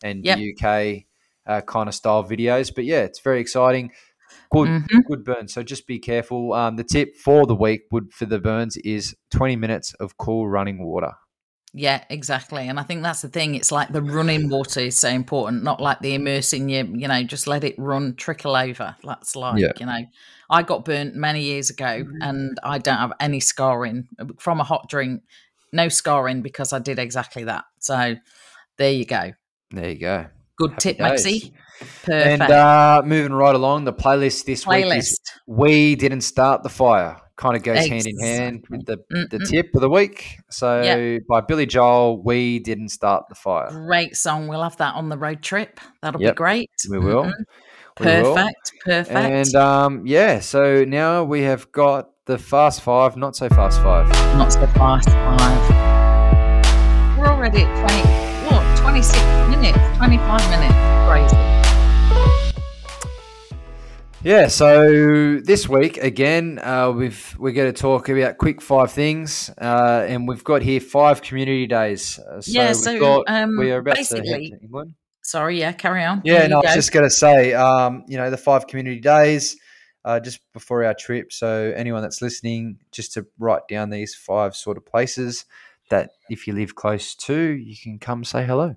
and 0.04 0.24
yep. 0.24 0.40
UK 0.40 1.04
uh, 1.46 1.62
kind 1.62 1.88
of 1.88 1.96
style 1.96 2.24
videos. 2.24 2.74
But 2.74 2.86
yeah, 2.86 3.02
it's 3.02 3.20
very 3.20 3.40
exciting. 3.40 3.92
Good, 4.52 4.68
mm-hmm. 4.68 5.00
good 5.08 5.24
burn. 5.24 5.48
So 5.48 5.64
just 5.64 5.88
be 5.88 6.00
careful. 6.00 6.54
Um, 6.54 6.76
the 6.76 6.84
tip 6.84 7.16
for 7.18 7.46
the 7.46 7.56
week 7.56 7.84
would 7.92 8.14
for 8.14 8.26
the 8.26 8.40
burns 8.40 8.78
is 8.78 9.16
20 9.32 9.56
minutes 9.56 9.94
of 9.96 10.18
cool 10.18 10.48
running 10.48 10.84
water. 10.86 11.14
Yeah, 11.74 12.04
exactly. 12.10 12.68
And 12.68 12.80
I 12.80 12.84
think 12.84 13.04
that's 13.04 13.22
the 13.22 13.28
thing. 13.28 13.56
It's 13.56 13.72
like 13.72 13.90
the 13.92 14.02
running 14.02 14.50
water 14.50 14.80
is 14.80 14.98
so 14.98 15.10
important, 15.10 15.64
not 15.64 15.82
like 15.82 16.00
the 16.00 16.16
immersing 16.16 16.70
you, 16.70 16.86
you 16.96 17.08
know, 17.08 17.24
just 17.24 17.46
let 17.46 17.64
it 17.64 17.76
run, 17.78 18.16
trickle 18.16 18.56
over. 18.56 18.96
That's 19.04 19.36
like, 19.36 19.62
yeah. 19.62 19.74
you 19.80 19.86
know, 19.86 20.06
I 20.50 20.64
got 20.64 20.86
burnt 20.86 21.16
many 21.16 21.44
years 21.44 21.70
ago 21.70 22.06
and 22.22 22.58
I 22.64 22.78
don't 22.80 22.98
have 22.98 23.14
any 23.20 23.40
scarring 23.40 24.08
from 24.40 24.62
a 24.62 24.64
hot 24.64 24.90
drink, 24.90 25.24
no 25.74 25.90
scarring 25.90 26.42
because 26.42 26.72
I 26.72 26.80
did 26.80 27.00
exactly 27.00 27.44
that. 27.44 27.66
So 27.80 28.16
there 28.78 28.92
you 28.92 29.06
go. 29.06 29.34
There 29.72 29.90
you 29.90 30.00
go. 30.00 30.26
Good 30.58 30.72
Happy 30.72 30.82
tip, 30.82 30.98
days. 30.98 31.10
Maxie. 31.26 31.54
Perfect. 31.80 32.42
And 32.42 32.42
uh, 32.42 33.02
moving 33.06 33.34
right 33.34 33.54
along, 33.54 33.86
the 33.86 33.94
playlist 33.94 34.46
this 34.46 34.66
playlist. 34.66 34.90
week 34.90 34.98
is 34.98 35.20
We 35.46 35.96
Didn't 35.96 36.22
Start 36.22 36.64
the 36.64 36.70
Fire. 36.70 37.22
Kind 37.36 37.56
of 37.56 37.62
goes 37.62 37.86
exactly. 37.86 37.98
hand 37.98 38.08
in 38.08 38.26
hand 38.26 38.66
with 38.70 38.86
the, 38.88 39.28
the 39.30 39.46
tip 39.46 39.76
of 39.76 39.82
the 39.82 39.90
week. 39.90 40.40
So 40.50 40.82
yep. 40.82 41.22
by 41.30 41.42
Billy 41.42 41.68
Joel, 41.68 42.24
We 42.24 42.60
Didn't 42.60 42.90
Start 42.90 43.26
the 43.30 43.36
Fire. 43.36 43.70
Great 43.70 44.16
song. 44.16 44.48
We'll 44.48 44.64
have 44.64 44.78
that 44.78 44.96
on 44.96 45.10
the 45.10 45.18
road 45.18 45.44
trip. 45.44 45.80
That'll 46.02 46.20
yep. 46.20 46.34
be 46.34 46.38
great. 46.38 46.72
We 46.90 46.98
will. 46.98 47.26
Mm-hmm. 47.26 47.44
Perfect. 48.04 48.72
Perfect. 48.86 49.12
And 49.12 49.56
um, 49.56 50.08
yeah, 50.08 50.40
so 50.40 50.84
now 50.86 51.24
we 51.24 51.42
have 51.42 51.72
got 51.72 52.10
the 52.26 52.38
Fast 52.38 52.82
Five, 52.82 53.18
not 53.18 53.36
so 53.36 53.50
Fast 53.50 53.82
Five. 53.82 54.08
Not 54.38 54.54
so 54.54 54.66
Fast 54.68 55.10
Five. 55.10 55.70
We're 57.18 57.28
already 57.28 57.64
at 57.64 58.04
20, 58.04 58.10
what, 58.10 58.17
26 58.98 59.50
minutes, 59.50 59.98
25 59.98 60.50
minutes. 60.50 60.76
Crazy. 61.08 61.38
Yeah, 64.24 64.48
so 64.48 65.40
this 65.40 65.70
week 65.70 65.98
again, 65.98 66.58
uh, 66.58 66.90
we've 66.90 67.36
we're 67.38 67.54
going 67.54 67.72
to 67.72 67.80
talk 67.80 68.10
about 68.10 68.40
quick 68.40 68.60
five 68.60 68.92
things, 68.92 69.52
uh, 69.62 70.04
and 70.08 70.28
we've 70.28 70.44
got 70.44 70.64
here 70.64 70.80
five 70.80 71.22
community 71.22 71.68
days. 71.68 72.18
Uh, 72.18 72.42
so 72.42 72.52
yeah, 72.52 72.74
so 72.74 73.00
got, 73.00 73.26
um, 73.28 73.56
we 73.60 73.72
are 73.72 73.78
about 73.78 73.98
to 73.98 74.16
head 74.16 74.24
to 74.24 74.60
England. 74.64 74.96
Sorry, 75.22 75.60
yeah, 75.60 75.74
carry 75.74 76.04
on. 76.04 76.24
Yeah, 76.26 76.48
no, 76.48 76.62
I 76.62 76.66
was 76.66 76.74
just 76.74 76.92
going 76.92 77.06
to 77.06 77.12
say, 77.12 77.54
um, 77.54 78.04
you 78.08 78.18
know, 78.18 78.32
the 78.32 78.38
five 78.38 78.66
community 78.66 79.00
days 79.00 79.58
uh, 80.06 80.20
just 80.20 80.40
before 80.54 80.84
our 80.84 80.96
trip. 80.96 81.32
So, 81.32 81.72
anyone 81.76 82.02
that's 82.02 82.24
listening, 82.24 82.80
just 82.92 83.14
to 83.14 83.28
write 83.38 83.68
down 83.70 83.92
these 83.92 84.16
five 84.16 84.56
sort 84.56 84.76
of 84.76 84.88
places 84.88 85.46
that 85.92 86.10
if 86.32 86.48
you 86.48 86.54
live 86.54 86.74
close 86.74 87.14
to, 87.14 87.38
you 87.38 87.76
can 87.78 88.00
come 88.00 88.24
say 88.24 88.44
hello. 88.44 88.76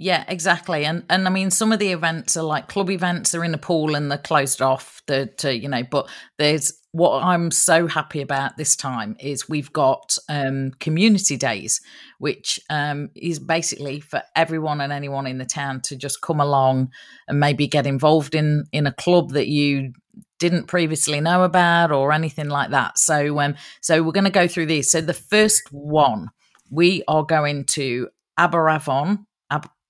Yeah, 0.00 0.24
exactly. 0.28 0.84
And 0.84 1.02
and 1.10 1.26
I 1.26 1.30
mean 1.30 1.50
some 1.50 1.72
of 1.72 1.80
the 1.80 1.90
events 1.90 2.36
are 2.36 2.44
like 2.44 2.68
club 2.68 2.88
events 2.88 3.34
are 3.34 3.42
in 3.42 3.52
a 3.52 3.58
pool 3.58 3.96
and 3.96 4.08
they're 4.08 4.16
closed 4.16 4.62
off 4.62 5.02
the 5.08 5.26
to 5.38 5.58
you 5.58 5.68
know, 5.68 5.82
but 5.82 6.08
there's 6.38 6.72
what 6.92 7.20
I'm 7.24 7.50
so 7.50 7.88
happy 7.88 8.20
about 8.20 8.56
this 8.56 8.76
time 8.76 9.16
is 9.18 9.48
we've 9.48 9.72
got 9.72 10.16
um, 10.28 10.70
community 10.78 11.36
days, 11.36 11.80
which 12.18 12.60
um, 12.70 13.10
is 13.16 13.40
basically 13.40 13.98
for 13.98 14.22
everyone 14.36 14.80
and 14.80 14.92
anyone 14.92 15.26
in 15.26 15.38
the 15.38 15.44
town 15.44 15.80
to 15.82 15.96
just 15.96 16.22
come 16.22 16.40
along 16.40 16.90
and 17.26 17.40
maybe 17.40 17.66
get 17.66 17.84
involved 17.84 18.36
in 18.36 18.66
in 18.70 18.86
a 18.86 18.92
club 18.92 19.30
that 19.32 19.48
you 19.48 19.92
didn't 20.38 20.68
previously 20.68 21.20
know 21.20 21.42
about 21.42 21.90
or 21.90 22.12
anything 22.12 22.48
like 22.48 22.70
that. 22.70 22.98
So 22.98 23.40
um, 23.40 23.56
so 23.82 24.04
we're 24.04 24.12
going 24.12 24.22
to 24.24 24.30
go 24.30 24.46
through 24.46 24.66
these. 24.66 24.92
So 24.92 25.00
the 25.00 25.12
first 25.12 25.62
one 25.72 26.28
we 26.70 27.02
are 27.08 27.24
going 27.24 27.64
to 27.64 28.08
Aberavon 28.38 29.10
Ab- 29.12 29.24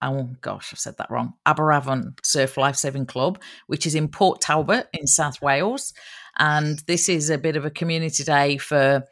oh 0.02 0.30
gosh, 0.40 0.70
I've 0.72 0.78
said 0.78 0.96
that 0.98 1.11
wrong. 1.11 1.34
Aberavon 1.46 2.18
Surf 2.24 2.56
Lifesaving 2.56 3.06
Club, 3.06 3.40
which 3.66 3.87
is 3.87 3.94
in 3.94 4.08
Port 4.08 4.40
Talbot 4.40 4.88
in 4.92 5.06
South 5.06 5.40
Wales. 5.42 5.92
And 6.38 6.78
this 6.87 7.08
is 7.08 7.30
a 7.30 7.38
bit 7.38 7.56
of 7.56 7.64
a 7.64 7.70
community 7.70 8.22
day 8.22 8.58
for 8.58 9.04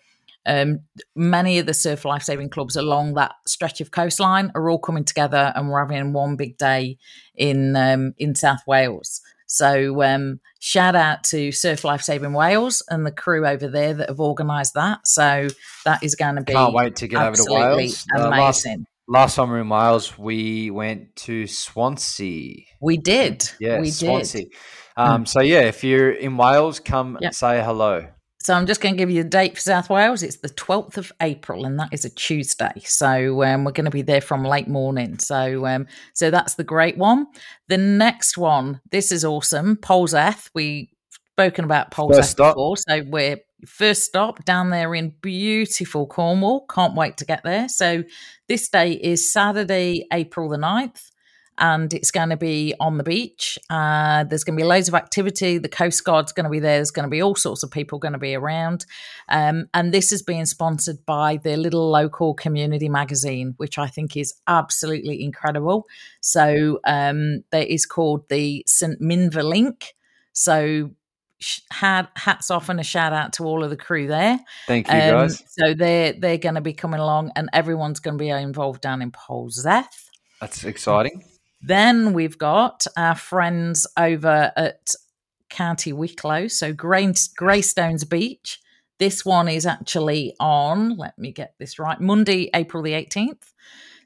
um, 0.47 0.81
many 1.17 1.59
of 1.59 1.67
the 1.67 1.75
surf 1.75 2.05
lifesaving 2.05 2.51
clubs 2.51 2.77
along 2.77 3.15
that 3.15 3.33
stretch 3.47 3.81
of 3.81 3.91
coastline 3.91 4.53
are 4.55 4.71
all 4.71 4.79
coming 4.79 5.05
together 5.05 5.53
and 5.57 5.69
we're 5.69 5.85
having 5.85 6.13
one 6.13 6.37
big 6.37 6.57
day 6.57 6.99
in 7.35 7.75
um, 7.75 8.15
in 8.17 8.37
South 8.37 8.61
Wales. 8.67 9.21
So 9.49 10.03
um, 10.03 10.41
shout 10.61 10.95
out 10.97 11.25
to 11.25 11.53
Surf 11.53 11.85
Lifesaving 11.85 12.33
Wales 12.33 12.83
and 12.89 13.07
the 13.07 13.13
crew 13.13 13.47
over 13.47 13.69
there 13.69 13.95
that 13.95 14.09
have 14.09 14.21
organised 14.21 14.75
that. 14.75 15.07
So 15.07 15.49
that 15.85 16.03
is 16.03 16.15
going 16.15 16.37
to 16.37 16.43
be 16.43 16.53
can't 16.53 16.75
wait 16.75 16.97
to 16.97 17.09
get 17.09 17.23
over 17.23 17.37
to 17.37 17.47
Wales. 17.49 18.07
Amazing. 18.15 18.17
Uh, 18.17 18.29
last, 18.31 18.67
last 19.09 19.37
time 19.37 19.49
we 19.49 19.55
were 19.55 19.61
in 19.61 19.69
Wales, 19.69 20.19
we 20.19 20.71
went 20.71 21.15
to 21.17 21.47
Swansea. 21.47 22.65
We 22.81 22.97
did. 22.97 23.49
Yeah, 23.61 23.81
we 23.81 23.91
Swansea. 23.91 24.45
Did. 24.45 24.53
Um, 24.97 25.25
mm. 25.25 25.29
So 25.29 25.41
yeah, 25.41 25.61
if 25.61 25.85
you're 25.85 26.13
in 26.13 26.37
Wales, 26.37 26.81
come 26.81 27.19
yep. 27.21 27.35
say 27.35 27.63
hello. 27.63 28.09
So 28.47 28.55
I'm 28.55 28.67
just 28.67 28.81
going 28.81 28.95
to 28.95 28.99
give 28.99 29.11
you 29.11 29.25
the 29.25 29.29
date 29.29 29.57
for 29.57 29.61
South 29.61 29.91
Wales. 29.91 30.23
It's 30.23 30.37
the 30.37 30.49
12th 30.51 30.99
of 30.99 31.11
April, 31.21 31.65
and 31.65 31.81
that 31.81 31.89
is 31.91 32.05
a 32.05 32.11
Tuesday. 32.11 32.71
So 32.85 33.43
um, 33.43 33.65
we're 33.65 33.73
going 33.73 33.87
to 33.87 33.91
be 33.91 34.03
there 34.03 34.21
from 34.21 34.45
late 34.45 34.69
morning. 34.69 35.19
So 35.19 35.67
um, 35.67 35.87
so 36.15 36.31
that's 36.31 36.55
the 36.55 36.65
great 36.65 36.97
one. 36.97 37.27
The 37.69 37.79
next 37.79 38.39
one, 38.39 38.81
this 38.93 39.11
is 39.11 39.25
awesome. 39.25 39.77
Polzeath. 39.77 40.49
We 40.55 40.91
spoken 41.33 41.65
about 41.65 41.91
Polzeath 41.91 42.37
before, 42.37 42.77
so 42.77 43.03
we're 43.09 43.39
first 43.65 44.05
stop 44.05 44.45
down 44.45 44.71
there 44.71 44.95
in 44.95 45.15
beautiful 45.21 46.07
Cornwall. 46.07 46.67
Can't 46.67 46.95
wait 46.95 47.17
to 47.19 47.25
get 47.25 47.43
there. 47.43 47.69
So 47.69 48.05
this 48.49 48.69
day 48.69 48.93
is 48.93 49.33
Saturday, 49.33 50.07
April 50.13 50.49
the 50.49 50.59
9th, 50.59 51.11
and 51.59 51.95
it's 51.95 52.11
going 52.11 52.29
to 52.29 52.37
be 52.37 52.75
on 52.81 52.99
the 52.99 53.05
beach. 53.05 53.59
Uh, 53.71 54.25
there's 54.25 54.45
going 54.45 54.59
to 54.59 54.63
be 54.63 54.69
loads 54.69 54.89
of 54.89 54.95
activity. 54.95 55.57
The 55.57 55.71
Coast 55.71 56.05
Guard's 56.05 56.33
going 56.33 56.45
to 56.45 56.51
be 56.51 56.61
there. 56.61 56.77
There's 56.77 56.91
going 56.91 57.07
to 57.07 57.11
be 57.11 57.23
all 57.23 57.35
sorts 57.35 57.63
of 57.63 57.71
people 57.71 57.99
going 57.99 58.13
to 58.13 58.19
be 58.19 58.35
around. 58.35 58.85
Um, 59.29 59.67
and 59.73 59.93
this 59.93 60.13
is 60.13 60.23
being 60.23 60.45
sponsored 60.45 61.07
by 61.07 61.39
the 61.39 61.57
little 61.57 61.91
local 61.91 62.35
community 62.35 62.91
magazine, 62.91 63.55
which 63.57 63.79
I 63.79 63.87
think 63.87 64.17
is 64.17 64.35
absolutely 64.47 65.23
incredible. 65.23 65.87
So 66.21 66.81
um, 66.85 67.43
that 67.53 67.73
is 67.73 67.87
called 67.87 68.29
the 68.29 68.63
St. 68.67 69.01
Minver 69.01 69.43
Link. 69.43 69.95
So 70.35 70.91
had 71.71 72.09
hats 72.17 72.51
off 72.51 72.69
and 72.69 72.81
a 72.81 72.83
shout 72.83 73.13
out 73.13 73.35
to 73.35 73.45
all 73.45 73.63
of 73.63 73.71
the 73.71 73.77
crew 73.77 74.07
there. 74.07 74.39
Thank 74.67 74.89
you, 74.89 74.95
um, 74.95 75.01
guys. 75.01 75.43
So 75.49 75.75
they're 75.75 76.13
they're 76.13 76.39
going 76.39 76.55
to 76.55 76.61
be 76.61 76.73
coming 76.73 77.01
along, 77.01 77.33
and 77.37 77.49
everyone's 77.53 78.01
going 78.01 78.17
to 78.17 78.23
be 78.23 78.31
involved 78.31 78.81
down 78.81 79.03
in 79.03 79.13
Polzeath. 79.13 80.09
That's 80.41 80.65
exciting. 80.65 81.25
Then 81.63 82.13
we've 82.13 82.39
got 82.39 82.87
our 82.97 83.15
friends 83.15 83.87
over 83.99 84.53
at 84.57 84.91
County 85.49 85.93
Wicklow, 85.93 86.49
so 86.49 86.73
Grey, 86.73 87.13
Greystones 87.37 88.05
Beach. 88.05 88.61
This 88.99 89.25
one 89.25 89.49
is 89.49 89.67
actually 89.67 90.35
on. 90.41 90.97
Let 90.97 91.19
me 91.19 91.33
get 91.33 91.55
this 91.59 91.79
right. 91.79 92.01
Monday, 92.01 92.51
April 92.55 92.83
the 92.83 92.95
eighteenth. 92.95 93.53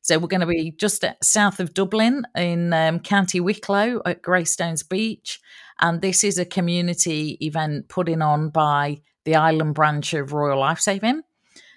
So 0.02 0.18
we're 0.18 0.28
going 0.28 0.40
to 0.40 0.46
be 0.46 0.72
just 0.72 1.04
south 1.22 1.60
of 1.60 1.74
Dublin 1.74 2.24
in 2.34 2.72
um, 2.72 3.00
County 3.00 3.40
Wicklow 3.40 4.00
at 4.06 4.22
Greystones 4.22 4.82
Beach. 4.82 5.40
And 5.80 6.00
this 6.00 6.24
is 6.24 6.38
a 6.38 6.44
community 6.44 7.38
event 7.40 7.88
put 7.88 8.08
in 8.08 8.22
on 8.22 8.50
by 8.50 8.98
the 9.24 9.36
island 9.36 9.74
branch 9.74 10.14
of 10.14 10.32
Royal 10.32 10.60
Lifesaving. 10.60 11.22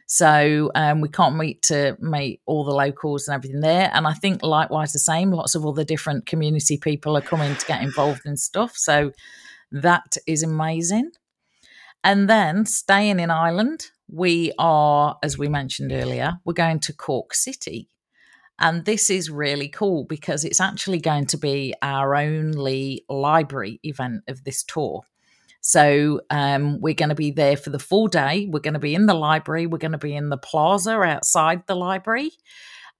So 0.06 0.72
um, 0.76 1.02
we 1.02 1.10
can't 1.10 1.38
meet 1.38 1.62
to 1.64 1.98
meet 2.00 2.42
all 2.46 2.64
the 2.64 2.74
locals 2.74 3.28
and 3.28 3.36
everything 3.36 3.62
there. 3.62 3.90
And 3.94 4.06
I 4.06 4.14
think 4.14 4.44
likewise 4.44 4.94
the 4.94 5.00
same. 5.00 5.32
Lots 5.32 5.56
of 5.56 5.66
other 5.66 5.84
different 5.84 6.26
community 6.26 6.78
people 6.78 7.18
are 7.18 7.22
coming 7.22 7.56
to 7.56 7.66
get 7.66 7.82
involved 7.82 8.22
in 8.26 8.38
stuff. 8.38 8.74
So 8.76 9.12
that 9.72 10.18
is 10.28 10.44
amazing. 10.44 11.12
And 12.04 12.30
then 12.30 12.66
staying 12.66 13.20
in 13.20 13.32
Ireland, 13.32 13.88
we 14.10 14.52
are, 14.60 15.18
as 15.24 15.38
we 15.38 15.48
mentioned 15.48 15.92
earlier, 15.92 16.40
we're 16.46 16.54
going 16.54 16.80
to 16.82 16.94
Cork 16.94 17.34
City. 17.34 17.90
And 18.60 18.86
this 18.86 19.10
is 19.10 19.30
really 19.30 19.68
cool 19.68 20.06
because 20.06 20.46
it's 20.46 20.62
actually 20.62 21.00
going 21.00 21.26
to 21.28 21.38
be 21.38 21.74
our 21.82 22.16
only 22.16 23.04
library 23.10 23.80
event 23.84 24.24
of 24.28 24.44
this 24.44 24.64
tour. 24.64 25.04
So 25.66 26.20
um, 26.30 26.82
we're 26.82 26.94
going 26.94 27.10
to 27.10 27.16
be 27.16 27.32
there 27.32 27.56
for 27.56 27.70
the 27.70 27.80
full 27.80 28.08
day. 28.08 28.48
We're 28.50 28.60
going 28.60 28.74
to 28.74 28.80
be 28.80 28.96
in 28.96 29.06
the 29.06 29.14
library. 29.14 29.66
We're 29.66 29.78
going 29.78 29.94
to 29.94 29.98
be 29.98 30.16
in 30.16 30.30
the 30.30 30.38
plaza 30.38 30.92
outside 30.92 31.66
the 31.68 31.76
library, 31.76 32.32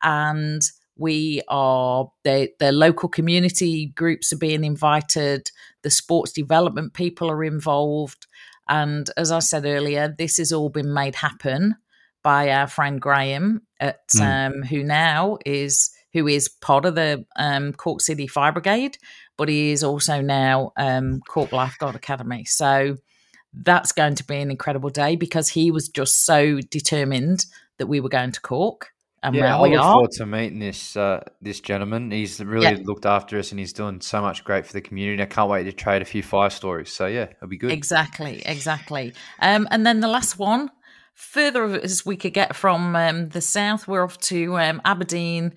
and 0.02 0.62
we 0.96 1.42
are 1.50 2.10
the 2.24 2.52
the 2.60 2.72
local 2.72 3.10
community 3.10 3.88
groups 3.88 4.32
are 4.32 4.38
being 4.38 4.64
invited. 4.64 5.52
The 5.82 5.90
sports 5.90 6.32
development 6.32 6.94
people 6.94 7.30
are 7.30 7.44
involved, 7.44 8.28
and 8.70 9.10
as 9.18 9.30
I 9.30 9.40
said 9.40 9.66
earlier, 9.66 10.08
this 10.18 10.38
has 10.38 10.54
all 10.54 10.70
been 10.70 10.94
made 10.94 11.16
happen 11.16 11.76
by 12.24 12.50
our 12.50 12.68
friend 12.68 13.02
Graham 13.02 13.64
at 13.84 14.08
mm. 14.16 14.22
um, 14.22 14.64
who 14.64 14.84
now 14.84 15.38
is 15.46 15.92
who 16.14 16.28
is 16.28 16.48
part 16.48 16.86
of 16.86 16.96
the 16.96 17.26
um, 17.36 17.74
Cork 17.74 18.02
City 18.02 18.28
Fire 18.28 18.52
Brigade 18.52 18.98
but 19.38 19.50
he 19.50 19.72
is 19.72 19.84
also 19.84 20.22
now 20.22 20.72
um, 20.78 21.22
Cork 21.28 21.52
Lifeguard 21.52 21.96
Academy. 21.96 22.46
So 22.46 22.98
that's 23.54 23.92
going 23.92 24.16
to 24.16 24.24
be 24.24 24.38
an 24.38 24.52
incredible 24.52 24.90
day 24.90 25.16
because 25.16 25.50
he 25.50 25.72
was 25.72 25.90
just 25.90 26.26
so 26.26 26.60
determined 26.60 27.46
that 27.78 27.88
we 27.88 28.00
were 28.00 28.10
going 28.10 28.32
to 28.32 28.42
Cork. 28.42 28.90
And 29.22 29.36
yeah, 29.36 29.58
I 29.58 29.70
look 29.70 29.80
are. 29.80 29.94
forward 29.94 30.12
to 30.12 30.26
meeting 30.26 30.60
this 30.60 30.98
uh, 30.98 31.24
this 31.42 31.62
gentleman. 31.62 32.12
He's 32.12 32.42
really 32.42 32.66
yeah. 32.66 32.78
looked 32.84 33.06
after 33.06 33.40
us, 33.40 33.52
and 33.52 33.60
he's 33.60 33.72
doing 33.72 34.02
so 34.02 34.22
much 34.22 34.44
great 34.44 34.66
for 34.66 34.74
the 34.74 34.82
community. 34.82 35.24
I 35.24 35.28
can't 35.28 35.50
wait 35.50 35.64
to 35.64 35.72
trade 35.72 36.02
a 36.02 36.06
few 36.06 36.22
fire 36.22 36.50
stories. 36.50 36.92
So 36.92 37.06
yeah, 37.06 37.28
it'll 37.38 37.48
be 37.48 37.58
good. 37.58 37.72
Exactly, 37.72 38.42
exactly. 38.46 39.14
Um, 39.40 39.66
and 39.72 39.86
then 39.86 40.02
the 40.02 40.10
last 40.10 40.38
one, 40.38 40.70
further 41.14 41.66
as 41.66 42.06
we 42.06 42.18
could 42.18 42.34
get 42.34 42.56
from 42.56 42.96
um, 42.96 43.30
the 43.30 43.42
south, 43.42 43.88
we're 43.88 44.04
off 44.04 44.18
to 44.20 44.58
um, 44.58 44.82
Aberdeen 44.86 45.54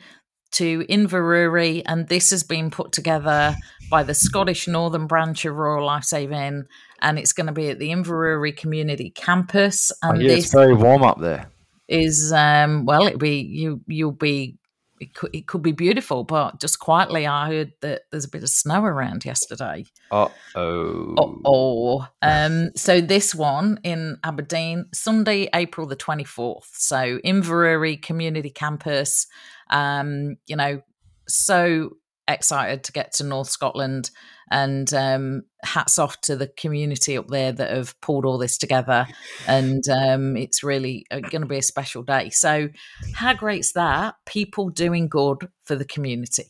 to 0.53 0.85
Inverurie, 0.89 1.83
and 1.87 2.09
this 2.09 2.31
has 2.31 2.43
been 2.43 2.71
put 2.71 2.93
together 2.93 3.55
by 3.91 4.03
the 4.03 4.15
Scottish 4.15 4.69
Northern 4.69 5.07
Branch 5.07 5.45
of 5.45 5.55
Royal 5.55 5.85
Lifesaving, 5.85 6.65
and 7.03 7.19
it's 7.19 7.33
going 7.33 7.47
to 7.47 7.53
be 7.53 7.69
at 7.69 7.79
the 7.79 7.91
Inverurie 7.91 8.57
Community 8.57 9.11
Campus. 9.11 9.93
And 10.03 10.19
oh, 10.19 10.21
yeah, 10.21 10.33
it's 10.33 10.53
very 10.53 10.75
warm 10.75 11.03
up 11.03 11.21
there. 11.21 11.51
Is 11.89 12.33
um, 12.33 12.85
well, 12.85 13.07
it'll 13.07 13.19
be 13.19 13.41
you. 13.41 13.81
You'll 13.87 14.13
be. 14.13 14.57
It 15.01 15.15
could, 15.15 15.31
it 15.35 15.47
could 15.47 15.63
be 15.63 15.73
beautiful, 15.73 16.25
but 16.25 16.61
just 16.61 16.79
quietly, 16.79 17.27
I 17.27 17.49
heard 17.49 17.73
that 17.83 18.03
there's 18.11 18.25
a 18.25 18.31
bit 18.31 18.43
of 18.43 18.49
snow 18.49 18.83
around 18.83 19.25
yesterday. 19.25 19.85
Uh 20.11 20.29
oh. 20.55 21.41
Oh. 21.45 22.09
Um. 22.23 22.71
So 22.77 23.01
this 23.01 23.35
one 23.35 23.79
in 23.83 24.19
Aberdeen, 24.25 24.87
Sunday, 24.93 25.49
April 25.55 25.87
the 25.87 25.97
twenty 25.97 26.25
fourth. 26.25 26.71
So 26.73 27.19
Inverurie 27.25 28.01
Community 28.01 28.51
Campus. 28.51 29.27
Um, 29.71 30.37
you 30.47 30.57
know, 30.57 30.81
so 31.29 31.91
excited 32.29 32.85
to 32.85 32.93
get 32.93 33.13
to 33.15 33.25
North 33.25 33.49
Scotland 33.49 34.11
and 34.51 34.93
um, 34.95 35.43
hats 35.63 35.99
off 35.99 36.21
to 36.23 36.37
the 36.37 36.49
community 36.49 37.17
up 37.17 37.29
there 37.29 37.53
that 37.53 37.71
have 37.71 38.01
pulled 38.01 38.25
all 38.25 38.39
this 38.39 38.59
together. 38.59 39.07
And 39.47 39.89
um, 39.89 40.37
it's 40.37 40.63
really 40.63 41.07
uh, 41.11 41.21
going 41.21 41.43
to 41.43 41.49
be 41.49 41.59
a 41.59 41.63
special 41.63 42.03
day. 42.03 42.31
So, 42.31 42.69
how 43.15 43.35
great's 43.35 43.73
that? 43.73 44.15
People 44.25 44.71
doing 44.71 45.09
good 45.09 45.49
for 45.65 45.75
the 45.75 45.85
community. 45.85 46.45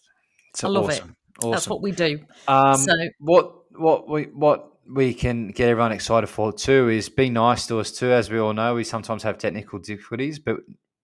It's 0.53 0.65
I 0.65 0.69
love 0.69 0.87
awesome. 0.87 1.11
it. 1.11 1.39
Awesome. 1.39 1.51
That's 1.51 1.69
what 1.69 1.83
we 1.83 1.93
do. 1.93 2.21
Um, 2.49 2.77
so, 2.77 2.95
what 3.19 3.53
what 3.79 4.09
we 4.09 4.25
what 4.25 4.73
we 4.89 5.13
can 5.15 5.49
get 5.49 5.69
everyone 5.69 5.93
excited 5.93 6.29
for 6.29 6.53
too 6.53 6.89
is 6.89 7.09
be 7.09 7.31
nice 7.31 7.67
to 7.67 7.79
us 7.81 7.93
too. 7.93 8.11
As 8.11 8.31
we 8.31 8.39
all 8.39 8.53
know, 8.53 8.75
we 8.75 8.85
sometimes 8.85 9.23
have 9.23 9.39
technical 9.39 9.79
difficulties, 9.79 10.39
but 10.39 10.59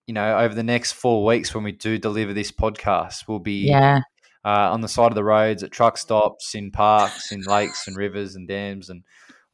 you 0.07 0.13
know, 0.13 0.37
over 0.37 0.53
the 0.53 0.63
next 0.63 0.93
four 0.93 1.23
weeks 1.25 1.53
when 1.55 1.63
we 1.63 1.71
do 1.71 1.97
deliver 1.97 2.33
this 2.33 2.51
podcast, 2.51 3.27
we'll 3.27 3.39
be 3.39 3.67
yeah. 3.67 3.99
Uh, 4.45 4.71
on 4.71 4.81
the 4.81 4.87
side 4.87 5.11
of 5.11 5.15
the 5.15 5.23
roads, 5.23 5.63
at 5.63 5.71
truck 5.71 5.97
stops, 5.97 6.55
in 6.55 6.71
parks, 6.71 7.31
in 7.31 7.41
lakes 7.41 7.87
and 7.87 7.95
rivers 7.95 8.35
and 8.35 8.47
dams 8.47 8.89
and 8.89 9.03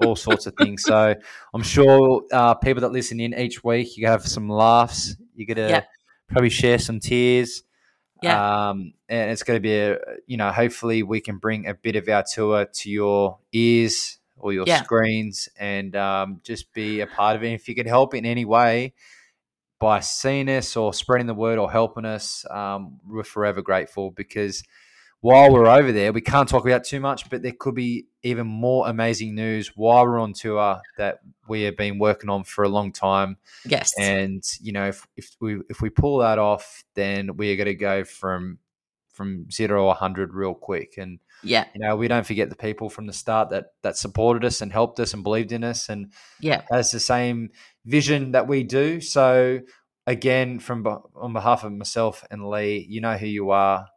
all 0.04 0.16
sorts 0.16 0.46
of 0.46 0.56
things. 0.56 0.84
So 0.84 1.16
I'm 1.54 1.64
sure 1.64 2.24
uh, 2.32 2.56
people 2.56 2.82
that 2.82 2.92
listen 2.92 3.20
in 3.20 3.34
each 3.34 3.64
week, 3.64 3.98
you 3.98 4.08
have 4.08 4.26
some 4.26 4.50
laughs. 4.50 5.16
You're 5.36 5.54
gonna 5.54 5.70
yeah. 5.70 5.84
probably 6.28 6.50
share 6.50 6.80
some 6.80 7.00
tears. 7.00 7.64
Yeah. 8.22 8.70
Um, 8.70 8.94
and 9.08 9.32
it's 9.32 9.44
going 9.44 9.56
to 9.56 9.62
be 9.62 9.78
a, 9.78 9.98
you 10.28 10.36
know, 10.36 10.52
hopefully 10.52 11.04
we 11.04 11.22
can 11.22 11.38
bring 11.38 11.68
a 11.68 11.74
bit 11.74 11.96
of 11.96 12.08
our 12.10 12.24
tour 12.30 12.66
to 12.66 12.90
your 12.90 13.40
ears 13.54 14.20
or 14.38 14.52
your 14.52 14.66
yeah. 14.68 14.84
screens 14.84 15.48
and 15.58 15.96
um, 15.96 16.42
just 16.44 16.74
be 16.74 17.00
a 17.02 17.08
part 17.08 17.36
of 17.36 17.44
it. 17.44 17.54
If 17.54 17.68
you 17.68 17.76
can 17.76 17.88
help 17.88 18.14
in 18.14 18.26
any 18.26 18.46
way, 18.46 18.94
by 19.80 20.02
seeing 20.02 20.50
us 20.50 20.76
or 20.76 20.94
spreading 20.94 21.28
the 21.28 21.34
word 21.34 21.58
or 21.58 21.72
helping 21.72 22.06
us, 22.06 22.46
um, 22.52 23.00
we're 23.08 23.24
forever 23.24 23.62
grateful 23.62 24.12
because 24.12 24.64
while 25.22 25.52
we're 25.52 25.68
over 25.68 25.92
there, 25.92 26.14
we 26.14 26.22
can't 26.22 26.48
talk 26.48 26.66
about 26.66 26.86
too 26.86 27.00
much, 27.00 27.30
but 27.30 27.42
there 27.42 27.54
could 27.58 27.76
be 27.76 28.08
even 28.24 28.48
more 28.48 28.88
amazing 28.88 29.36
news 29.36 29.76
while 29.76 30.06
we're 30.06 30.20
on 30.20 30.34
tour 30.34 30.80
that 30.98 31.20
we 31.48 31.64
have 31.64 31.76
been 31.76 32.00
working 32.00 32.30
on 32.30 32.44
for 32.44 32.64
a 32.64 32.70
long 32.70 32.92
time. 32.92 33.38
Yes. 33.66 33.94
And, 34.00 34.44
you 34.62 34.72
know, 34.72 34.88
if, 34.88 35.06
if 35.18 35.36
we 35.42 35.60
if 35.70 35.82
we 35.82 35.90
pull 35.90 36.20
that 36.20 36.40
off, 36.40 36.84
then 36.94 37.36
we 37.36 37.52
are 37.52 37.58
going 37.58 37.66
to 37.66 37.76
go 37.76 38.06
from 38.06 38.60
from 39.12 39.52
zero 39.52 39.82
to 39.82 39.86
100 39.88 40.34
real 40.34 40.54
quick. 40.54 40.96
And, 40.98 41.20
yeah, 41.44 41.66
you 41.74 41.82
know, 41.82 41.96
we 41.96 42.08
don't 42.08 42.26
forget 42.26 42.50
the 42.50 42.56
people 42.56 42.90
from 42.90 43.08
the 43.08 43.14
start 43.14 43.50
that 43.52 43.68
that 43.84 43.98
supported 43.98 44.46
us 44.46 44.62
and 44.62 44.72
helped 44.72 45.00
us 45.00 45.14
and 45.14 45.24
believed 45.24 45.52
in 45.52 45.64
us. 45.64 45.90
And 45.90 46.14
yeah, 46.40 46.64
has 46.72 46.92
the 46.92 47.00
same 47.00 47.50
vision 47.86 48.32
that 48.32 48.48
we 48.48 48.64
do. 48.64 49.02
So 49.02 49.62
again, 50.06 50.60
from 50.60 50.86
on 51.16 51.34
behalf 51.34 51.64
of 51.64 51.72
myself 51.72 52.26
and 52.32 52.50
Lee, 52.50 52.86
you 52.90 53.02
know 53.02 53.18
who 53.18 53.28
you 53.28 53.52
are. 53.52 53.88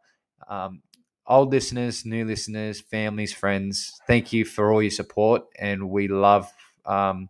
Um, 0.47 0.81
old 1.25 1.51
listeners, 1.51 2.05
new 2.05 2.25
listeners, 2.25 2.81
families, 2.81 3.33
friends, 3.33 3.93
thank 4.07 4.33
you 4.33 4.45
for 4.45 4.71
all 4.71 4.81
your 4.81 4.91
support, 4.91 5.43
and 5.57 5.89
we 5.89 6.07
love, 6.07 6.51
um, 6.85 7.29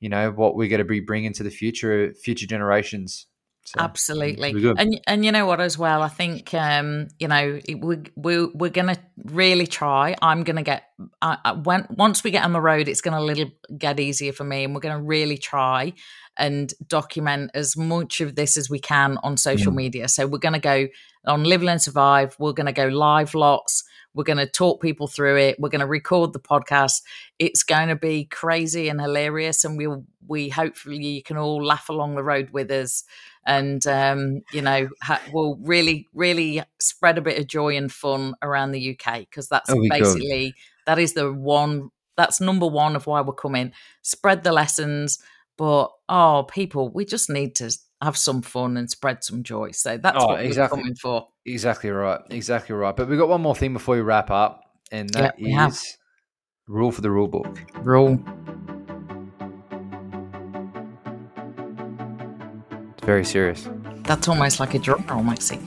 you 0.00 0.08
know, 0.08 0.30
what 0.30 0.56
we're 0.56 0.68
going 0.68 0.78
to 0.78 0.84
be 0.84 1.00
bringing 1.00 1.32
to 1.34 1.42
the 1.42 1.50
future, 1.50 2.12
future 2.14 2.46
generations. 2.46 3.26
So, 3.66 3.80
Absolutely, 3.80 4.52
and 4.78 5.00
and 5.08 5.24
you 5.24 5.32
know 5.32 5.44
what 5.44 5.60
as 5.60 5.76
well. 5.76 6.00
I 6.00 6.06
think 6.06 6.54
um, 6.54 7.08
you 7.18 7.26
know 7.26 7.58
we 7.66 7.96
we 8.14 8.46
we're 8.46 8.70
gonna 8.70 8.96
really 9.24 9.66
try. 9.66 10.14
I'm 10.22 10.44
gonna 10.44 10.62
get 10.62 10.84
uh, 11.20 11.56
when 11.64 11.84
once 11.90 12.22
we 12.22 12.30
get 12.30 12.44
on 12.44 12.52
the 12.52 12.60
road, 12.60 12.86
it's 12.86 13.00
gonna 13.00 13.20
little 13.20 13.50
get 13.76 13.98
easier 13.98 14.32
for 14.32 14.44
me, 14.44 14.62
and 14.62 14.72
we're 14.72 14.82
gonna 14.82 15.02
really 15.02 15.36
try 15.36 15.94
and 16.36 16.72
document 16.86 17.50
as 17.54 17.76
much 17.76 18.20
of 18.20 18.36
this 18.36 18.56
as 18.56 18.70
we 18.70 18.78
can 18.78 19.18
on 19.24 19.36
social 19.36 19.72
mm. 19.72 19.76
media. 19.76 20.06
So 20.06 20.28
we're 20.28 20.38
gonna 20.38 20.60
go 20.60 20.86
on 21.26 21.42
Live 21.42 21.64
and 21.64 21.82
Survive. 21.82 22.36
We're 22.38 22.52
gonna 22.52 22.72
go 22.72 22.86
live 22.86 23.34
lots. 23.34 23.82
We're 24.14 24.24
going 24.24 24.38
to 24.38 24.46
talk 24.46 24.80
people 24.80 25.08
through 25.08 25.36
it. 25.36 25.60
We're 25.60 25.68
going 25.68 25.82
to 25.82 25.86
record 25.86 26.32
the 26.32 26.40
podcast. 26.40 27.02
It's 27.38 27.62
going 27.62 27.88
to 27.88 27.96
be 27.96 28.24
crazy 28.24 28.88
and 28.88 28.98
hilarious, 28.98 29.62
and 29.62 29.76
we 29.76 29.88
we 30.26 30.48
hopefully 30.48 31.04
you 31.04 31.22
can 31.22 31.36
all 31.36 31.62
laugh 31.62 31.90
along 31.90 32.14
the 32.14 32.24
road 32.24 32.48
with 32.50 32.70
us 32.70 33.04
and 33.46 33.86
um, 33.86 34.42
you 34.52 34.60
know 34.60 34.88
ha- 35.02 35.22
will 35.32 35.56
really 35.62 36.06
really 36.12 36.62
spread 36.80 37.18
a 37.18 37.22
bit 37.22 37.38
of 37.38 37.46
joy 37.46 37.76
and 37.76 37.92
fun 37.92 38.34
around 38.42 38.72
the 38.72 38.98
UK 38.98 39.20
because 39.20 39.48
that's 39.48 39.70
oh, 39.70 39.80
basically 39.88 40.54
that 40.86 40.98
is 40.98 41.14
the 41.14 41.32
one 41.32 41.90
that's 42.16 42.40
number 42.40 42.66
one 42.66 42.96
of 42.96 43.06
why 43.06 43.20
we're 43.20 43.34
coming. 43.34 43.72
Spread 44.02 44.42
the 44.42 44.52
lessons, 44.52 45.18
but 45.56 45.90
oh, 46.08 46.46
people, 46.50 46.90
we 46.90 47.04
just 47.04 47.30
need 47.30 47.54
to 47.56 47.76
have 48.02 48.16
some 48.16 48.42
fun 48.42 48.76
and 48.76 48.90
spread 48.90 49.22
some 49.24 49.42
joy. 49.42 49.70
So 49.72 49.96
that's 49.98 50.16
oh, 50.20 50.28
what 50.28 50.44
exactly. 50.44 50.78
we're 50.78 50.82
coming 50.82 50.94
for. 50.96 51.28
Exactly 51.44 51.90
right. 51.90 52.20
Exactly 52.30 52.74
right. 52.74 52.96
But 52.96 53.08
we've 53.08 53.18
got 53.18 53.28
one 53.28 53.42
more 53.42 53.54
thing 53.54 53.72
before 53.72 53.96
we 53.96 54.00
wrap 54.00 54.30
up, 54.30 54.62
and 54.90 55.08
that 55.10 55.36
yeah, 55.38 55.68
is 55.68 55.96
rule 56.66 56.92
for 56.92 57.00
the 57.00 57.10
rule 57.10 57.28
book. 57.28 57.58
Rule. 57.78 58.18
Very 63.06 63.24
serious. 63.24 63.68
That's 64.02 64.26
almost 64.26 64.58
like 64.58 64.74
a 64.74 64.80
drum 64.80 65.06
roll, 65.06 65.22
Maxie. 65.22 65.60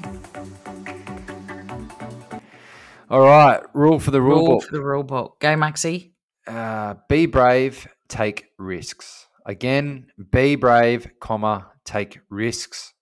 All 3.10 3.21
right, 3.21 3.62
rule 3.73 3.97
for 3.97 4.12
the 4.12 4.21
rule, 4.21 4.39
rule 4.39 4.47
book. 4.58 4.67
for 4.67 4.75
the 4.75 4.84
rule 4.84 5.04
book. 5.04 5.39
Go, 5.39 5.56
Maxie. 5.56 6.12
Uh, 6.45 6.95
be 7.08 7.28
brave, 7.28 7.88
take 8.10 8.47
risks. 8.58 9.28
Again, 9.45 10.08
be 10.32 10.58
brave, 10.58 11.08
comma, 11.21 11.67
take 11.86 12.19
risks. 12.30 12.93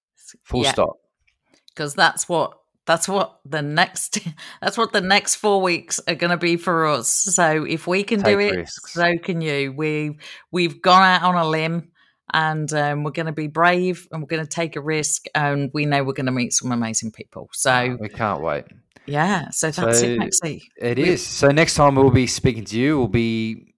Full 0.44 0.66
yeah. 0.66 0.72
stop. 0.72 0.98
Because 1.70 1.96
that's 1.96 2.30
what 2.30 2.60
that's 2.86 3.10
what 3.10 3.40
the 3.44 3.64
next 3.64 4.20
that's 4.62 4.78
what 4.78 4.94
the 4.94 5.02
next 5.02 5.38
four 5.38 5.64
weeks 5.64 6.00
are 6.08 6.14
going 6.14 6.30
to 6.30 6.38
be 6.38 6.58
for 6.58 6.86
us. 6.86 7.08
So 7.08 7.64
if 7.64 7.88
we 7.88 8.04
can 8.04 8.22
take 8.22 8.38
do 8.38 8.40
it, 8.40 8.56
risks. 8.56 8.94
so 8.94 9.18
can 9.18 9.42
you. 9.42 9.74
We 9.74 10.20
we've 10.52 10.80
gone 10.80 11.02
out 11.02 11.24
on 11.24 11.34
a 11.34 11.50
limb 11.50 11.90
and 12.34 12.72
um, 12.74 13.04
we're 13.04 13.12
going 13.12 13.28
to 13.28 13.32
be 13.32 13.48
brave 13.48 14.08
and 14.12 14.22
we're 14.22 14.28
going 14.28 14.44
to 14.44 14.50
take 14.50 14.76
a 14.76 14.82
risk 14.82 15.26
and 15.34 15.72
we 15.74 15.86
know 15.86 16.04
we're 16.04 16.14
going 16.14 16.26
to 16.26 16.32
meet 16.32 16.54
some 16.54 16.72
amazing 16.72 17.12
people. 17.12 17.50
So 17.54 17.98
we 18.00 18.10
can't 18.10 18.42
wait. 18.42 18.66
Yeah 19.06 19.50
so 19.52 19.72
that's 19.72 20.00
so 20.00 20.06
it 20.06 20.20
Maxie. 20.20 20.70
it 20.78 21.00
is. 21.00 21.26
So 21.26 21.48
next 21.48 21.76
time 21.76 21.96
we'll 21.96 22.12
be 22.12 22.28
speaking 22.28 22.66
to 22.66 22.78
you 22.78 22.98
we'll 22.98 23.08
be 23.08 23.74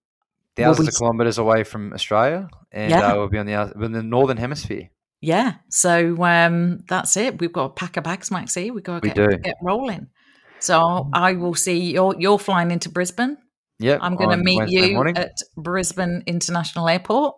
thousands 0.55 0.79
we'll 0.79 0.85
be... 0.85 0.89
of 0.89 0.95
kilometers 0.95 1.37
away 1.37 1.63
from 1.63 1.93
australia 1.93 2.49
and 2.71 2.89
yeah. 2.89 3.11
uh, 3.11 3.15
we'll 3.15 3.29
be 3.29 3.37
on 3.37 3.45
the, 3.45 3.85
in 3.85 3.91
the 3.91 4.01
northern 4.01 4.37
hemisphere. 4.37 4.89
Yeah 5.21 5.55
so 5.69 6.23
um, 6.23 6.79
that's 6.89 7.15
it. 7.15 7.39
We've 7.39 7.53
got 7.53 7.65
a 7.65 7.69
pack 7.69 7.97
of 7.97 8.03
bags 8.03 8.31
maxie. 8.31 8.71
We've 8.71 8.83
got 8.83 9.03
to 9.03 9.09
get, 9.09 9.27
we 9.27 9.37
get 9.37 9.55
rolling. 9.61 10.07
So 10.59 11.09
i 11.13 11.33
will 11.33 11.53
see 11.55 11.91
you're 11.91 12.15
you're 12.17 12.39
flying 12.39 12.71
into 12.71 12.89
brisbane? 12.89 13.37
Yeah 13.77 13.99
I'm 14.01 14.15
going 14.15 14.31
to 14.31 14.37
meet 14.37 14.57
Wednesday 14.57 14.87
you 14.87 14.93
morning. 14.95 15.15
at 15.15 15.37
Brisbane 15.55 16.23
International 16.25 16.89
Airport. 16.89 17.35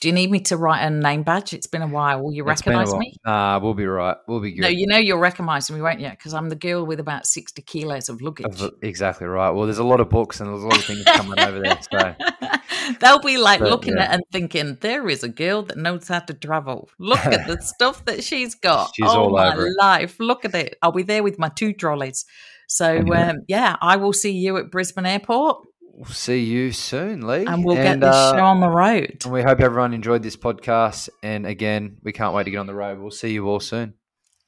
Do 0.00 0.08
you 0.08 0.14
need 0.14 0.30
me 0.30 0.40
to 0.40 0.56
write 0.56 0.82
a 0.82 0.90
name 0.90 1.22
badge? 1.22 1.54
It's 1.54 1.66
been 1.66 1.82
a 1.82 1.86
while. 1.86 2.22
Will 2.22 2.32
you 2.32 2.48
It's 2.48 2.62
been 2.62 2.74
a 2.74 2.76
recognise 2.76 2.92
while. 2.92 3.00
me? 3.00 3.16
Nah, 3.24 3.58
we'll 3.58 3.74
be 3.74 3.86
right. 3.86 4.16
We'll 4.28 4.40
be 4.40 4.52
good. 4.52 4.62
No, 4.62 4.68
you 4.68 4.86
know 4.86 4.98
you'll 4.98 5.18
recognise 5.18 5.70
me, 5.70 5.80
won't 5.80 6.00
you? 6.00 6.10
Because 6.10 6.34
I'm 6.34 6.48
the 6.50 6.56
girl 6.56 6.84
with 6.84 7.00
about 7.00 7.26
60 7.26 7.62
kilos 7.62 8.08
of 8.08 8.20
luggage. 8.20 8.60
Exactly 8.82 9.26
right. 9.26 9.50
Well, 9.50 9.64
there's 9.64 9.78
a 9.78 9.84
lot 9.84 10.00
of 10.00 10.10
books 10.10 10.40
and 10.40 10.50
there's 10.50 10.62
a 10.62 10.66
lot 10.66 10.78
of 10.78 10.84
things 10.84 11.04
coming 11.04 11.40
over 11.40 11.60
there. 11.60 11.78
So 11.90 12.14
They'll 13.00 13.20
be 13.20 13.38
like 13.38 13.60
But, 13.60 13.70
looking 13.70 13.96
yeah. 13.96 14.04
at 14.04 14.10
and 14.14 14.22
thinking, 14.32 14.76
there 14.80 15.08
is 15.08 15.22
a 15.22 15.28
girl 15.28 15.62
that 15.64 15.78
knows 15.78 16.08
how 16.08 16.20
to 16.20 16.34
travel. 16.34 16.88
Look 16.98 17.24
at 17.24 17.46
the 17.46 17.60
stuff 17.62 18.04
that 18.04 18.22
she's 18.22 18.54
got. 18.54 18.90
She's 18.94 19.08
oh, 19.08 19.24
all 19.24 19.30
my 19.30 19.52
over 19.52 19.68
life. 19.78 20.16
Look 20.20 20.44
at 20.44 20.54
it. 20.54 20.76
I'll 20.82 20.92
be 20.92 21.02
there 21.02 21.22
with 21.22 21.38
my 21.38 21.48
two 21.48 21.72
trolleys. 21.72 22.24
So, 22.68 22.98
um, 23.14 23.38
yeah, 23.48 23.76
I 23.80 23.96
will 23.96 24.12
see 24.12 24.32
you 24.32 24.56
at 24.58 24.70
Brisbane 24.70 25.06
Airport 25.06 25.66
we'll 25.96 26.06
see 26.06 26.44
you 26.44 26.72
soon, 26.72 27.26
Lee. 27.26 27.46
and 27.46 27.64
we'll 27.64 27.76
get 27.76 28.00
this 28.00 28.14
uh, 28.14 28.36
show 28.36 28.44
on 28.44 28.60
the 28.60 28.68
road. 28.68 29.22
And 29.24 29.32
we 29.32 29.42
hope 29.42 29.60
everyone 29.60 29.94
enjoyed 29.94 30.22
this 30.22 30.36
podcast. 30.36 31.08
And 31.22 31.46
again, 31.46 31.98
we 32.02 32.12
can't 32.12 32.34
wait 32.34 32.44
to 32.44 32.50
get 32.50 32.58
on 32.58 32.66
the 32.66 32.74
road. 32.74 32.98
We'll 32.98 33.10
see 33.10 33.32
you 33.32 33.48
all 33.48 33.60
soon. 33.60 33.94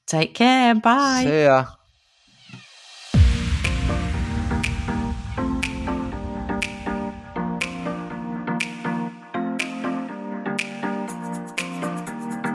Take 0.06 0.34
care. 0.34 0.74
Bye. 0.74 1.24
See 1.24 1.42
ya. 1.44 1.66